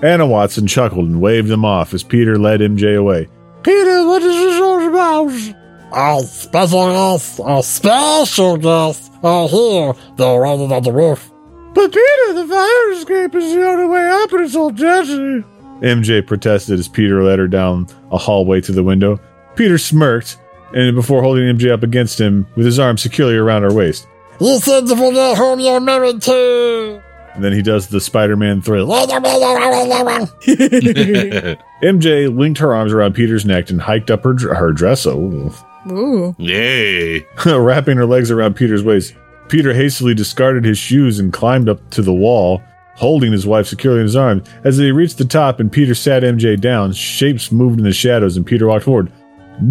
Anna 0.02 0.26
Watson 0.26 0.66
chuckled 0.66 1.08
and 1.08 1.20
waved 1.20 1.48
them 1.48 1.64
off 1.64 1.94
as 1.94 2.02
Peter 2.02 2.36
led 2.38 2.60
MJ 2.60 2.98
away. 2.98 3.28
Peter, 3.62 4.04
what 4.04 4.20
is 4.22 4.36
this 4.36 4.60
all 4.60 4.88
about? 4.88 5.54
Our 5.92 6.20
special 6.22 6.86
guests, 6.92 7.38
our 7.38 7.62
special 7.62 8.56
guests 8.56 9.10
are 9.22 9.44
uh, 9.44 9.48
here. 9.48 9.94
They're 10.16 10.40
waiting 10.40 10.72
at 10.72 10.82
the 10.82 10.92
roof. 10.92 11.30
But 11.74 11.92
Peter, 11.92 12.32
the 12.34 12.46
fire 12.48 12.92
escape 12.92 13.34
is 13.36 13.54
the 13.54 13.64
only 13.64 13.86
way 13.86 14.08
up 14.08 14.32
and 14.32 14.42
it's 14.42 14.56
all 14.56 14.70
dirty. 14.70 15.44
MJ 15.82 16.26
protested 16.26 16.78
as 16.78 16.88
Peter 16.88 17.22
led 17.22 17.38
her 17.38 17.48
down 17.48 17.88
a 18.10 18.18
hallway 18.18 18.60
to 18.62 18.72
the 18.72 18.82
window. 18.82 19.20
Peter 19.56 19.78
smirked, 19.78 20.38
and 20.74 20.94
before 20.94 21.22
holding 21.22 21.44
MJ 21.44 21.70
up 21.70 21.82
against 21.82 22.20
him 22.20 22.46
with 22.56 22.64
his 22.64 22.78
arm 22.78 22.96
securely 22.96 23.36
around 23.36 23.62
her 23.62 23.72
waist. 23.72 24.06
You 24.40 24.58
said 24.58 24.86
to 24.86 24.96
forget 24.96 25.36
whom 25.36 25.60
you're 25.60 25.80
married 25.80 26.22
to. 26.22 27.02
And 27.34 27.42
then 27.42 27.52
he 27.52 27.62
does 27.62 27.88
the 27.88 28.00
Spider 28.00 28.36
Man 28.36 28.60
thrill. 28.60 28.86
Wait 28.86 29.10
a 29.10 29.20
minute, 29.20 29.40
wait 29.40 30.00
a 30.00 30.04
minute. 30.04 31.60
MJ 31.82 32.34
linked 32.34 32.60
her 32.60 32.74
arms 32.74 32.92
around 32.92 33.14
Peter's 33.14 33.44
neck 33.44 33.70
and 33.70 33.80
hiked 33.80 34.10
up 34.10 34.24
her, 34.24 34.36
her 34.54 34.72
dress, 34.72 35.06
oh, 35.06 35.52
Ooh. 35.90 36.34
Yay. 36.38 37.26
wrapping 37.46 37.96
her 37.96 38.06
legs 38.06 38.30
around 38.30 38.54
Peter's 38.54 38.84
waist. 38.84 39.14
Peter 39.48 39.74
hastily 39.74 40.14
discarded 40.14 40.64
his 40.64 40.78
shoes 40.78 41.18
and 41.18 41.32
climbed 41.32 41.68
up 41.68 41.90
to 41.90 42.02
the 42.02 42.12
wall, 42.12 42.62
holding 42.94 43.32
his 43.32 43.46
wife 43.46 43.66
securely 43.66 44.00
in 44.00 44.06
his 44.06 44.16
arms. 44.16 44.48
As 44.64 44.76
they 44.76 44.92
reached 44.92 45.18
the 45.18 45.24
top 45.24 45.60
and 45.60 45.72
Peter 45.72 45.94
sat 45.94 46.22
MJ 46.22 46.60
down, 46.60 46.92
shapes 46.92 47.50
moved 47.52 47.78
in 47.78 47.84
the 47.84 47.92
shadows 47.92 48.36
and 48.36 48.46
Peter 48.46 48.66
walked 48.68 48.84
forward. 48.84 49.12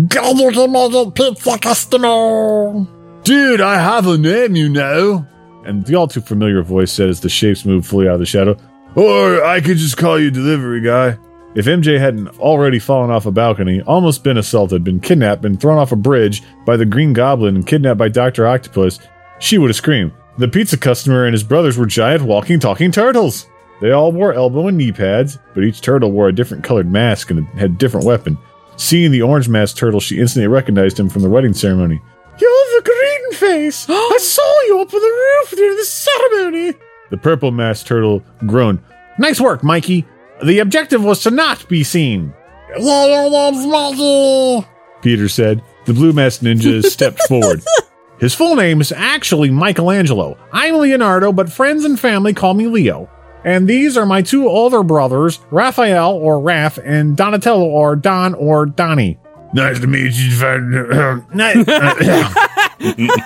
Glad 0.08 0.38
you 0.38 0.52
can 0.52 0.72
make 0.72 0.94
it 0.94 1.16
pizza 1.16 1.58
customer. 1.58 2.86
Dude, 3.24 3.62
I 3.62 3.80
have 3.80 4.08
a 4.08 4.18
name, 4.18 4.56
you 4.56 4.70
know. 4.70 5.26
And 5.66 5.86
the 5.86 5.96
all 5.96 6.08
too 6.08 6.22
familiar 6.22 6.62
voice 6.62 6.92
said 6.92 7.10
as 7.10 7.20
the 7.20 7.30
shapes 7.30 7.66
moved 7.66 7.86
fully 7.86 8.08
out 8.08 8.16
of 8.16 8.20
the 8.20 8.26
shadow. 8.26 8.58
Or 8.96 9.44
I 9.44 9.62
could 9.62 9.78
just 9.78 9.98
call 9.98 10.20
you 10.20 10.32
delivery 10.32 10.82
guy. 10.82 11.18
If 11.54 11.66
MJ 11.66 12.00
hadn't 12.00 12.40
already 12.40 12.80
fallen 12.80 13.12
off 13.12 13.26
a 13.26 13.32
balcony, 13.32 13.82
almost 13.82 14.24
been 14.24 14.38
assaulted, 14.38 14.84
been 14.84 15.02
kidnapped, 15.02 15.42
been 15.42 15.58
thrown 15.58 15.78
off 15.78 15.92
a 15.92 15.98
bridge 15.98 16.42
by 16.66 16.78
the 16.78 16.86
Green 16.86 17.12
Goblin, 17.12 17.56
and 17.56 17.68
kidnapped 17.68 17.98
by 17.98 18.08
Dr. 18.08 18.48
Octopus, 18.48 19.00
she 19.40 19.58
would 19.58 19.70
have 19.70 19.76
screamed. 19.76 20.14
The 20.38 20.48
pizza 20.48 20.78
customer 20.78 21.26
and 21.26 21.34
his 21.34 21.44
brothers 21.44 21.78
were 21.78 21.86
giant 21.86 22.24
walking, 22.24 22.60
talking 22.60 22.92
turtles. 22.92 23.48
They 23.82 23.92
all 23.92 24.12
wore 24.12 24.34
elbow 24.34 24.68
and 24.68 24.78
knee 24.78 24.92
pads, 24.92 25.40
but 25.54 25.64
each 25.64 25.82
turtle 25.82 26.12
wore 26.12 26.30
a 26.30 26.34
different 26.36 26.64
colored 26.64 26.92
mask 26.92 27.32
and 27.32 27.46
had 27.48 27.72
a 27.72 27.74
different 27.74 28.06
weapon. 28.06 28.38
Seeing 28.78 29.12
the 29.12 29.22
orange 29.24 29.50
masked 29.50 29.78
turtle, 29.78 30.00
she 30.00 30.20
instantly 30.20 30.48
recognized 30.48 31.00
him 31.00 31.10
from 31.10 31.22
the 31.24 31.30
wedding 31.30 31.54
ceremony. 31.54 32.02
You're 32.40 32.82
the 32.82 32.82
green 32.84 33.32
face! 33.34 33.86
I 33.90 34.18
saw 34.22 34.62
you 34.68 34.82
up 34.82 34.94
on 34.94 35.02
the 35.02 35.08
roof 35.08 35.52
during 35.58 35.78
the 35.78 35.86
ceremony! 35.86 36.74
The 37.10 37.18
purple 37.18 37.52
masked 37.52 37.88
turtle 37.88 38.24
groaned. 38.46 38.80
Nice 39.20 39.42
work, 39.42 39.64
Mikey! 39.64 40.06
The 40.44 40.60
objective 40.60 41.04
was 41.04 41.22
to 41.24 41.32
not 41.32 41.68
be 41.68 41.84
seen, 41.84 42.34
Yeah, 42.78 43.06
your 43.06 43.30
name's 43.30 43.66
Maggie. 43.68 44.68
Peter 45.02 45.28
said. 45.28 45.62
The 45.86 45.94
blue 45.94 46.14
masked 46.14 46.44
ninja 46.44 46.84
stepped 46.84 47.22
forward. 47.28 47.64
His 48.22 48.34
full 48.36 48.56
name 48.56 48.80
is 48.82 48.92
actually 48.92 49.50
Michelangelo. 49.50 50.38
I'm 50.54 50.78
Leonardo, 50.78 51.34
but 51.34 51.52
friends 51.52 51.84
and 51.84 52.00
family 52.00 52.34
call 52.34 52.54
me 52.54 52.68
Leo. 52.68 53.10
And 53.44 53.68
these 53.68 53.98
are 53.98 54.06
my 54.06 54.22
two 54.22 54.48
older 54.48 54.84
brothers, 54.84 55.40
Raphael 55.50 56.12
or 56.14 56.38
Raph, 56.38 56.80
and 56.86 57.18
Donatello 57.18 57.66
or 57.66 57.96
Don 57.96 58.36
or 58.36 58.68
Donnie. 58.68 59.18
Nice 59.54 59.80
to 59.80 59.88
meet 59.88 60.14
you. 60.14 60.32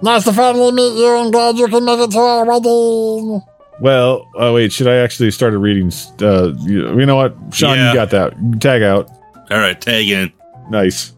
Nice 0.00 0.22
to 0.24 0.32
finally 0.32 0.70
meet 0.70 0.96
you 0.96 1.18
and 1.18 1.32
glad 1.32 1.56
you 1.56 1.66
can 1.66 1.84
make 1.84 1.98
it 1.98 2.10
to 2.12 2.18
our 2.18 2.44
wedding. 2.44 3.42
Well, 3.80 4.28
oh 4.36 4.54
wait, 4.54 4.72
should 4.72 4.86
I 4.86 4.96
actually 4.96 5.32
started 5.32 5.58
reading? 5.58 5.90
Uh, 6.22 6.52
you, 6.60 7.00
you 7.00 7.04
know 7.06 7.16
what, 7.16 7.34
Sean, 7.52 7.76
Yeah. 7.76 7.88
you 7.88 7.94
got 7.94 8.10
that. 8.10 8.60
Tag 8.60 8.82
out. 8.82 9.10
All 9.50 9.58
right, 9.58 9.80
tag 9.80 10.08
in. 10.08 10.32
Nice. 10.70 11.12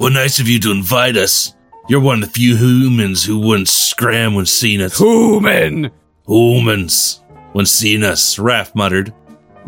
Well, 0.00 0.10
nice 0.10 0.38
of 0.38 0.48
you 0.48 0.58
to 0.60 0.70
invite 0.70 1.16
us. 1.18 1.54
You're 1.88 2.00
one 2.00 2.20
of 2.20 2.28
the 2.28 2.32
few 2.32 2.56
humans 2.56 3.24
who 3.24 3.38
wouldn't 3.38 3.68
scram 3.68 4.34
when 4.34 4.46
seen 4.46 4.80
us. 4.80 4.98
Human! 4.98 5.92
Humans. 6.26 7.22
When 7.52 7.64
seen 7.64 8.02
us, 8.02 8.38
Raph 8.38 8.74
muttered. 8.74 9.14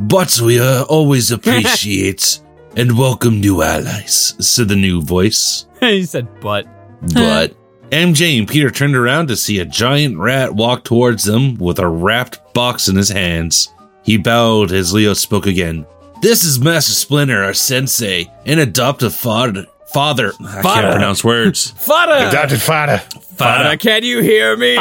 But 0.00 0.40
we 0.40 0.58
uh, 0.58 0.82
always 0.88 1.30
appreciate 1.30 2.40
and 2.76 2.98
welcome 2.98 3.40
new 3.40 3.62
allies, 3.62 4.34
said 4.40 4.66
the 4.66 4.74
new 4.74 5.00
voice. 5.00 5.66
he 5.80 6.04
said, 6.04 6.26
but. 6.40 6.66
But 7.14 7.54
MJ 7.90 8.36
and 8.36 8.48
Peter 8.48 8.70
turned 8.72 8.96
around 8.96 9.28
to 9.28 9.36
see 9.36 9.60
a 9.60 9.64
giant 9.64 10.18
rat 10.18 10.52
walk 10.52 10.82
towards 10.82 11.22
them 11.22 11.54
with 11.54 11.78
a 11.78 11.86
wrapped 11.86 12.52
box 12.52 12.88
in 12.88 12.96
his 12.96 13.10
hands. 13.10 13.72
He 14.02 14.16
bowed 14.16 14.72
as 14.72 14.92
Leo 14.92 15.14
spoke 15.14 15.46
again. 15.46 15.86
This 16.20 16.42
is 16.42 16.58
Master 16.58 16.94
Splinter, 16.94 17.44
our 17.44 17.54
sensei, 17.54 18.28
and 18.44 18.58
adoptive 18.58 19.14
father. 19.14 19.66
Father, 19.92 20.32
I 20.40 20.62
Father. 20.62 20.80
can't 20.82 20.92
pronounce 20.92 21.24
words. 21.24 21.70
Fada! 21.72 22.28
Adopted 22.28 22.60
father. 22.60 22.98
Fada, 23.36 23.76
can 23.78 24.02
you 24.04 24.20
hear 24.20 24.56
me? 24.56 24.76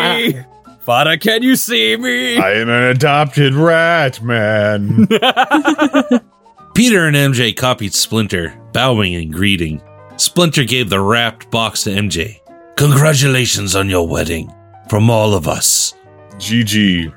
Fada, 0.82 1.18
can 1.18 1.44
you 1.44 1.56
see 1.56 1.96
me? 1.98 2.38
I 2.38 2.54
am 2.54 2.70
an 2.70 2.84
adopted 2.84 3.54
rat, 3.54 4.22
man. 4.22 5.08
Peter 6.76 7.06
and 7.08 7.16
MJ 7.16 7.56
copied 7.56 7.94
Splinter, 7.94 8.54
bowing 8.74 9.16
and 9.16 9.34
greeting. 9.34 9.82
Splinter 10.18 10.64
gave 10.64 10.90
the 10.90 11.00
wrapped 11.00 11.50
box 11.52 11.84
to 11.84 11.90
MJ. 11.92 12.40
Congratulations 12.76 13.76
on 13.76 13.90
your 13.90 14.08
wedding. 14.08 14.54
From 14.90 15.10
all 15.10 15.34
of 15.34 15.48
us. 15.48 15.94
GG. 16.36 17.14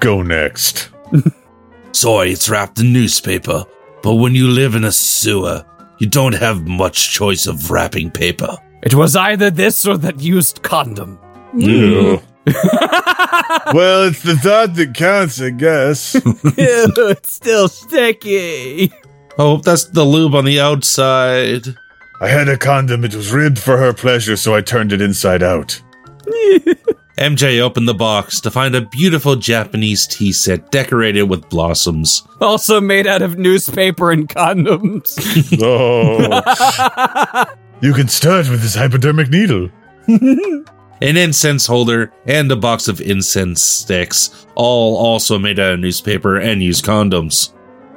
Go 0.00 0.22
next. 0.22 0.88
Sorry, 1.92 2.32
it's 2.32 2.48
wrapped 2.48 2.80
in 2.80 2.92
newspaper, 2.92 3.64
but 4.02 4.14
when 4.14 4.34
you 4.34 4.48
live 4.48 4.74
in 4.74 4.84
a 4.84 4.92
sewer, 4.92 5.64
you 6.04 6.10
don't 6.10 6.34
have 6.34 6.66
much 6.66 7.12
choice 7.12 7.46
of 7.46 7.70
wrapping 7.70 8.10
paper. 8.10 8.58
It 8.82 8.94
was 8.94 9.16
either 9.16 9.50
this 9.50 9.86
or 9.86 9.96
that 9.96 10.20
used 10.20 10.62
condom. 10.62 11.18
Ew. 11.56 12.20
well, 13.72 14.08
it's 14.08 14.22
the 14.22 14.38
thought 14.42 14.74
that 14.74 14.92
counts, 14.94 15.40
I 15.40 15.48
guess. 15.48 16.14
it's 16.58 17.32
still 17.32 17.68
sticky. 17.68 18.92
Oh, 19.38 19.56
that's 19.56 19.86
the 19.86 20.04
lube 20.04 20.34
on 20.34 20.44
the 20.44 20.60
outside. 20.60 21.74
I 22.20 22.28
had 22.28 22.50
a 22.50 22.58
condom. 22.58 23.02
It 23.02 23.14
was 23.14 23.32
ribbed 23.32 23.58
for 23.58 23.78
her 23.78 23.94
pleasure, 23.94 24.36
so 24.36 24.54
I 24.54 24.60
turned 24.60 24.92
it 24.92 25.00
inside 25.00 25.42
out. 25.42 25.80
MJ 27.18 27.60
opened 27.60 27.86
the 27.86 27.94
box 27.94 28.40
to 28.40 28.50
find 28.50 28.74
a 28.74 28.80
beautiful 28.80 29.36
Japanese 29.36 30.06
tea 30.06 30.32
set 30.32 30.72
decorated 30.72 31.24
with 31.24 31.48
blossoms. 31.48 32.26
Also 32.40 32.80
made 32.80 33.06
out 33.06 33.22
of 33.22 33.38
newspaper 33.38 34.10
and 34.10 34.28
condoms. 34.28 35.14
Oh. 35.62 37.44
you 37.80 37.92
can 37.92 38.08
start 38.08 38.50
with 38.50 38.62
this 38.62 38.74
hypodermic 38.74 39.28
needle. 39.30 39.70
An 40.08 41.16
incense 41.16 41.66
holder 41.66 42.12
and 42.26 42.50
a 42.50 42.56
box 42.56 42.88
of 42.88 43.00
incense 43.00 43.62
sticks, 43.62 44.46
all 44.54 44.96
also 44.96 45.38
made 45.38 45.58
out 45.58 45.74
of 45.74 45.80
newspaper 45.80 46.38
and 46.38 46.62
used 46.62 46.84
condoms. 46.84 47.52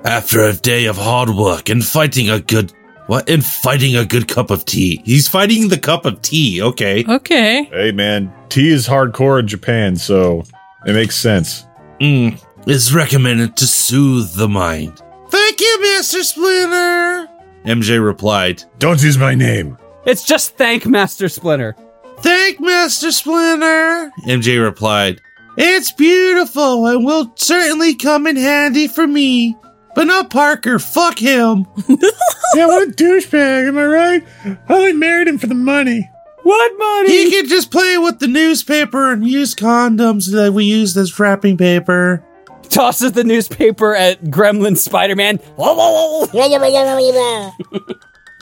After 0.05 0.41
a 0.41 0.53
day 0.53 0.86
of 0.86 0.95
hard 0.97 1.30
work 1.30 1.70
and 1.70 1.84
fighting 1.84 2.30
a 2.30 2.39
good 2.39 2.72
what? 3.08 3.30
And 3.30 3.43
fighting 3.43 3.95
a 3.95 4.05
good 4.05 4.28
cup 4.28 4.51
of 4.51 4.66
tea. 4.66 5.01
He's 5.05 5.28
fighting 5.28 5.70
the 5.70 5.78
cup 5.80 6.05
of 6.05 6.22
tea, 6.22 6.62
okay. 6.62 7.03
Okay. 7.08 7.64
Hey, 7.66 7.91
man, 7.91 8.32
tea 8.49 8.70
is 8.70 8.88
hardcore 8.88 9.39
in 9.39 9.47
Japan, 9.47 9.95
so 9.95 10.43
it 10.86 10.93
makes 10.93 11.16
sense. 11.16 11.66
Mm, 11.99 12.39
is 12.68 12.93
recommended 12.93 13.58
to 13.58 13.66
soothe 13.68 14.34
the 14.36 14.47
mind. 14.47 15.01
Thank 15.30 15.60
you, 15.60 15.82
Master 15.82 16.24
Splinter. 16.24 17.28
MJ 17.66 18.03
replied, 18.03 18.64
Don't 18.80 19.01
use 19.03 19.18
my 19.18 19.36
name. 19.36 19.78
it's 20.05 20.24
just 20.24 20.55
thank 20.58 20.86
Master 20.86 21.28
Splinter. 21.28 21.76
Thank 22.20 22.60
Master 22.60 23.12
Splinter. 23.12 24.12
MJ 24.26 24.62
replied, 24.62 25.20
It's 25.58 25.91
beautiful 25.91 26.86
and 26.88 27.05
will 27.05 27.32
certainly 27.36 27.95
come 27.95 28.26
in 28.28 28.36
handy 28.36 28.88
for 28.88 29.05
me. 29.08 29.55
But 29.97 30.05
not 30.05 30.29
Parker. 30.29 30.77
Fuck 30.77 31.17
him. 31.17 31.65
yeah, 31.89 32.67
what 32.67 32.87
a 32.87 32.91
douchebag, 32.91 33.67
am 33.67 33.79
I 33.79 33.85
right? 33.85 34.27
I 34.45 34.73
only 34.75 34.93
married 34.93 35.27
him 35.27 35.39
for 35.39 35.47
the 35.47 35.55
money. 35.55 36.07
What 36.43 36.77
money? 36.77 37.09
He 37.09 37.31
could 37.31 37.49
just 37.49 37.71
play 37.71 37.97
with 37.97 38.19
the 38.19 38.27
newspaper 38.27 39.11
and 39.11 39.27
use 39.27 39.55
condoms 39.55 40.31
that 40.33 40.53
we 40.53 40.65
used 40.65 40.97
as 40.97 41.19
wrapping 41.19 41.57
paper. 41.57 42.23
Tosses 42.69 43.13
the 43.13 43.23
newspaper 43.23 43.95
at 43.95 44.23
Gremlin 44.25 44.77
Spider 44.77 45.15
Man. 45.15 45.39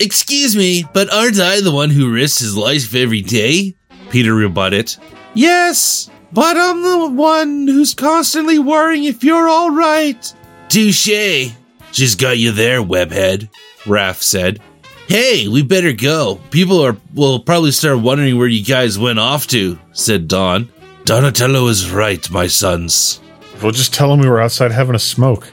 Excuse 0.02 0.58
me, 0.58 0.84
but 0.94 1.10
aren't 1.14 1.40
I 1.40 1.62
the 1.62 1.72
one 1.72 1.90
who 1.90 2.12
risks 2.12 2.40
his 2.40 2.58
life 2.58 2.94
every 2.94 3.22
day? 3.22 3.78
Peter 4.10 4.36
rebutted. 4.36 4.94
Yes, 5.34 6.10
but 6.34 6.58
I'm 6.58 6.82
the 6.82 7.08
one 7.12 7.66
who's 7.66 7.94
constantly 7.94 8.60
worrying 8.60 9.06
if 9.06 9.24
you're 9.24 9.50
alright. 9.50 10.34
Touche. 10.70 11.52
She's 11.92 12.16
got 12.16 12.38
you 12.38 12.52
there, 12.52 12.82
webhead, 12.82 13.50
Raph 13.84 14.22
said. 14.22 14.60
Hey, 15.08 15.48
we 15.48 15.62
better 15.62 15.94
go. 15.94 16.42
People 16.50 16.84
are 16.84 16.98
will 17.14 17.40
probably 17.40 17.72
start 17.72 18.00
wondering 18.00 18.38
where 18.38 18.48
you 18.48 18.64
guys 18.66 18.98
went 18.98 19.20
off 19.20 19.48
to, 19.48 19.80
said 19.94 20.28
Don. 20.28 20.70
Donatello 21.06 21.68
is 21.68 21.92
right, 21.92 22.28
my 22.32 22.48
sons. 22.48 23.22
We'll 23.62 23.72
just 23.72 23.94
tell 23.94 24.12
him 24.12 24.20
we 24.20 24.28
were 24.28 24.42
outside 24.42 24.72
having 24.72 24.96
a 24.96 25.00
smoke. 25.00 25.52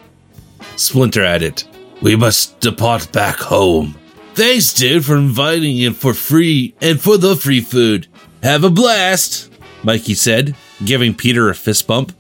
Splinter 0.76 1.22
added, 1.22 1.62
We 2.00 2.16
must 2.16 2.58
depart 2.60 3.12
back 3.12 3.36
home. 3.36 3.94
Thanks, 4.34 4.72
dude, 4.72 5.04
for 5.04 5.16
inviting 5.16 5.84
and 5.84 5.94
for 5.94 6.14
free 6.14 6.74
and 6.80 6.98
for 6.98 7.18
the 7.18 7.36
free 7.36 7.60
food. 7.60 8.06
Have 8.42 8.64
a 8.64 8.70
blast, 8.70 9.52
Mikey 9.84 10.14
said, 10.14 10.56
giving 10.84 11.14
Peter 11.14 11.50
a 11.50 11.54
fist 11.54 11.86
bump. 11.86 12.12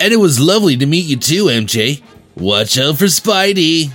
And 0.00 0.12
it 0.12 0.18
was 0.18 0.40
lovely 0.40 0.76
to 0.76 0.86
meet 0.86 1.04
you 1.06 1.16
too, 1.16 1.44
MJ. 1.44 2.02
Watch 2.36 2.78
out 2.78 2.98
for 2.98 3.04
Spidey. 3.04 3.90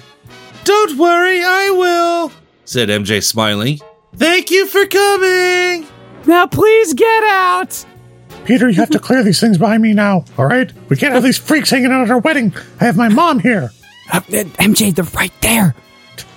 Don't 0.64 0.97
worry, 0.97 1.43
I 1.43 1.70
will, 1.72 2.32
said 2.66 2.89
MJ, 2.89 3.24
smiling. 3.24 3.80
Thank 4.16 4.52
you 4.52 4.68
for 4.68 4.86
coming. 4.86 5.88
Now 6.26 6.47
please 6.47 6.93
get 6.93 7.24
out. 7.24 7.86
Peter, 8.45 8.70
you 8.70 8.76
have 8.76 8.89
to 8.91 9.00
clear 9.00 9.24
these 9.24 9.39
things 9.39 9.58
behind 9.58 9.82
me 9.84 9.93
now, 9.93 10.26
all 10.38 10.45
right? 10.45 10.72
We 10.89 10.95
can't 10.95 11.14
have 11.14 11.24
these 11.24 11.38
freaks 11.38 11.70
hanging 11.70 11.91
out 11.91 12.04
at 12.04 12.12
our 12.12 12.20
wedding. 12.20 12.54
I 12.80 12.86
have 12.86 12.97
my 12.97 13.10
mom 13.10 13.39
here. 13.39 13.72
Uh, 14.12 14.22
MJ, 14.22 14.93
they're 14.93 15.06
right 15.06 15.34
there. 15.41 15.76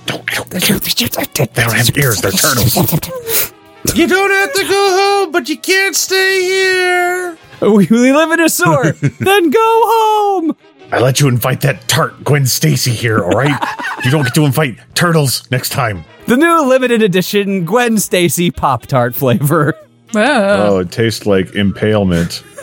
Don't, 0.06 0.26
don't, 0.26 0.50
they 0.50 0.58
don't 0.58 1.74
have 1.74 1.96
ears, 1.96 2.20
they're 2.20 2.30
turtles. 2.32 3.52
You 3.94 4.06
don't 4.06 4.30
have 4.30 4.52
to 4.54 4.62
go 4.62 4.68
home, 4.96 5.32
but 5.32 5.48
you 5.48 5.58
can't 5.58 5.94
stay 5.94 6.42
here. 6.42 7.36
We, 7.62 7.86
we 7.86 8.12
live 8.12 8.32
in 8.32 8.40
a 8.40 8.48
sewer. 8.48 8.92
then 9.20 9.50
go 9.50 9.60
home. 9.60 10.56
I 10.90 10.98
let 11.00 11.20
you 11.20 11.28
invite 11.28 11.60
that 11.62 11.86
tart 11.88 12.22
Gwen 12.24 12.44
Stacy 12.44 12.90
here, 12.90 13.22
all 13.22 13.30
right? 13.30 13.58
you 14.04 14.10
don't 14.10 14.24
get 14.24 14.34
to 14.34 14.44
invite 14.44 14.78
turtles 14.94 15.50
next 15.50 15.70
time. 15.70 16.04
The 16.26 16.36
new 16.36 16.66
limited 16.68 17.02
edition 17.02 17.64
Gwen 17.64 17.98
Stacy 17.98 18.50
Pop 18.50 18.86
Tart 18.86 19.14
flavor. 19.14 19.74
Ah. 20.14 20.66
Oh, 20.68 20.78
it 20.80 20.92
tastes 20.92 21.24
like 21.26 21.54
impalement. 21.54 22.42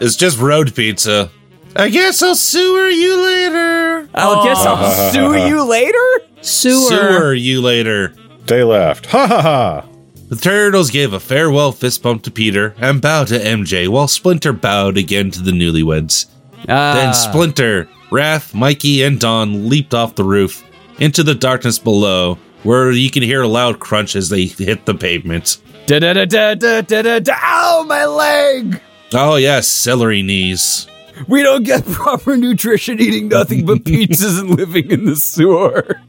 It's 0.00 0.14
just 0.16 0.38
road 0.38 0.74
pizza. 0.74 1.30
I 1.74 1.88
guess 1.88 2.22
I'll 2.22 2.34
sewer 2.34 2.88
you 2.88 3.16
later. 3.24 4.08
I'll 4.14 4.44
guess 4.44 4.58
I'll 4.64 5.10
sue 5.12 5.46
you 5.48 5.64
later. 5.64 6.24
Sewer. 6.40 6.88
Sewer 6.88 7.34
you 7.34 7.62
later. 7.62 8.14
They 8.46 8.62
laughed. 8.62 9.06
Ha 9.06 9.26
ha 9.26 9.42
ha. 9.42 9.88
The 10.28 10.36
turtles 10.36 10.90
gave 10.90 11.14
a 11.14 11.20
farewell 11.20 11.72
fist 11.72 12.02
bump 12.02 12.22
to 12.24 12.30
Peter 12.30 12.74
and 12.78 13.00
bowed 13.00 13.28
to 13.28 13.38
MJ, 13.38 13.88
while 13.88 14.08
Splinter 14.08 14.52
bowed 14.52 14.98
again 14.98 15.30
to 15.30 15.40
the 15.40 15.52
newlyweds. 15.52 16.26
Ah. 16.68 16.94
Then 16.94 17.14
Splinter, 17.14 17.88
Raph, 18.10 18.52
Mikey, 18.52 19.02
and 19.04 19.18
Don 19.18 19.70
leaped 19.70 19.94
off 19.94 20.16
the 20.16 20.24
roof 20.24 20.62
into 20.98 21.22
the 21.22 21.34
darkness 21.34 21.78
below, 21.78 22.38
where 22.62 22.90
you 22.90 23.10
can 23.10 23.22
hear 23.22 23.40
a 23.40 23.48
loud 23.48 23.80
crunch 23.80 24.16
as 24.16 24.28
they 24.28 24.44
hit 24.44 24.84
the 24.84 24.94
pavement. 24.94 25.62
Da 25.86 25.98
da 25.98 26.12
da 26.12 26.26
da 26.26 26.54
da 26.54 26.82
da 26.82 27.02
da 27.02 27.18
da. 27.20 27.34
Ow, 27.42 27.84
my 27.88 28.04
leg! 28.04 28.82
Oh 29.14 29.36
yes, 29.36 29.66
celery 29.66 30.20
knees. 30.22 30.86
We 31.26 31.42
don't 31.42 31.62
get 31.62 31.86
proper 31.86 32.36
nutrition 32.36 33.00
eating 33.00 33.28
nothing 33.28 33.64
but 33.64 33.78
pizzas 33.84 34.38
and 34.38 34.50
living 34.50 34.90
in 34.90 35.06
the 35.06 35.16
sewer. 35.16 36.02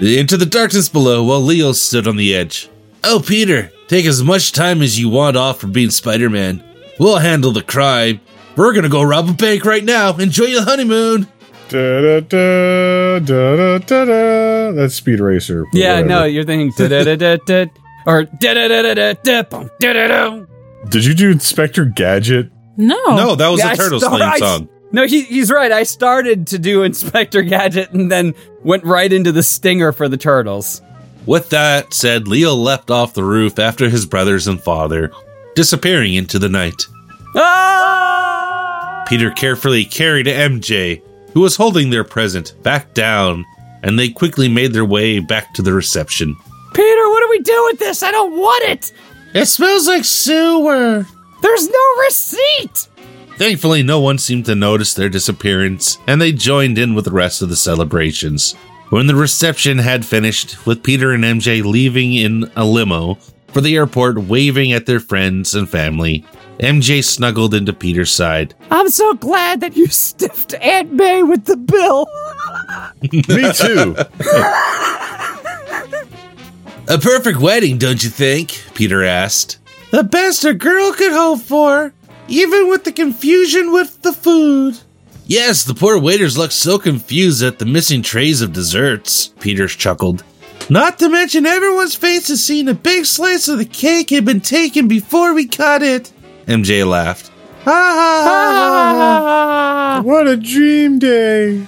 Into 0.00 0.38
the 0.38 0.46
darkness 0.46 0.88
below 0.88 1.22
while 1.22 1.42
Leo 1.42 1.72
stood 1.72 2.08
on 2.08 2.16
the 2.16 2.34
edge. 2.34 2.70
Oh, 3.08 3.22
Peter, 3.24 3.70
take 3.86 4.04
as 4.06 4.22
much 4.22 4.52
time 4.52 4.82
as 4.82 4.98
you 4.98 5.08
want 5.08 5.36
off 5.36 5.60
for 5.60 5.68
being 5.68 5.90
Spider 5.90 6.28
Man. 6.28 6.62
We'll 6.98 7.18
handle 7.18 7.52
the 7.52 7.62
crime. 7.62 8.20
We're 8.56 8.72
gonna 8.72 8.88
go 8.88 9.02
rob 9.02 9.28
a 9.28 9.32
bank 9.32 9.64
right 9.64 9.84
now. 9.84 10.16
Enjoy 10.16 10.46
your 10.46 10.62
honeymoon. 10.64 11.28
Da, 11.68 12.00
da, 12.00 12.20
da, 12.20 13.18
da, 13.20 13.56
da, 13.56 13.78
da, 13.78 14.04
da. 14.04 14.72
That's 14.72 14.94
Speed 14.94 15.20
Racer. 15.20 15.64
Yeah, 15.72 15.94
whatever. 16.00 16.08
no, 16.08 16.24
you're 16.24 16.44
thinking 16.44 16.72
da 16.76 16.88
da 16.88 17.04
da 17.04 17.16
da 17.16 17.36
da 17.46 17.66
or 18.06 18.24
da 18.24 18.54
da 18.54 18.68
da 18.68 18.82
da 18.82 18.94
da 18.94 19.12
da 19.14 19.42
da 19.42 19.92
da 19.92 20.06
da. 20.08 20.44
Did 20.88 21.04
you 21.04 21.14
do 21.14 21.30
Inspector 21.30 21.84
Gadget? 21.86 22.50
No. 22.76 22.96
No, 23.06 23.34
that 23.34 23.48
was 23.48 23.60
Yeah, 23.60 23.68
a 23.68 23.72
I 23.72 23.74
Turtles 23.76 24.02
start- 24.02 24.20
theme 24.20 24.28
I- 24.30 24.38
song. 24.38 24.68
No, 24.92 25.04
he, 25.04 25.22
he's 25.22 25.50
right. 25.50 25.72
I 25.72 25.82
started 25.82 26.46
to 26.48 26.58
do 26.58 26.82
Inspector 26.84 27.40
Gadget 27.42 27.90
and 27.90 28.10
then 28.10 28.34
went 28.62 28.84
right 28.84 29.12
into 29.12 29.32
the 29.32 29.42
stinger 29.42 29.90
for 29.92 30.08
the 30.08 30.16
turtles. 30.16 30.80
With 31.26 31.50
that 31.50 31.92
said, 31.92 32.28
Leo 32.28 32.54
leapt 32.54 32.90
off 32.90 33.14
the 33.14 33.24
roof 33.24 33.58
after 33.58 33.88
his 33.88 34.06
brothers 34.06 34.46
and 34.46 34.62
father, 34.62 35.10
disappearing 35.54 36.14
into 36.14 36.38
the 36.38 36.48
night. 36.48 36.86
Ah! 37.34 39.04
Peter 39.08 39.30
carefully 39.32 39.84
carried 39.84 40.26
MJ, 40.26 41.02
who 41.32 41.40
was 41.40 41.56
holding 41.56 41.90
their 41.90 42.04
present, 42.04 42.54
back 42.62 42.94
down, 42.94 43.44
and 43.82 43.98
they 43.98 44.08
quickly 44.08 44.48
made 44.48 44.72
their 44.72 44.84
way 44.84 45.18
back 45.18 45.52
to 45.54 45.62
the 45.62 45.72
reception. 45.72 46.36
Peter, 46.74 47.08
what 47.08 47.20
do 47.20 47.28
we 47.30 47.40
do 47.40 47.64
with 47.66 47.78
this? 47.78 48.02
I 48.02 48.10
don't 48.10 48.36
want 48.36 48.64
it. 48.64 48.92
It 49.34 49.46
smells 49.46 49.86
like 49.88 50.04
sewer. 50.04 51.06
There's 51.42 51.68
no 51.68 51.96
receipt. 52.04 52.88
Thankfully, 53.36 53.82
no 53.82 54.00
one 54.00 54.18
seemed 54.18 54.46
to 54.46 54.54
notice 54.54 54.94
their 54.94 55.08
disappearance, 55.08 55.98
and 56.06 56.20
they 56.20 56.32
joined 56.32 56.78
in 56.78 56.94
with 56.94 57.04
the 57.04 57.10
rest 57.10 57.42
of 57.42 57.48
the 57.48 57.56
celebrations. 57.56 58.54
When 58.90 59.08
the 59.08 59.16
reception 59.16 59.78
had 59.78 60.06
finished, 60.06 60.64
with 60.64 60.84
Peter 60.84 61.10
and 61.12 61.24
MJ 61.24 61.64
leaving 61.64 62.14
in 62.14 62.50
a 62.54 62.64
limo 62.64 63.14
for 63.48 63.60
the 63.60 63.74
airport, 63.74 64.18
waving 64.18 64.72
at 64.72 64.86
their 64.86 65.00
friends 65.00 65.56
and 65.56 65.68
family, 65.68 66.24
MJ 66.60 67.02
snuggled 67.02 67.52
into 67.52 67.72
Peter's 67.72 68.12
side. 68.12 68.54
I'm 68.70 68.88
so 68.88 69.14
glad 69.14 69.60
that 69.60 69.76
you 69.76 69.88
stiffed 69.88 70.54
Aunt 70.54 70.92
May 70.92 71.24
with 71.24 71.46
the 71.46 71.56
bill. 71.56 72.06
Me 73.12 73.52
too. 73.52 73.96
A 76.88 76.98
perfect 76.98 77.40
wedding, 77.40 77.78
don't 77.78 78.04
you 78.04 78.10
think? 78.10 78.62
Peter 78.74 79.02
asked. 79.02 79.58
The 79.90 80.04
best 80.04 80.44
a 80.44 80.54
girl 80.54 80.92
could 80.92 81.10
hope 81.10 81.40
for, 81.40 81.92
even 82.28 82.68
with 82.68 82.84
the 82.84 82.92
confusion 82.92 83.72
with 83.72 84.02
the 84.02 84.12
food. 84.12 84.78
Yes, 85.28 85.64
the 85.64 85.74
poor 85.74 85.98
waiters 85.98 86.38
looked 86.38 86.52
so 86.52 86.78
confused 86.78 87.42
at 87.42 87.58
the 87.58 87.66
missing 87.66 88.00
trays 88.00 88.42
of 88.42 88.52
desserts, 88.52 89.28
Peters 89.40 89.74
chuckled. 89.74 90.22
Not 90.70 91.00
to 91.00 91.08
mention 91.08 91.46
everyone's 91.46 91.96
faces 91.96 92.44
seeing 92.44 92.68
a 92.68 92.74
big 92.74 93.06
slice 93.06 93.48
of 93.48 93.58
the 93.58 93.64
cake 93.64 94.10
had 94.10 94.24
been 94.24 94.40
taken 94.40 94.86
before 94.86 95.34
we 95.34 95.46
cut 95.46 95.82
it. 95.82 96.12
MJ 96.46 96.86
laughed. 96.86 97.32
Ha 97.64 97.72
ha 97.72 98.22
ha 98.24 99.96
ha. 99.96 100.02
what 100.04 100.28
a 100.28 100.36
dream 100.36 101.00
day. 101.00 101.66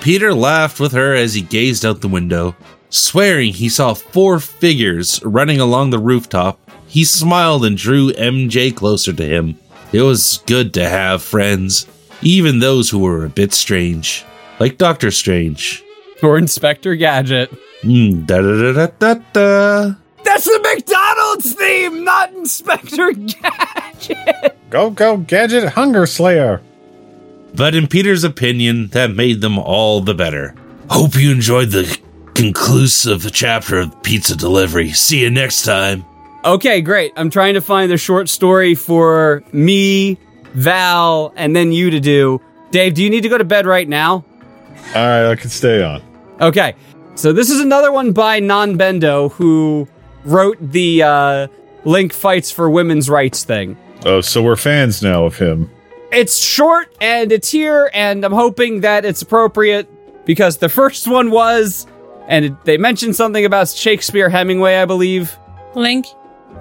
Peter 0.00 0.34
laughed 0.34 0.80
with 0.80 0.90
her 0.90 1.14
as 1.14 1.34
he 1.34 1.40
gazed 1.40 1.84
out 1.86 2.00
the 2.00 2.08
window. 2.08 2.56
Swearing 2.90 3.52
he 3.52 3.68
saw 3.68 3.94
four 3.94 4.40
figures 4.40 5.22
running 5.24 5.60
along 5.60 5.90
the 5.90 5.98
rooftop, 6.00 6.58
he 6.88 7.04
smiled 7.04 7.64
and 7.64 7.76
drew 7.76 8.10
MJ 8.12 8.74
closer 8.74 9.12
to 9.12 9.24
him. 9.24 9.56
It 9.92 10.02
was 10.02 10.42
good 10.46 10.74
to 10.74 10.88
have 10.88 11.22
friends, 11.22 11.86
even 12.22 12.58
those 12.58 12.90
who 12.90 12.98
were 12.98 13.24
a 13.24 13.28
bit 13.30 13.52
strange, 13.52 14.24
like 14.58 14.78
Doctor 14.78 15.10
Strange. 15.10 15.84
Or 16.22 16.36
Inspector 16.36 16.94
Gadget. 16.96 17.50
Mm, 17.82 18.26
da 18.26 18.40
da 18.40 18.72
da 18.72 18.72
da 18.72 19.14
da 19.14 19.22
da. 19.32 19.94
That's 20.24 20.44
the 20.44 20.60
McDonald's 20.62 21.54
theme, 21.54 22.04
not 22.04 22.32
Inspector 22.34 23.12
Gadget. 23.12 24.56
Go, 24.70 24.90
go, 24.90 25.16
Gadget 25.16 25.70
Hunger 25.70 26.04
Slayer. 26.04 26.60
But 27.54 27.74
in 27.74 27.86
Peter's 27.86 28.22
opinion, 28.22 28.88
that 28.88 29.10
made 29.10 29.40
them 29.40 29.58
all 29.58 30.02
the 30.02 30.12
better. 30.12 30.54
Hope 30.90 31.16
you 31.16 31.30
enjoyed 31.30 31.70
the 31.70 31.98
conclusive 32.34 33.32
chapter 33.32 33.78
of 33.78 34.02
Pizza 34.02 34.36
Delivery. 34.36 34.90
See 34.92 35.22
you 35.22 35.30
next 35.30 35.62
time. 35.62 36.04
Okay, 36.44 36.82
great. 36.82 37.12
I'm 37.16 37.30
trying 37.30 37.54
to 37.54 37.60
find 37.60 37.90
the 37.90 37.96
short 37.96 38.28
story 38.28 38.74
for 38.74 39.42
me, 39.52 40.18
Val, 40.54 41.32
and 41.36 41.54
then 41.54 41.72
you 41.72 41.90
to 41.90 42.00
do. 42.00 42.40
Dave, 42.70 42.94
do 42.94 43.02
you 43.02 43.10
need 43.10 43.22
to 43.22 43.28
go 43.28 43.38
to 43.38 43.44
bed 43.44 43.66
right 43.66 43.88
now? 43.88 44.24
All 44.94 45.06
right, 45.06 45.30
I 45.30 45.36
can 45.36 45.50
stay 45.50 45.82
on. 45.82 46.02
Okay. 46.40 46.74
So 47.14 47.32
this 47.32 47.50
is 47.50 47.60
another 47.60 47.90
one 47.90 48.12
by 48.12 48.38
Non 48.38 48.78
Bendo 48.78 49.32
who 49.32 49.88
wrote 50.24 50.56
the 50.60 51.02
uh, 51.02 51.48
Link 51.84 52.12
Fights 52.12 52.50
for 52.52 52.70
Women's 52.70 53.10
Rights 53.10 53.42
thing. 53.42 53.76
Oh, 54.06 54.20
so 54.20 54.40
we're 54.40 54.54
fans 54.54 55.02
now 55.02 55.24
of 55.24 55.36
him. 55.36 55.68
It's 56.12 56.38
short 56.38 56.94
and 57.00 57.32
it's 57.32 57.50
here, 57.50 57.90
and 57.92 58.24
I'm 58.24 58.32
hoping 58.32 58.82
that 58.82 59.04
it's 59.04 59.20
appropriate 59.20 59.88
because 60.24 60.58
the 60.58 60.68
first 60.68 61.08
one 61.08 61.32
was, 61.32 61.86
and 62.28 62.44
it, 62.44 62.64
they 62.64 62.78
mentioned 62.78 63.16
something 63.16 63.44
about 63.44 63.68
Shakespeare 63.68 64.28
Hemingway, 64.28 64.76
I 64.76 64.84
believe. 64.84 65.36
Link. 65.74 66.06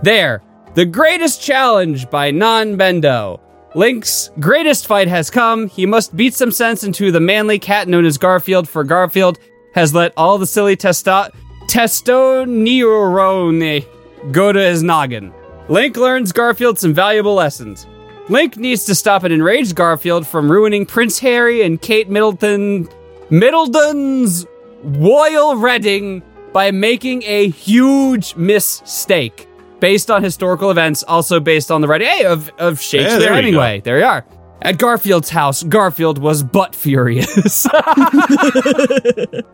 There, 0.01 0.41
the 0.73 0.85
greatest 0.85 1.41
challenge 1.41 2.09
by 2.09 2.31
Non 2.31 2.77
Bendo. 2.77 3.39
Link's 3.77 4.31
greatest 4.39 4.87
fight 4.87 5.07
has 5.07 5.29
come. 5.29 5.67
He 5.67 5.85
must 5.85 6.15
beat 6.15 6.33
some 6.33 6.49
sense 6.49 6.83
into 6.83 7.11
the 7.11 7.19
manly 7.19 7.59
cat 7.59 7.87
known 7.87 8.05
as 8.05 8.17
Garfield, 8.17 8.67
for 8.67 8.83
Garfield 8.83 9.37
has 9.75 9.93
let 9.93 10.13
all 10.17 10.39
the 10.39 10.47
silly 10.47 10.75
testo- 10.75 11.29
testosterone 11.67 13.85
go 14.31 14.51
to 14.51 14.59
his 14.59 14.81
noggin. 14.81 15.31
Link 15.69 15.95
learns 15.95 16.31
Garfield 16.31 16.79
some 16.79 16.95
valuable 16.95 17.35
lessons. 17.35 17.85
Link 18.29 18.57
needs 18.57 18.83
to 18.85 18.95
stop 18.95 19.23
an 19.23 19.31
enraged 19.31 19.75
Garfield 19.75 20.25
from 20.25 20.51
ruining 20.51 20.87
Prince 20.87 21.19
Harry 21.19 21.61
and 21.61 21.79
Kate 21.79 22.09
Middleton 22.09 22.89
Middleton's 23.29 24.47
royal 24.81 25.55
wedding 25.55 26.23
by 26.51 26.71
making 26.71 27.21
a 27.27 27.49
huge 27.49 28.35
mistake 28.35 29.46
based 29.79 30.09
on 30.11 30.23
historical 30.23 30.71
events, 30.71 31.03
also 31.03 31.39
based 31.39 31.71
on 31.71 31.81
the 31.81 31.87
writing 31.87 32.07
hey, 32.07 32.25
of, 32.25 32.49
of 32.57 32.81
Shakespeare 32.81 33.33
Hemingway. 33.33 33.81
There 33.81 33.99
you 33.99 34.05
are. 34.05 34.25
At 34.61 34.79
Garfield's 34.79 35.29
house, 35.29 35.61
Garfield 35.61 36.17
was 36.17 36.41
butt 36.41 36.73
furious. 36.75 37.63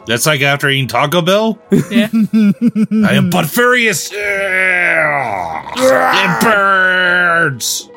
That's 0.07 0.25
like 0.25 0.39
after 0.41 0.69
eating 0.69 0.87
Taco 0.87 1.21
Bell? 1.21 1.59
Yeah. 1.91 2.07
I 3.05 3.13
am 3.13 3.29
butt 3.29 3.47
furious. 3.47 4.11
it 4.15 4.17
burns. 6.41 7.89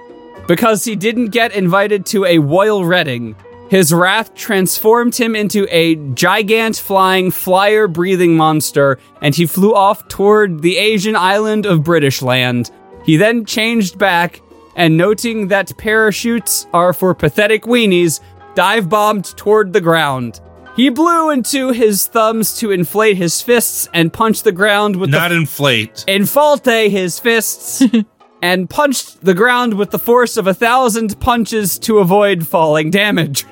because 0.49 0.85
he 0.85 0.97
didn't 0.97 1.27
get 1.27 1.53
invited 1.55 2.07
to 2.07 2.25
a 2.25 2.39
royal 2.39 2.85
wedding. 2.87 3.37
His 3.69 3.93
wrath 3.93 4.35
transformed 4.35 5.17
him 5.17 5.35
into 5.35 5.67
a 5.71 5.97
gigant 5.97 6.81
flying 6.81 7.33
flyer 7.33 7.89
breathing 7.89 8.37
monster, 8.37 8.99
and 9.21 9.35
he 9.35 9.47
flew 9.47 9.75
off 9.75 10.07
toward 10.09 10.63
the 10.63 10.77
Asian 10.77 11.17
island 11.17 11.67
of 11.67 11.83
British 11.83 12.23
land. 12.23 12.71
He 13.05 13.17
then 13.17 13.45
changed 13.45 13.99
back, 13.99 14.41
and 14.77 14.97
noting 14.97 15.49
that 15.49 15.77
parachutes 15.79 16.67
are 16.73 16.93
for 16.93 17.13
pathetic 17.15 17.63
weenies, 17.65 18.21
dive 18.55 18.89
bombed 18.89 19.37
toward 19.37 19.73
the 19.73 19.81
ground. 19.81 20.41
He 20.77 20.91
blew 20.91 21.31
into 21.31 21.73
his 21.73 22.07
thumbs 22.07 22.59
to 22.59 22.71
inflate 22.71 23.17
his 23.17 23.41
fists 23.43 23.89
and 23.95 24.13
punched 24.13 24.45
the 24.45 24.53
ground 24.53 24.95
with 24.97 25.11
the 25.11 25.19
Not 25.19 25.33
inflate. 25.33 26.05
infalte 26.07 26.69
eh, 26.69 26.89
his 26.89 27.19
fists 27.19 27.83
and 28.43 28.69
punched 28.69 29.25
the 29.25 29.35
ground 29.35 29.75
with 29.75 29.91
the 29.91 29.99
force 29.99 30.37
of 30.37 30.47
a 30.47 30.55
thousand 30.55 31.19
punches 31.19 31.79
to 31.81 31.99
avoid 31.99 32.47
falling 32.47 32.91
damage. 32.91 33.45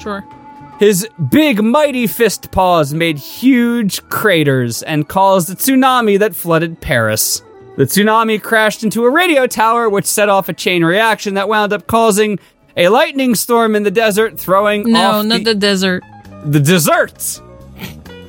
Sure. 0.00 0.24
His 0.78 1.06
big, 1.30 1.62
mighty 1.62 2.06
fist 2.06 2.50
paws 2.52 2.94
made 2.94 3.18
huge 3.18 4.02
craters 4.08 4.82
and 4.82 5.06
caused 5.08 5.50
a 5.50 5.54
tsunami 5.54 6.18
that 6.18 6.34
flooded 6.34 6.80
Paris. 6.80 7.42
The 7.76 7.84
tsunami 7.84 8.42
crashed 8.42 8.82
into 8.82 9.04
a 9.04 9.10
radio 9.10 9.46
tower, 9.46 9.88
which 9.90 10.06
set 10.06 10.28
off 10.30 10.48
a 10.48 10.52
chain 10.54 10.82
reaction 10.84 11.34
that 11.34 11.48
wound 11.48 11.72
up 11.74 11.86
causing 11.86 12.38
a 12.76 12.88
lightning 12.88 13.34
storm 13.34 13.76
in 13.76 13.82
the 13.82 13.90
desert, 13.90 14.38
throwing 14.40 14.90
No, 14.90 15.20
not 15.22 15.44
the 15.44 15.54
desert. 15.54 16.02
the 16.44 16.60
desserts. 16.60 17.42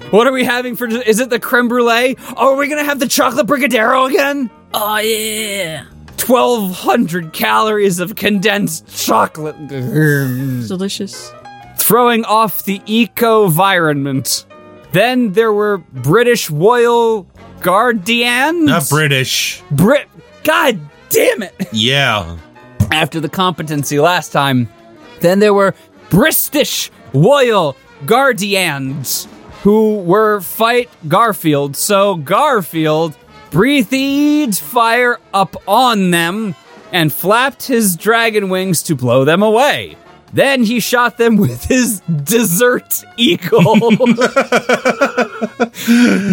What 0.10 0.28
are 0.28 0.34
we 0.34 0.44
having 0.44 0.76
for? 0.76 0.88
Is 0.88 1.22
it 1.22 1.30
the 1.30 1.40
creme 1.40 1.70
brulee? 1.70 2.18
Oh, 2.36 2.54
are 2.54 2.58
we 2.58 2.68
gonna 2.68 2.84
have 2.84 3.00
the 3.00 3.08
chocolate 3.08 3.48
brigadeiro 3.48 4.10
again? 4.10 4.50
Oh 4.74 4.98
yeah. 4.98 5.86
1200 6.28 7.32
calories 7.32 8.00
of 8.02 8.16
condensed 8.18 8.86
chocolate 9.06 9.56
Delicious. 9.68 11.32
Throwing 11.92 12.24
off 12.24 12.64
the 12.64 12.82
eco-environment 12.86 14.46
then 14.94 15.34
there 15.34 15.52
were 15.52 15.78
british 15.78 16.50
royal 16.50 17.28
guardians 17.60 18.64
Not 18.64 18.88
British. 18.88 19.62
brit 19.72 20.08
god 20.46 20.80
damn 21.10 21.44
it 21.44 21.68
Yeah. 21.74 22.38
after 22.94 23.20
the 23.20 23.28
competency 23.28 24.00
last 24.00 24.32
time 24.32 24.70
then 25.20 25.40
there 25.40 25.54
were 25.54 25.76
british 26.10 26.90
royal 27.14 27.76
guardians 28.06 29.28
who 29.64 29.98
were 29.98 30.40
fight 30.40 30.90
garfield 31.10 31.76
so 31.76 32.16
garfield 32.16 33.18
breathed 33.50 34.58
fire 34.58 35.20
up 35.34 35.58
on 35.68 36.12
them 36.12 36.56
and 36.94 37.12
flapped 37.12 37.68
his 37.68 37.98
dragon 37.98 38.48
wings 38.48 38.82
to 38.84 38.96
blow 38.96 39.24
them 39.26 39.42
away. 39.44 39.96
Then 40.34 40.64
he 40.64 40.80
shot 40.80 41.18
them 41.18 41.36
with 41.36 41.66
his 41.66 42.00
desert 42.24 43.04
eagle. 43.18 43.76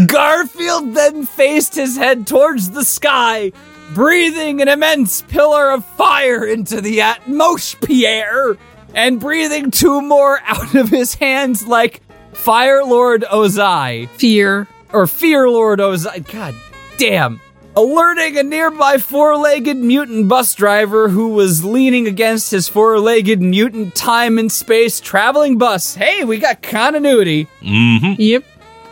Garfield 0.06 0.94
then 0.94 1.26
faced 1.26 1.74
his 1.74 1.96
head 1.96 2.26
towards 2.26 2.70
the 2.70 2.84
sky, 2.84 3.52
breathing 3.94 4.62
an 4.62 4.68
immense 4.68 5.22
pillar 5.22 5.70
of 5.70 5.84
fire 5.84 6.46
into 6.46 6.80
the 6.80 7.00
atmosphere, 7.00 8.56
and 8.94 9.18
breathing 9.18 9.70
two 9.72 10.00
more 10.00 10.40
out 10.44 10.74
of 10.74 10.90
his 10.90 11.14
hands 11.14 11.66
like 11.66 12.00
Fire 12.32 12.84
Lord 12.84 13.22
Ozai 13.22 14.08
Fear. 14.10 14.68
or 14.92 15.08
Fear 15.08 15.50
Lord 15.50 15.80
Ozai. 15.80 16.30
God 16.32 16.54
damn. 16.98 17.40
Alerting 17.78 18.36
a 18.36 18.42
nearby 18.42 18.98
four 18.98 19.36
legged 19.36 19.76
mutant 19.76 20.28
bus 20.28 20.52
driver 20.52 21.10
who 21.10 21.28
was 21.28 21.64
leaning 21.64 22.08
against 22.08 22.50
his 22.50 22.66
four 22.66 22.98
legged 22.98 23.40
mutant 23.40 23.94
time 23.94 24.36
and 24.36 24.50
space 24.50 24.98
traveling 24.98 25.58
bus. 25.58 25.94
Hey, 25.94 26.24
we 26.24 26.38
got 26.38 26.60
continuity. 26.60 27.46
Mm-hmm. 27.60 28.20
Yep. 28.20 28.44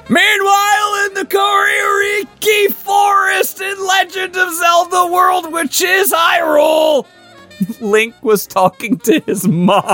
Meanwhile, 0.08 1.04
in 1.04 1.14
the 1.14 1.26
Koririki 1.28 2.72
Forest 2.72 3.60
in 3.60 3.86
Legend 3.88 4.36
of 4.36 4.54
Zelda 4.54 5.12
World, 5.12 5.52
which 5.52 5.82
is 5.82 6.12
Hyrule, 6.12 7.06
Link 7.80 8.14
was 8.22 8.46
talking 8.46 8.98
to 8.98 9.20
his 9.20 9.46
mom. 9.46 9.82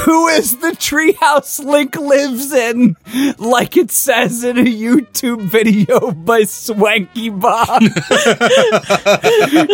Who 0.00 0.28
is 0.28 0.58
the 0.58 0.74
treehouse 0.78 1.64
Link 1.64 1.96
lives 1.96 2.52
in, 2.52 2.96
like 3.38 3.76
it 3.76 3.90
says 3.90 4.44
in 4.44 4.58
a 4.58 4.64
YouTube 4.64 5.42
video 5.42 6.12
by 6.12 6.44
Swanky 6.44 7.30
Bob. 7.30 7.82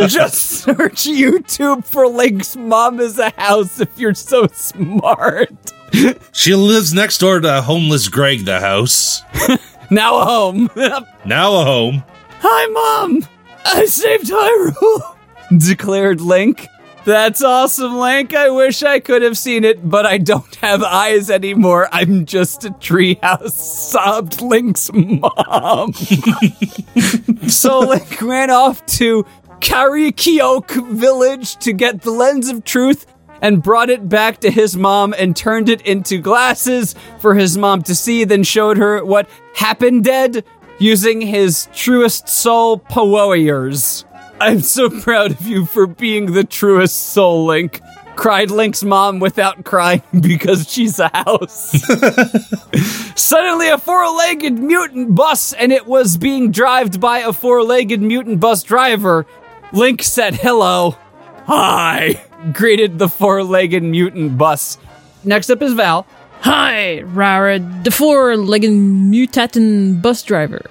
Just 0.08 0.34
search 0.34 1.04
YouTube 1.04 1.84
for 1.84 2.06
Link's 2.08 2.56
mom 2.56 3.00
is 3.00 3.18
a 3.18 3.30
house 3.30 3.80
if 3.80 3.98
you're 3.98 4.14
so 4.14 4.46
smart. 4.48 5.50
She 6.32 6.54
lives 6.54 6.92
next 6.92 7.18
door 7.18 7.40
to 7.40 7.62
homeless 7.62 8.08
Greg 8.08 8.44
the 8.44 8.60
house. 8.60 9.22
Now 9.90 10.20
a 10.20 10.24
home. 10.24 10.68
Now 11.24 11.60
a 11.60 11.64
home. 11.64 12.02
Hi, 12.40 12.66
Mom! 12.66 13.26
I 13.74 13.86
saved 13.86 14.26
Hyrule! 14.26 15.16
declared 15.58 16.20
Link. 16.20 16.66
That's 17.04 17.42
awesome, 17.42 17.98
Link. 17.98 18.34
I 18.34 18.50
wish 18.50 18.82
I 18.82 18.98
could 18.98 19.22
have 19.22 19.38
seen 19.38 19.64
it, 19.64 19.88
but 19.88 20.04
I 20.04 20.18
don't 20.18 20.54
have 20.56 20.82
eyes 20.82 21.30
anymore. 21.30 21.88
I'm 21.92 22.26
just 22.26 22.64
a 22.64 22.70
treehouse, 22.70 23.52
sobbed 23.52 24.42
Link's 24.42 24.90
mom. 24.92 25.92
so 27.48 27.78
Link 27.80 28.20
ran 28.20 28.50
off 28.50 28.84
to 28.86 29.24
Karakiok 29.60 30.94
village 30.94 31.56
to 31.58 31.72
get 31.72 32.02
the 32.02 32.10
lens 32.10 32.48
of 32.48 32.64
truth 32.64 33.06
and 33.40 33.62
brought 33.62 33.90
it 33.90 34.08
back 34.08 34.40
to 34.40 34.50
his 34.50 34.76
mom 34.76 35.14
and 35.16 35.36
turned 35.36 35.68
it 35.68 35.82
into 35.82 36.18
glasses 36.18 36.94
for 37.20 37.34
his 37.34 37.56
mom 37.56 37.82
to 37.82 37.94
see, 37.94 38.24
then 38.24 38.42
showed 38.42 38.78
her 38.78 39.04
what 39.04 39.28
happened 39.54 40.04
dead 40.04 40.44
using 40.78 41.20
his 41.20 41.68
truest 41.74 42.28
soul 42.28 42.78
powarriors. 42.78 44.04
I'm 44.40 44.60
so 44.60 44.90
proud 44.90 45.30
of 45.30 45.46
you 45.46 45.64
for 45.64 45.86
being 45.86 46.32
the 46.32 46.44
truest 46.44 46.96
soul, 46.96 47.46
Link. 47.46 47.80
Cried 48.16 48.50
Link's 48.50 48.82
mom 48.82 49.18
without 49.18 49.64
crying 49.64 50.02
because 50.20 50.70
she's 50.70 50.98
a 50.98 51.08
house. 51.08 51.70
Suddenly, 53.14 53.68
a 53.68 53.78
four 53.78 54.08
legged 54.10 54.58
mutant 54.58 55.14
bus, 55.14 55.52
and 55.52 55.70
it 55.72 55.86
was 55.86 56.16
being 56.16 56.50
driven 56.50 56.98
by 56.98 57.18
a 57.18 57.32
four 57.32 57.62
legged 57.62 58.00
mutant 58.00 58.40
bus 58.40 58.62
driver. 58.62 59.26
Link 59.72 60.02
said 60.02 60.34
hello. 60.34 60.96
Hi, 61.44 62.24
greeted 62.52 62.98
the 62.98 63.08
four 63.08 63.44
legged 63.44 63.82
mutant 63.82 64.38
bus. 64.38 64.78
Next 65.22 65.50
up 65.50 65.60
is 65.60 65.74
Val. 65.74 66.06
Hi, 66.46 67.00
Rara, 67.00 67.58
the 67.58 67.90
four-legged 67.90 68.70
mutatin 68.70 70.00
bus 70.00 70.22
driver. 70.22 70.62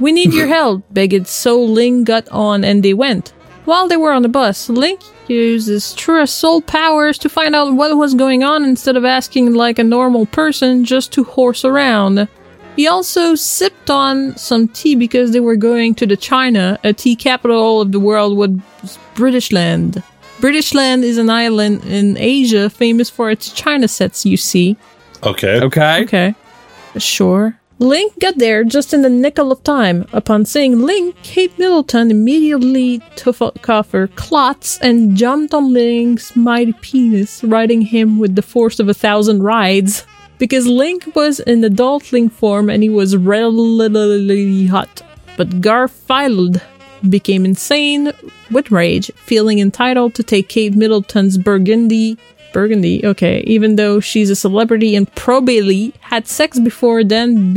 We 0.00 0.10
need 0.10 0.34
your 0.34 0.48
help, 0.58 0.82
begged 0.90 1.28
so 1.28 1.62
Link 1.62 2.08
got 2.08 2.28
on 2.30 2.64
and 2.64 2.82
they 2.82 2.94
went. 2.94 3.28
While 3.64 3.86
they 3.86 3.96
were 3.96 4.10
on 4.10 4.22
the 4.22 4.28
bus, 4.28 4.68
Link 4.68 5.00
used 5.28 5.68
his 5.68 5.94
true 5.94 6.26
soul 6.26 6.60
powers 6.60 7.16
to 7.18 7.28
find 7.28 7.54
out 7.54 7.74
what 7.74 7.96
was 7.96 8.14
going 8.14 8.42
on 8.42 8.64
instead 8.64 8.96
of 8.96 9.04
asking 9.04 9.54
like 9.54 9.78
a 9.78 9.84
normal 9.84 10.26
person 10.26 10.84
just 10.84 11.12
to 11.12 11.22
horse 11.22 11.64
around. 11.64 12.26
He 12.74 12.88
also 12.88 13.36
sipped 13.36 13.88
on 13.88 14.36
some 14.36 14.66
tea 14.66 14.96
because 14.96 15.30
they 15.30 15.38
were 15.38 15.54
going 15.54 15.94
to 15.94 16.06
the 16.06 16.16
China, 16.16 16.76
a 16.82 16.92
tea 16.92 17.14
capital 17.14 17.80
of 17.80 17.92
the 17.92 18.00
world 18.00 18.36
with 18.36 18.60
British 19.14 19.52
land. 19.52 20.02
British 20.40 20.74
land 20.74 21.04
is 21.04 21.18
an 21.18 21.30
island 21.30 21.84
in 21.84 22.16
Asia 22.18 22.68
famous 22.68 23.08
for 23.08 23.30
its 23.30 23.52
China 23.52 23.86
sets, 23.86 24.26
you 24.26 24.36
see. 24.36 24.76
Okay. 25.22 25.60
Okay. 25.60 26.02
Okay. 26.02 26.34
Sure. 26.98 27.56
Link 27.78 28.18
got 28.20 28.36
there 28.36 28.62
just 28.62 28.92
in 28.92 29.00
the 29.00 29.08
nickel 29.08 29.50
of 29.50 29.64
time. 29.64 30.06
Upon 30.12 30.44
seeing 30.44 30.80
Link, 30.80 31.16
Kate 31.22 31.58
Middleton 31.58 32.10
immediately 32.10 33.00
took 33.16 33.68
off 33.70 33.92
her 33.92 34.08
clots 34.08 34.78
and 34.80 35.16
jumped 35.16 35.54
on 35.54 35.72
Link's 35.72 36.36
mighty 36.36 36.74
penis, 36.74 37.42
riding 37.42 37.80
him 37.80 38.18
with 38.18 38.36
the 38.36 38.42
force 38.42 38.80
of 38.80 38.88
a 38.90 38.94
thousand 38.94 39.42
rides. 39.42 40.04
Because 40.38 40.66
Link 40.66 41.14
was 41.14 41.40
in 41.40 41.64
adult 41.64 42.12
Link 42.12 42.32
form 42.34 42.68
and 42.68 42.82
he 42.82 42.90
was 42.90 43.16
relatively 43.16 44.66
hot. 44.66 45.02
But 45.38 45.62
Garfield 45.62 46.60
became 47.08 47.46
insane 47.46 48.12
with 48.50 48.70
rage, 48.70 49.10
feeling 49.16 49.58
entitled 49.58 50.14
to 50.16 50.22
take 50.22 50.50
Kate 50.50 50.74
Middleton's 50.74 51.38
burgundy 51.38 52.18
Burgundy, 52.52 53.04
okay, 53.04 53.40
even 53.46 53.76
though 53.76 54.00
she's 54.00 54.30
a 54.30 54.36
celebrity 54.36 54.94
and 54.96 55.12
probably 55.14 55.92
had 56.00 56.26
sex 56.26 56.58
before 56.58 57.04
then 57.04 57.54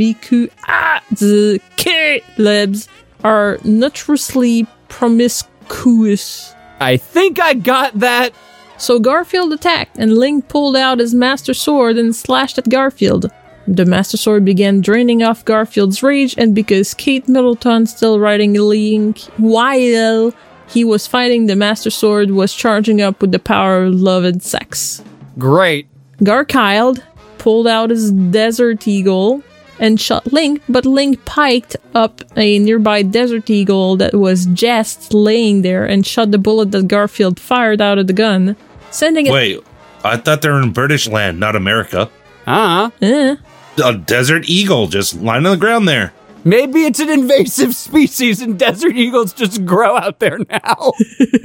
ah, 0.68 1.02
the 1.10 1.60
Calebs 1.76 2.88
are 3.22 3.58
notoriously 3.64 4.66
promiscuous. 4.88 6.54
I 6.80 6.96
think 6.96 7.40
I 7.40 7.54
got 7.54 7.98
that. 8.00 8.32
So 8.76 8.98
Garfield 8.98 9.52
attacked, 9.52 9.96
and 9.98 10.18
Link 10.18 10.48
pulled 10.48 10.76
out 10.76 10.98
his 10.98 11.14
Master 11.14 11.54
Sword 11.54 11.96
and 11.96 12.14
slashed 12.14 12.58
at 12.58 12.68
Garfield. 12.68 13.30
The 13.66 13.86
Master 13.86 14.16
Sword 14.16 14.44
began 14.44 14.80
draining 14.80 15.22
off 15.22 15.44
Garfield's 15.44 16.02
rage, 16.02 16.34
and 16.36 16.54
because 16.54 16.92
Kate 16.92 17.28
Middleton 17.28 17.86
still 17.86 18.20
riding 18.20 18.54
Link 18.54 19.20
while 19.38 20.34
he 20.68 20.84
was 20.84 21.06
fighting, 21.06 21.46
the 21.46 21.56
Master 21.56 21.90
Sword 21.90 22.30
was 22.30 22.54
charging 22.54 23.00
up 23.00 23.20
with 23.20 23.32
the 23.32 23.38
power 23.38 23.84
of 23.84 23.94
love 23.94 24.24
and 24.24 24.42
sex. 24.42 25.02
Great. 25.38 25.88
Garkild 26.18 27.02
pulled 27.38 27.66
out 27.66 27.90
his 27.90 28.10
Desert 28.12 28.86
Eagle 28.86 29.42
and 29.78 30.00
shot 30.00 30.32
Link, 30.32 30.62
but 30.68 30.86
Link 30.86 31.24
piked 31.24 31.76
up 31.94 32.22
a 32.36 32.58
nearby 32.58 33.02
Desert 33.02 33.50
Eagle 33.50 33.96
that 33.96 34.14
was 34.14 34.46
just 34.46 35.12
laying 35.12 35.62
there 35.62 35.84
and 35.84 36.06
shot 36.06 36.30
the 36.30 36.38
bullet 36.38 36.70
that 36.70 36.88
Garfield 36.88 37.40
fired 37.40 37.80
out 37.80 37.98
of 37.98 38.06
the 38.06 38.12
gun, 38.12 38.56
sending 38.90 39.26
it. 39.26 39.32
Wait, 39.32 39.60
I 40.04 40.16
thought 40.16 40.42
they 40.42 40.48
were 40.48 40.62
in 40.62 40.72
British 40.72 41.08
land, 41.08 41.40
not 41.40 41.56
America. 41.56 42.10
Uh 42.46 42.90
huh. 42.90 42.90
Eh. 43.02 43.36
A 43.84 43.94
desert 43.94 44.48
eagle 44.48 44.86
just 44.86 45.16
lying 45.16 45.44
on 45.46 45.52
the 45.52 45.58
ground 45.58 45.88
there. 45.88 46.12
Maybe 46.44 46.84
it's 46.84 47.00
an 47.00 47.08
invasive 47.08 47.74
species 47.74 48.42
and 48.42 48.58
desert 48.58 48.96
eagles 48.96 49.32
just 49.32 49.64
grow 49.64 49.96
out 49.96 50.20
there 50.20 50.38
now. 50.38 50.92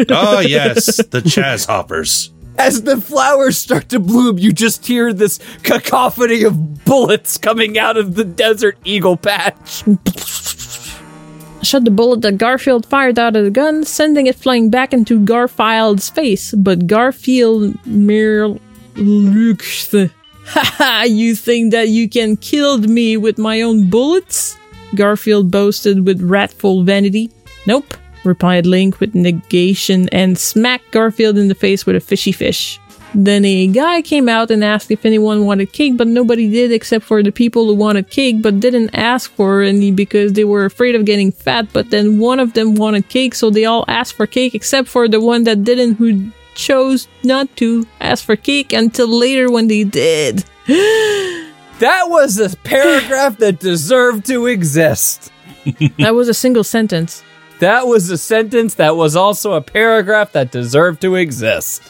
Oh, 0.10 0.40
yes, 0.46 0.98
the 0.98 1.22
Chaz 1.22 1.66
hoppers. 1.68 2.32
As 2.58 2.84
the 2.84 3.00
flowers 3.00 3.58
start 3.58 3.88
to 3.90 4.00
bloom, 4.00 4.38
you 4.38 4.52
just 4.52 4.86
hear 4.86 5.14
this 5.14 5.40
cacophony 5.64 6.44
of 6.44 6.84
bullets 6.84 7.38
coming 7.38 7.78
out 7.78 7.96
of 7.96 8.16
the 8.16 8.26
desert 8.26 8.78
eagle 8.84 9.16
patch. 9.16 9.84
shot 11.62 11.86
the 11.86 11.92
bullet 11.92 12.22
that 12.22 12.38
Garfield 12.38 12.86
fired 12.86 13.18
out 13.18 13.38
of 13.38 13.46
the 13.46 13.52
gun, 13.52 13.86
sending 13.86 14.28
it 14.28 14.36
flying 14.36 14.70
back 14.70 14.94
into 14.94 15.24
Garfield's 15.24 16.10
face. 16.10 16.54
But 16.54 16.88
Garfield 16.88 17.86
merely 17.86 18.60
looked. 18.96 19.96
Haha, 20.46 21.04
you 21.04 21.36
think 21.36 21.72
that 21.72 21.90
you 21.90 22.10
can 22.10 22.36
kill 22.36 22.80
me 22.80 23.16
with 23.18 23.38
my 23.38 23.62
own 23.62 23.90
bullets? 23.90 24.59
Garfield 24.96 25.52
boasted 25.52 26.06
with 26.06 26.22
wrathful 26.22 26.84
vanity. 26.84 27.32
Nope, 27.66 27.96
replied 28.24 28.66
Link 28.66 29.00
with 29.00 29.16
negation 29.16 30.10
and 30.10 30.38
smacked 30.38 30.92
Garfield 30.92 31.38
in 31.38 31.48
the 31.48 31.56
face 31.56 31.86
with 31.86 31.96
a 31.96 32.00
fishy 32.00 32.32
fish. 32.32 32.80
Then 33.16 33.44
a 33.44 33.66
guy 33.68 34.04
came 34.04 34.30
out 34.30 34.52
and 34.52 34.64
asked 34.64 34.92
if 34.92 35.04
anyone 35.04 35.46
wanted 35.46 35.74
cake, 35.74 35.98
but 35.98 36.08
nobody 36.08 36.50
did 36.50 36.72
except 36.72 37.04
for 37.04 37.24
the 37.24 37.32
people 37.32 37.66
who 37.66 37.74
wanted 37.74 38.10
cake 38.10 38.42
but 38.42 38.60
didn't 38.60 38.92
ask 38.94 39.32
for 39.32 39.62
any 39.62 39.92
because 39.92 40.34
they 40.34 40.44
were 40.44 40.66
afraid 40.66 40.94
of 40.94 41.06
getting 41.06 41.32
fat. 41.32 41.74
But 41.74 41.90
then 41.90 42.20
one 42.20 42.40
of 42.40 42.54
them 42.54 42.76
wanted 42.76 43.10
cake, 43.10 43.34
so 43.34 43.50
they 43.50 43.66
all 43.66 43.84
asked 43.88 44.14
for 44.14 44.28
cake 44.28 44.54
except 44.54 44.88
for 44.88 45.08
the 45.08 45.20
one 45.20 45.44
that 45.46 45.64
didn't, 45.64 45.96
who 45.96 46.32
chose 46.54 47.08
not 47.24 47.56
to 47.56 47.88
ask 48.00 48.24
for 48.24 48.36
cake 48.36 48.74
until 48.74 49.08
later 49.08 49.50
when 49.50 49.68
they 49.68 49.84
did. 49.84 50.44
That 51.80 52.10
was 52.10 52.38
a 52.40 52.56
paragraph 52.58 53.38
that 53.38 53.60
deserved 53.60 54.26
to 54.26 54.48
exist. 54.48 55.32
that 55.98 56.14
was 56.14 56.28
a 56.28 56.34
single 56.34 56.66
sentence. 56.66 57.24
That 57.60 57.88
was 57.88 58.10
a 58.10 58.18
sentence 58.18 58.76
that 58.76 58.98
was 58.98 59.16
also 59.16 59.54
a 59.54 59.62
paragraph 59.62 60.34
that 60.34 60.52
deserved 60.52 61.02
to 61.02 61.16
exist. 61.16 61.82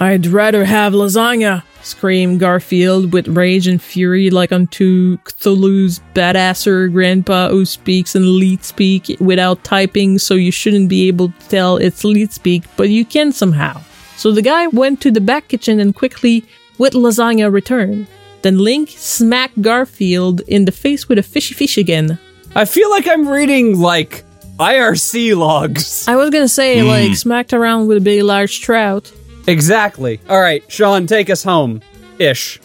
I'd 0.00 0.26
rather 0.26 0.66
have 0.66 0.92
lasagna, 0.92 1.62
screamed 1.82 2.40
Garfield 2.40 3.14
with 3.14 3.28
rage 3.28 3.66
and 3.66 3.80
fury 3.80 4.28
like 4.28 4.52
unto 4.52 5.16
Cthulhu's 5.18 6.00
badasser 6.14 6.92
grandpa 6.92 7.48
who 7.48 7.64
speaks 7.64 8.14
in 8.14 8.38
leet 8.38 8.64
speak 8.64 9.16
without 9.18 9.64
typing, 9.64 10.18
so 10.18 10.34
you 10.34 10.52
shouldn't 10.52 10.90
be 10.90 11.08
able 11.08 11.28
to 11.28 11.48
tell 11.48 11.78
it's 11.78 12.04
leet 12.04 12.32
speak, 12.32 12.64
but 12.76 12.90
you 12.90 13.06
can 13.06 13.32
somehow. 13.32 13.80
So 14.18 14.30
the 14.30 14.42
guy 14.42 14.66
went 14.66 15.00
to 15.02 15.10
the 15.10 15.22
back 15.22 15.48
kitchen 15.48 15.80
and 15.80 15.94
quickly, 15.94 16.44
with 16.76 16.92
lasagna, 16.92 17.50
returned. 17.50 18.06
Then 18.42 18.58
Link 18.58 18.90
smacked 18.90 19.60
Garfield 19.60 20.40
in 20.42 20.64
the 20.64 20.72
face 20.72 21.08
with 21.08 21.18
a 21.18 21.22
fishy 21.22 21.54
fish 21.54 21.78
again. 21.78 22.18
I 22.54 22.64
feel 22.64 22.90
like 22.90 23.06
I'm 23.06 23.28
reading 23.28 23.80
like 23.80 24.24
IRC 24.58 25.36
logs. 25.36 26.08
I 26.08 26.16
was 26.16 26.30
gonna 26.30 26.48
say, 26.48 26.80
hmm. 26.80 26.86
like, 26.86 27.14
smacked 27.14 27.52
around 27.52 27.86
with 27.86 27.98
a 27.98 28.00
big 28.00 28.22
large 28.22 28.60
trout. 28.60 29.12
Exactly. 29.46 30.20
All 30.28 30.40
right, 30.40 30.64
Sean, 30.70 31.06
take 31.06 31.30
us 31.30 31.44
home. 31.44 31.82
Ish. 32.18 32.60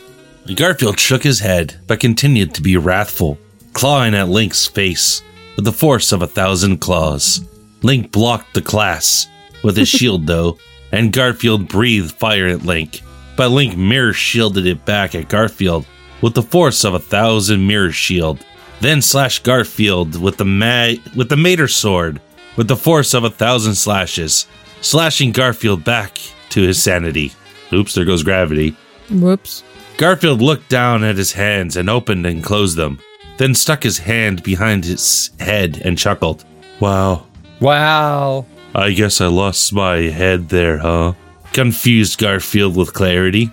Garfield 0.56 0.99
shook 0.99 1.23
his 1.23 1.39
head, 1.39 1.80
but 1.88 1.99
continued 1.99 2.53
to 2.56 2.61
be 2.61 2.77
wrathful, 2.77 3.38
clawing 3.73 4.15
at 4.15 4.30
Link's 4.30 4.65
face 4.68 5.22
with 5.56 5.65
the 5.65 5.72
force 5.72 6.11
of 6.11 6.22
a 6.22 6.27
thousand 6.27 6.80
claws. 6.80 7.48
Link 7.84 8.11
blocked 8.11 8.53
the 8.53 8.61
class 8.61 9.27
with 9.64 9.77
his 9.77 9.89
shield, 9.89 10.27
though, 10.27 10.57
and 10.91 11.14
Garfield 11.14 11.68
breathed 11.68 12.14
fire 12.14 12.48
at 12.48 12.64
Link. 12.64 13.02
But 13.41 13.49
Link 13.49 13.76
mirror 13.76 14.13
shielded 14.13 14.68
it 14.68 14.85
back 14.85 15.15
at 15.15 15.27
Garfield 15.27 15.88
with 16.22 16.35
the 16.35 16.43
force 16.43 16.84
of 16.84 16.93
a 16.93 16.99
thousand 16.99 17.65
mirror 17.65 17.91
shield. 17.91 18.45
Then 18.81 19.01
slashed 19.01 19.43
Garfield 19.43 20.22
with 20.22 20.38
the 20.38 20.45
ma- 20.45 20.93
with 21.15 21.30
the 21.30 21.38
Mater 21.38 21.68
sword 21.68 22.22
with 22.55 22.68
the 22.68 22.76
force 22.76 23.15
of 23.15 23.23
a 23.23 23.31
thousand 23.31 23.73
slashes, 23.73 24.45
slashing 24.81 25.31
Garfield 25.31 25.84
back 25.84 26.19
to 26.49 26.61
his 26.61 26.84
sanity. 26.84 27.31
Oops, 27.73 27.91
there 27.95 28.05
goes 28.05 28.22
gravity. 28.22 28.76
Whoops. 29.09 29.63
Garfield 29.97 30.39
looked 30.39 30.69
down 30.69 31.03
at 31.03 31.18
his 31.18 31.31
hands 31.31 31.77
and 31.77 31.89
opened 31.89 32.27
and 32.27 32.43
closed 32.43 32.77
them, 32.77 32.99
then 33.39 33.55
stuck 33.55 33.81
his 33.81 33.97
hand 33.97 34.43
behind 34.43 34.85
his 34.85 35.31
head 35.39 35.81
and 35.84 35.97
chuckled. 35.97 36.45
Wow, 36.80 37.26
Wow. 37.59 38.45
I 38.76 38.91
guess 38.91 39.19
I 39.19 39.26
lost 39.26 39.73
my 39.73 39.95
head 39.97 40.49
there, 40.49 40.77
huh? 40.77 41.13
Confused 41.53 42.18
Garfield 42.19 42.76
with 42.76 42.94
clarity. 42.94 43.52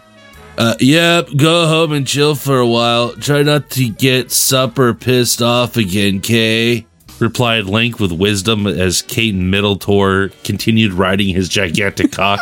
Uh, 0.56 0.74
yep, 0.80 1.28
go 1.36 1.66
home 1.66 1.92
and 1.92 2.06
chill 2.06 2.34
for 2.34 2.58
a 2.58 2.66
while. 2.66 3.12
Try 3.14 3.42
not 3.42 3.70
to 3.70 3.88
get 3.88 4.32
supper 4.32 4.92
pissed 4.92 5.40
off 5.40 5.76
again, 5.76 6.20
Kay. 6.20 6.86
Replied 7.20 7.64
Link 7.64 7.98
with 7.98 8.12
wisdom 8.12 8.66
as 8.66 9.02
Kate 9.02 9.34
Middletor 9.34 10.32
continued 10.44 10.92
riding 10.92 11.34
his 11.34 11.48
gigantic 11.48 12.12
cock. 12.12 12.40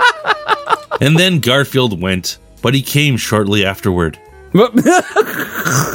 and 1.00 1.18
then 1.18 1.40
Garfield 1.40 2.00
went, 2.00 2.38
but 2.62 2.74
he 2.74 2.82
came 2.82 3.16
shortly 3.16 3.64
afterward. 3.64 4.18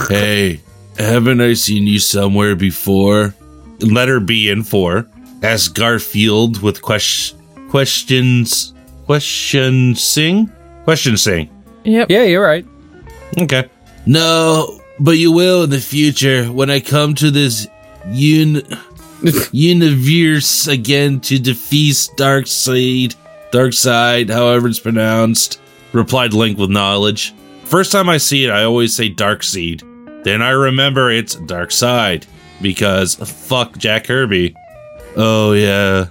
Hey, 0.07 0.61
haven't 0.97 1.41
I 1.41 1.53
seen 1.55 1.87
you 1.87 1.99
somewhere 1.99 2.55
before? 2.55 3.33
Letter 3.81 4.19
B 4.19 4.49
in 4.49 4.63
four. 4.63 5.07
Asked 5.43 5.75
Garfield 5.75 6.61
with 6.61 6.81
ques- 6.81 7.33
questions. 7.69 8.74
Question 9.05 9.95
sing? 9.95 10.51
Question 10.83 11.17
sing. 11.17 11.49
Yep. 11.83 12.09
Yeah, 12.09 12.23
you're 12.23 12.43
right. 12.43 12.65
Okay. 13.37 13.69
No, 14.05 14.79
but 14.99 15.11
you 15.17 15.31
will 15.31 15.63
in 15.63 15.69
the 15.69 15.79
future 15.79 16.45
when 16.45 16.69
I 16.69 16.79
come 16.79 17.15
to 17.15 17.31
this 17.31 17.67
un- 18.05 18.61
universe 19.51 20.67
again 20.67 21.19
to 21.21 21.39
defeat 21.39 21.95
Darkseid. 22.17 23.15
Dark 23.51 23.73
Side, 23.73 24.29
however 24.29 24.67
it's 24.67 24.79
pronounced. 24.79 25.61
Replied 25.93 26.33
Link 26.33 26.57
with 26.57 26.69
knowledge. 26.69 27.33
First 27.63 27.91
time 27.91 28.09
I 28.09 28.17
see 28.17 28.43
it, 28.45 28.49
I 28.49 28.63
always 28.63 28.95
say 28.95 29.07
Dark 29.07 29.43
Seed. 29.43 29.81
Then 30.23 30.41
I 30.41 30.49
remember 30.49 31.09
it's 31.09 31.35
Dark 31.35 31.71
Side 31.71 32.25
because 32.61 33.15
fuck 33.15 33.77
Jack 33.77 34.05
Kirby. 34.05 34.55
Oh 35.15 35.53
yeah, 35.53 36.07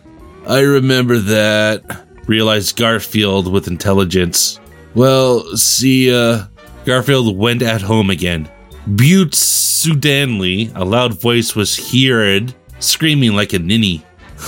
I 0.49 0.61
remember 0.61 1.19
that. 1.19 2.04
Realized 2.27 2.77
Garfield 2.77 3.53
with 3.53 3.69
intelligence. 3.69 4.59
Well, 4.95 5.57
see, 5.57 6.15
uh, 6.15 6.45
Garfield 6.85 7.37
went 7.37 7.63
at 7.63 7.83
home 7.83 8.11
again. 8.11 8.49
Butte 8.97 9.33
Sudanly, 9.33 10.73
a 10.75 10.85
loud 10.85 11.21
voice 11.21 11.55
was 11.55 11.77
heard 11.93 12.55
screaming 12.79 13.35
like 13.35 13.53
a 13.53 13.59
ninny. 13.59 14.05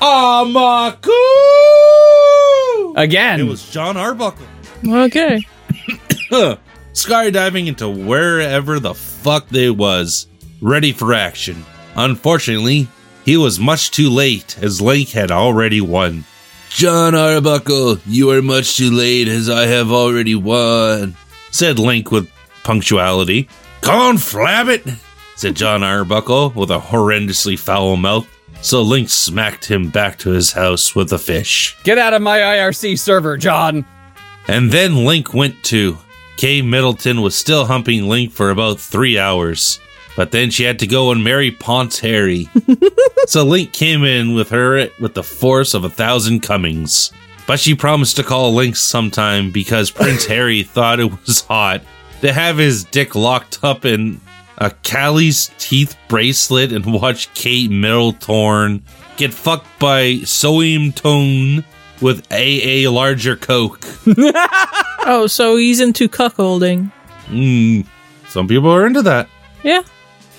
Amaku! 0.00 1.10
Again. 2.96 3.40
It 3.40 3.44
was 3.44 3.70
John 3.70 3.96
Arbuckle. 3.96 4.46
Okay. 4.86 5.40
skydiving 6.92 7.68
into 7.68 7.88
wherever 7.88 8.78
the 8.80 8.94
fuck 8.94 9.48
they 9.48 9.70
was, 9.70 10.26
ready 10.60 10.92
for 10.92 11.14
action. 11.14 11.64
Unfortunately, 11.94 12.88
he 13.24 13.36
was 13.36 13.58
much 13.60 13.90
too 13.90 14.10
late 14.10 14.58
as 14.60 14.80
Link 14.80 15.10
had 15.10 15.30
already 15.30 15.80
won. 15.80 16.24
John 16.70 17.14
Arbuckle, 17.14 17.98
you 18.06 18.30
are 18.30 18.42
much 18.42 18.76
too 18.76 18.90
late 18.90 19.28
as 19.28 19.50
I 19.50 19.66
have 19.66 19.90
already 19.92 20.34
won, 20.34 21.16
said 21.50 21.78
Link 21.78 22.10
with 22.10 22.30
punctuality. 22.64 23.48
Conflab 23.82 24.68
it, 24.68 24.86
said 25.36 25.54
John 25.54 25.82
Arbuckle 25.82 26.50
with 26.50 26.70
a 26.70 26.78
horrendously 26.78 27.58
foul 27.58 27.96
mouth. 27.96 28.26
So 28.62 28.80
Link 28.82 29.10
smacked 29.10 29.64
him 29.64 29.90
back 29.90 30.18
to 30.20 30.30
his 30.30 30.52
house 30.52 30.94
with 30.94 31.12
a 31.12 31.18
fish. 31.18 31.76
Get 31.84 31.98
out 31.98 32.14
of 32.14 32.22
my 32.22 32.38
IRC 32.38 32.98
server, 32.98 33.36
John. 33.36 33.84
And 34.48 34.70
then 34.70 35.04
Link 35.04 35.34
went 35.34 35.62
to. 35.64 35.98
Kay 36.36 36.62
Middleton 36.62 37.20
was 37.22 37.34
still 37.34 37.66
humping 37.66 38.08
Link 38.08 38.32
for 38.32 38.50
about 38.50 38.80
three 38.80 39.18
hours. 39.18 39.78
But 40.16 40.30
then 40.30 40.50
she 40.50 40.64
had 40.64 40.78
to 40.80 40.86
go 40.86 41.10
and 41.10 41.24
marry 41.24 41.50
Ponce 41.50 41.98
Harry. 42.00 42.48
so 43.26 43.44
Link 43.44 43.72
came 43.72 44.04
in 44.04 44.34
with 44.34 44.50
her 44.50 44.88
with 45.00 45.14
the 45.14 45.22
force 45.22 45.74
of 45.74 45.84
a 45.84 45.90
thousand 45.90 46.40
comings. 46.40 47.12
But 47.46 47.58
she 47.60 47.74
promised 47.74 48.16
to 48.16 48.22
call 48.22 48.54
Link 48.54 48.76
sometime 48.76 49.50
because 49.50 49.90
Prince 49.92 50.26
Harry 50.26 50.62
thought 50.62 51.00
it 51.00 51.10
was 51.26 51.40
hot 51.40 51.82
to 52.20 52.32
have 52.32 52.58
his 52.58 52.84
dick 52.84 53.14
locked 53.14 53.60
up 53.62 53.84
in 53.84 54.20
a 54.58 54.70
Callie's 54.70 55.50
teeth 55.58 55.96
bracelet 56.08 56.72
and 56.72 56.92
watch 56.92 57.32
Kate 57.34 57.70
Middleton 57.70 58.84
get 59.16 59.32
fucked 59.32 59.66
by 59.78 60.16
Soim 60.22 60.94
Tone 60.94 61.64
with 62.00 62.26
AA 62.30 62.90
larger 62.90 63.36
coke. 63.36 63.84
Oh, 65.04 65.26
so 65.26 65.56
he's 65.56 65.80
into 65.80 66.08
cuckolding. 66.08 66.92
Mm, 67.26 67.84
some 68.28 68.46
people 68.46 68.70
are 68.70 68.86
into 68.86 69.02
that. 69.02 69.28
Yeah. 69.64 69.82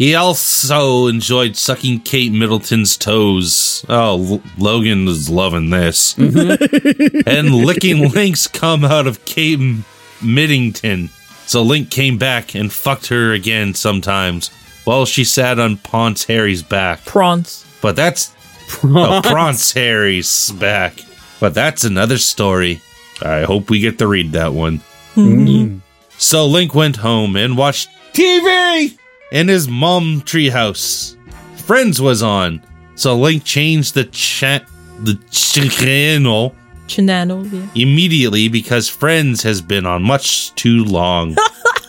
He 0.03 0.15
also 0.15 1.07
enjoyed 1.07 1.55
sucking 1.55 2.01
Kate 2.01 2.33
Middleton's 2.33 2.97
toes. 2.97 3.85
Oh, 3.87 4.33
L- 4.33 4.43
Logan 4.57 5.07
is 5.07 5.29
loving 5.29 5.69
this. 5.69 6.15
Mm-hmm. 6.15 7.21
and 7.25 7.55
licking 7.65 8.09
Link's 8.09 8.45
come 8.45 8.83
out 8.83 9.07
of 9.07 9.23
Kate 9.23 9.61
M- 9.61 9.85
Middington. 10.21 11.07
So 11.45 11.63
Link 11.63 11.89
came 11.89 12.17
back 12.17 12.53
and 12.53 12.69
fucked 12.69 13.07
her 13.07 13.31
again 13.31 13.75
sometimes 13.75 14.49
while 14.83 15.05
she 15.05 15.23
sat 15.23 15.57
on 15.57 15.77
Ponce 15.77 16.25
Harry's 16.25 16.63
back. 16.63 17.05
Prawns. 17.05 17.65
But 17.81 17.95
that's 17.95 18.35
oh, 18.83 19.21
Pronce 19.23 19.71
Harry's 19.71 20.51
back. 20.51 20.99
But 21.39 21.53
that's 21.53 21.85
another 21.85 22.17
story. 22.17 22.81
I 23.21 23.43
hope 23.43 23.69
we 23.69 23.79
get 23.79 23.99
to 23.99 24.07
read 24.07 24.33
that 24.33 24.51
one. 24.51 24.81
Mm-hmm. 25.15 25.77
So 26.17 26.45
Link 26.45 26.75
went 26.75 26.97
home 26.97 27.37
and 27.37 27.57
watched 27.57 27.87
TV 28.11 28.97
in 29.33 29.49
his 29.49 29.67
mom 29.67 30.21
treehouse. 30.21 31.17
Friends 31.57 32.01
was 32.01 32.23
on, 32.23 32.61
so 32.95 33.17
Link 33.17 33.43
changed 33.43 33.93
the 33.95 34.05
chat 34.05 34.65
the 34.99 35.15
channel 35.31 36.55
Chinano, 36.87 37.43
yeah. 37.51 37.67
immediately 37.81 38.47
because 38.47 38.87
Friends 38.87 39.43
has 39.43 39.61
been 39.61 39.85
on 39.85 40.03
much 40.03 40.53
too 40.55 40.83
long. 40.85 41.35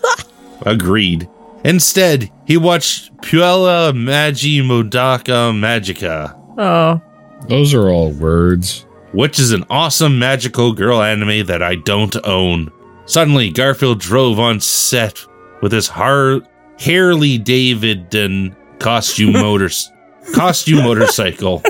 Agreed. 0.62 1.28
Instead, 1.64 2.30
he 2.46 2.56
watched 2.56 3.14
Puella 3.18 3.94
Magi 3.94 4.60
Modaka 4.62 5.52
Magica. 5.52 6.34
Oh. 6.58 7.00
Those 7.48 7.74
are 7.74 7.88
all 7.90 8.10
words. 8.12 8.86
which 9.12 9.38
is 9.38 9.52
an 9.52 9.64
awesome 9.70 10.18
magical 10.18 10.72
girl 10.72 11.00
anime 11.02 11.46
that 11.46 11.62
I 11.62 11.76
don't 11.76 12.16
own. 12.24 12.70
Suddenly, 13.06 13.50
Garfield 13.50 14.00
drove 14.00 14.38
on 14.38 14.60
set 14.60 15.24
with 15.60 15.72
his 15.72 15.88
Har- 15.88 16.40
Harley 16.80 17.38
Davidson 17.38 18.54
costume 18.78 19.32
motors 19.40 19.90
costume 20.32 20.84
motorcycle. 20.84 21.62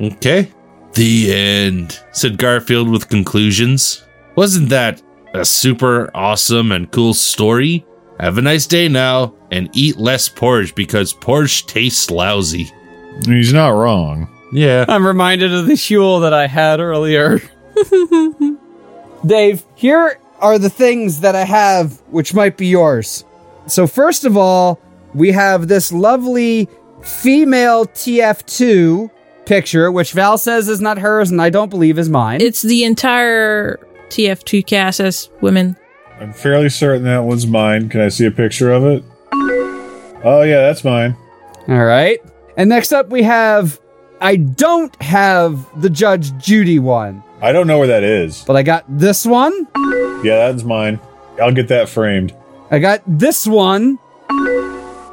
Okay. 0.00 0.50
The 0.94 1.34
end, 1.34 2.00
said 2.12 2.38
Garfield 2.38 2.88
with 2.88 3.08
conclusions. 3.08 4.04
Wasn't 4.36 4.68
that 4.68 5.02
a 5.32 5.44
super 5.44 6.10
awesome 6.14 6.72
and 6.72 6.90
cool 6.90 7.14
story? 7.14 7.84
Have 8.20 8.38
a 8.38 8.42
nice 8.42 8.66
day 8.66 8.88
now, 8.88 9.34
and 9.50 9.68
eat 9.72 9.96
less 9.96 10.28
porridge 10.28 10.74
because 10.74 11.12
porridge 11.12 11.66
tastes 11.66 12.10
lousy. 12.10 12.70
He's 13.26 13.52
not 13.52 13.70
wrong. 13.70 14.28
Yeah. 14.52 14.84
I'm 14.88 15.04
reminded 15.06 15.52
of 15.52 15.66
the 15.66 15.72
Huel 15.72 16.20
that 16.20 16.32
I 16.32 16.46
had 16.46 16.78
earlier. 16.78 17.40
Dave, 19.26 19.64
here 19.74 20.20
are 20.38 20.58
the 20.58 20.70
things 20.70 21.20
that 21.20 21.34
I 21.34 21.44
have 21.44 22.00
which 22.10 22.34
might 22.34 22.56
be 22.56 22.66
yours. 22.68 23.24
So, 23.66 23.86
first 23.86 24.24
of 24.24 24.36
all, 24.36 24.80
we 25.14 25.32
have 25.32 25.68
this 25.68 25.92
lovely 25.92 26.68
female 27.02 27.86
TF2 27.86 29.10
picture, 29.46 29.90
which 29.92 30.12
Val 30.12 30.38
says 30.38 30.68
is 30.68 30.80
not 30.80 30.98
hers 30.98 31.30
and 31.30 31.40
I 31.40 31.50
don't 31.50 31.68
believe 31.70 31.98
is 31.98 32.08
mine. 32.08 32.40
It's 32.40 32.62
the 32.62 32.84
entire 32.84 33.76
TF2 34.08 34.66
cast 34.66 35.00
as 35.00 35.28
women. 35.40 35.76
I'm 36.20 36.32
fairly 36.32 36.68
certain 36.68 37.04
that 37.04 37.24
one's 37.24 37.46
mine. 37.46 37.88
Can 37.88 38.00
I 38.00 38.08
see 38.08 38.26
a 38.26 38.30
picture 38.30 38.70
of 38.72 38.84
it? 38.84 39.04
Oh, 40.26 40.42
yeah, 40.42 40.60
that's 40.60 40.84
mine. 40.84 41.16
All 41.68 41.84
right. 41.84 42.20
And 42.56 42.68
next 42.68 42.92
up, 42.92 43.08
we 43.10 43.22
have. 43.22 43.80
I 44.20 44.36
don't 44.36 44.94
have 45.02 45.66
the 45.82 45.90
Judge 45.90 46.34
Judy 46.38 46.78
one, 46.78 47.22
I 47.42 47.52
don't 47.52 47.66
know 47.66 47.78
where 47.78 47.88
that 47.88 48.04
is. 48.04 48.42
but 48.46 48.56
I 48.56 48.62
got 48.62 48.84
this 48.88 49.26
one. 49.26 49.66
Yeah, 50.24 50.50
that's 50.50 50.62
mine. 50.62 50.98
I'll 51.42 51.52
get 51.52 51.68
that 51.68 51.88
framed, 51.90 52.34
I 52.74 52.80
got 52.80 53.02
this 53.06 53.46
one. 53.46 54.00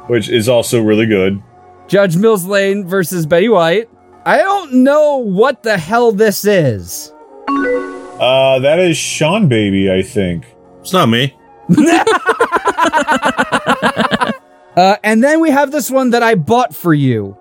which 0.08 0.28
is 0.28 0.48
also 0.48 0.82
really 0.82 1.06
good. 1.06 1.40
Judge 1.86 2.16
Mills 2.16 2.44
Lane 2.44 2.88
versus 2.88 3.24
Betty 3.24 3.48
White. 3.48 3.88
I 4.24 4.38
don't 4.38 4.72
know 4.82 5.18
what 5.18 5.62
the 5.62 5.78
hell 5.78 6.10
this 6.10 6.44
is. 6.44 7.12
Uh, 7.48 8.58
that 8.58 8.80
is 8.80 8.96
Seanbaby, 8.96 9.92
I 9.92 10.02
think. 10.02 10.44
It's 10.80 10.92
not 10.92 11.08
me. 11.08 11.36
Uh, 14.74 14.96
and 15.04 15.22
then 15.22 15.40
we 15.40 15.50
have 15.50 15.70
this 15.70 15.90
one 15.90 16.10
that 16.10 16.22
I 16.22 16.34
bought 16.34 16.74
for 16.74 16.94
you. 16.94 17.36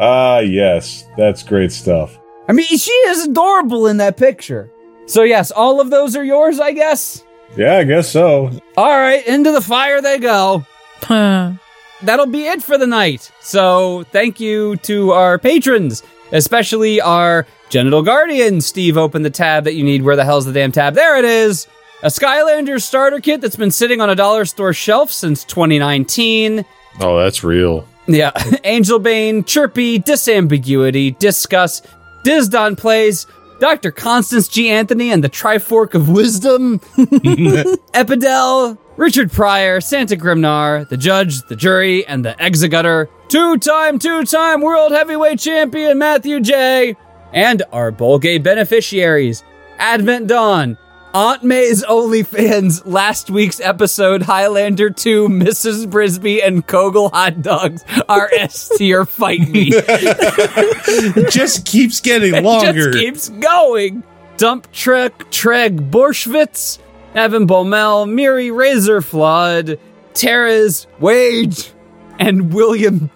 Ah, 0.00 0.40
yes, 0.40 1.04
that's 1.16 1.44
great 1.44 1.70
stuff. 1.70 2.18
I 2.48 2.52
mean, 2.52 2.66
she 2.66 2.90
is 2.90 3.26
adorable 3.26 3.86
in 3.86 3.98
that 3.98 4.16
picture. 4.16 4.68
So, 5.06 5.22
yes, 5.22 5.52
all 5.52 5.80
of 5.80 5.90
those 5.90 6.16
are 6.16 6.24
yours, 6.24 6.58
I 6.58 6.72
guess. 6.72 7.22
Yeah, 7.56 7.76
I 7.76 7.84
guess 7.84 8.10
so. 8.10 8.50
All 8.76 8.98
right, 8.98 9.26
into 9.26 9.52
the 9.52 9.60
fire 9.60 10.00
they 10.00 10.18
go. 10.18 10.64
That'll 11.08 12.26
be 12.26 12.46
it 12.46 12.62
for 12.62 12.76
the 12.76 12.86
night. 12.86 13.30
So, 13.40 14.04
thank 14.12 14.40
you 14.40 14.76
to 14.78 15.12
our 15.12 15.38
patrons, 15.38 16.02
especially 16.32 17.00
our 17.00 17.46
genital 17.70 18.02
guardian. 18.02 18.60
Steve, 18.60 18.96
open 18.96 19.22
the 19.22 19.30
tab 19.30 19.64
that 19.64 19.74
you 19.74 19.84
need. 19.84 20.02
Where 20.02 20.16
the 20.16 20.24
hell's 20.24 20.44
the 20.44 20.52
damn 20.52 20.72
tab? 20.72 20.94
There 20.94 21.16
it 21.18 21.24
is. 21.24 21.66
A 22.02 22.08
Skylander 22.08 22.80
starter 22.80 23.20
kit 23.20 23.40
that's 23.40 23.56
been 23.56 23.70
sitting 23.70 24.00
on 24.02 24.10
a 24.10 24.14
dollar 24.14 24.44
store 24.44 24.74
shelf 24.74 25.10
since 25.10 25.44
2019. 25.44 26.64
Oh, 27.00 27.18
that's 27.18 27.42
real. 27.42 27.88
Yeah. 28.06 28.32
Angel 28.64 28.98
Bane, 28.98 29.44
Chirpy, 29.44 29.98
Disambiguity, 30.00 31.18
Discuss, 31.18 31.82
Dizdon 32.22 32.76
Plays, 32.76 33.26
Dr. 33.58 33.90
Constance 33.90 34.48
G. 34.48 34.70
Anthony 34.70 35.10
and 35.10 35.24
the 35.24 35.30
Trifork 35.30 35.94
of 35.94 36.08
Wisdom, 36.08 36.80
Epidel, 37.94 38.78
Richard 38.96 39.32
Pryor, 39.32 39.80
Santa 39.80 40.16
Grimnar, 40.16 40.88
the 40.88 40.96
Judge, 40.96 41.42
the 41.48 41.56
Jury, 41.56 42.06
and 42.06 42.24
the 42.24 42.34
Exegutter, 42.34 43.08
two 43.28 43.56
time, 43.58 43.98
two 43.98 44.24
time 44.24 44.60
World 44.60 44.92
Heavyweight 44.92 45.38
Champion 45.38 45.98
Matthew 45.98 46.40
J., 46.40 46.96
and 47.32 47.62
our 47.72 47.90
Bowl 47.90 48.18
Gay 48.18 48.38
beneficiaries, 48.38 49.42
Advent 49.78 50.26
Dawn, 50.28 50.78
Aunt 51.16 51.42
May's 51.42 51.82
OnlyFans, 51.82 52.82
last 52.84 53.30
week's 53.30 53.58
episode, 53.58 54.20
Highlander 54.20 54.90
2, 54.90 55.28
Mrs. 55.28 55.86
Brisby, 55.86 56.46
and 56.46 56.66
Kogel 56.66 57.10
Hot 57.10 57.40
Dogs 57.40 57.82
are 58.06 58.28
S 58.38 58.68
tier 58.76 59.06
Fight 59.06 59.48
Me. 59.48 59.70
It 59.72 61.30
just 61.32 61.64
keeps 61.64 62.00
getting 62.02 62.34
It 62.34 62.44
longer. 62.44 62.92
just 62.92 62.98
keeps 62.98 63.28
going. 63.30 64.02
Dump 64.36 64.70
Trek, 64.72 65.16
Treg 65.30 65.88
Borschwitz, 65.90 66.78
Evan 67.14 67.46
Bomel, 67.46 68.06
Miri 68.06 68.48
Razorflood, 68.50 69.78
Tara's 70.12 70.86
Wage, 71.00 71.72
and 72.18 72.52
William 72.52 73.08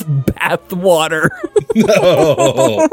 Taft's 0.00 0.02
Bathwater. 0.02 1.28
No. 1.74 2.86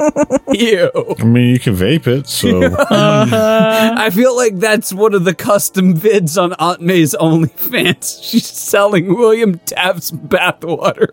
Ew. 0.54 0.90
I 1.20 1.24
mean, 1.26 1.50
you 1.54 1.60
can 1.60 1.76
vape 1.76 2.08
it, 2.08 2.28
so 2.28 2.62
I 2.90 4.10
feel 4.10 4.38
like 4.38 4.56
that's 4.58 4.94
one 4.94 5.14
of 5.14 5.26
the 5.26 5.34
custom 5.34 5.96
vids 5.96 6.42
on 6.42 6.54
Aunt 6.54 6.80
May's 6.80 7.14
OnlyFans. 7.20 8.24
She's 8.32 8.46
selling 8.48 9.08
William 9.18 9.60
Taft's 9.66 10.12
bathwater. 10.12 11.10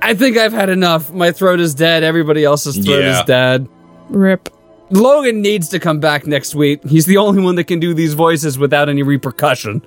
I 0.00 0.14
think 0.14 0.38
I've 0.38 0.54
had 0.54 0.70
enough. 0.70 1.12
My 1.12 1.32
throat 1.32 1.60
is 1.60 1.74
dead. 1.74 2.02
Everybody 2.02 2.44
else's 2.44 2.82
throat 2.82 3.00
Yeah. 3.00 3.20
is 3.20 3.24
dead. 3.26 3.68
Rip. 4.08 4.48
Logan 4.88 5.42
needs 5.42 5.68
to 5.68 5.78
come 5.78 6.00
back 6.00 6.26
next 6.26 6.54
week. 6.54 6.82
He's 6.84 7.04
the 7.04 7.18
only 7.18 7.42
one 7.42 7.56
that 7.56 7.64
can 7.64 7.78
do 7.78 7.92
these 7.92 8.14
voices 8.14 8.58
without 8.58 8.88
any 8.88 9.02
repercussion. 9.02 9.82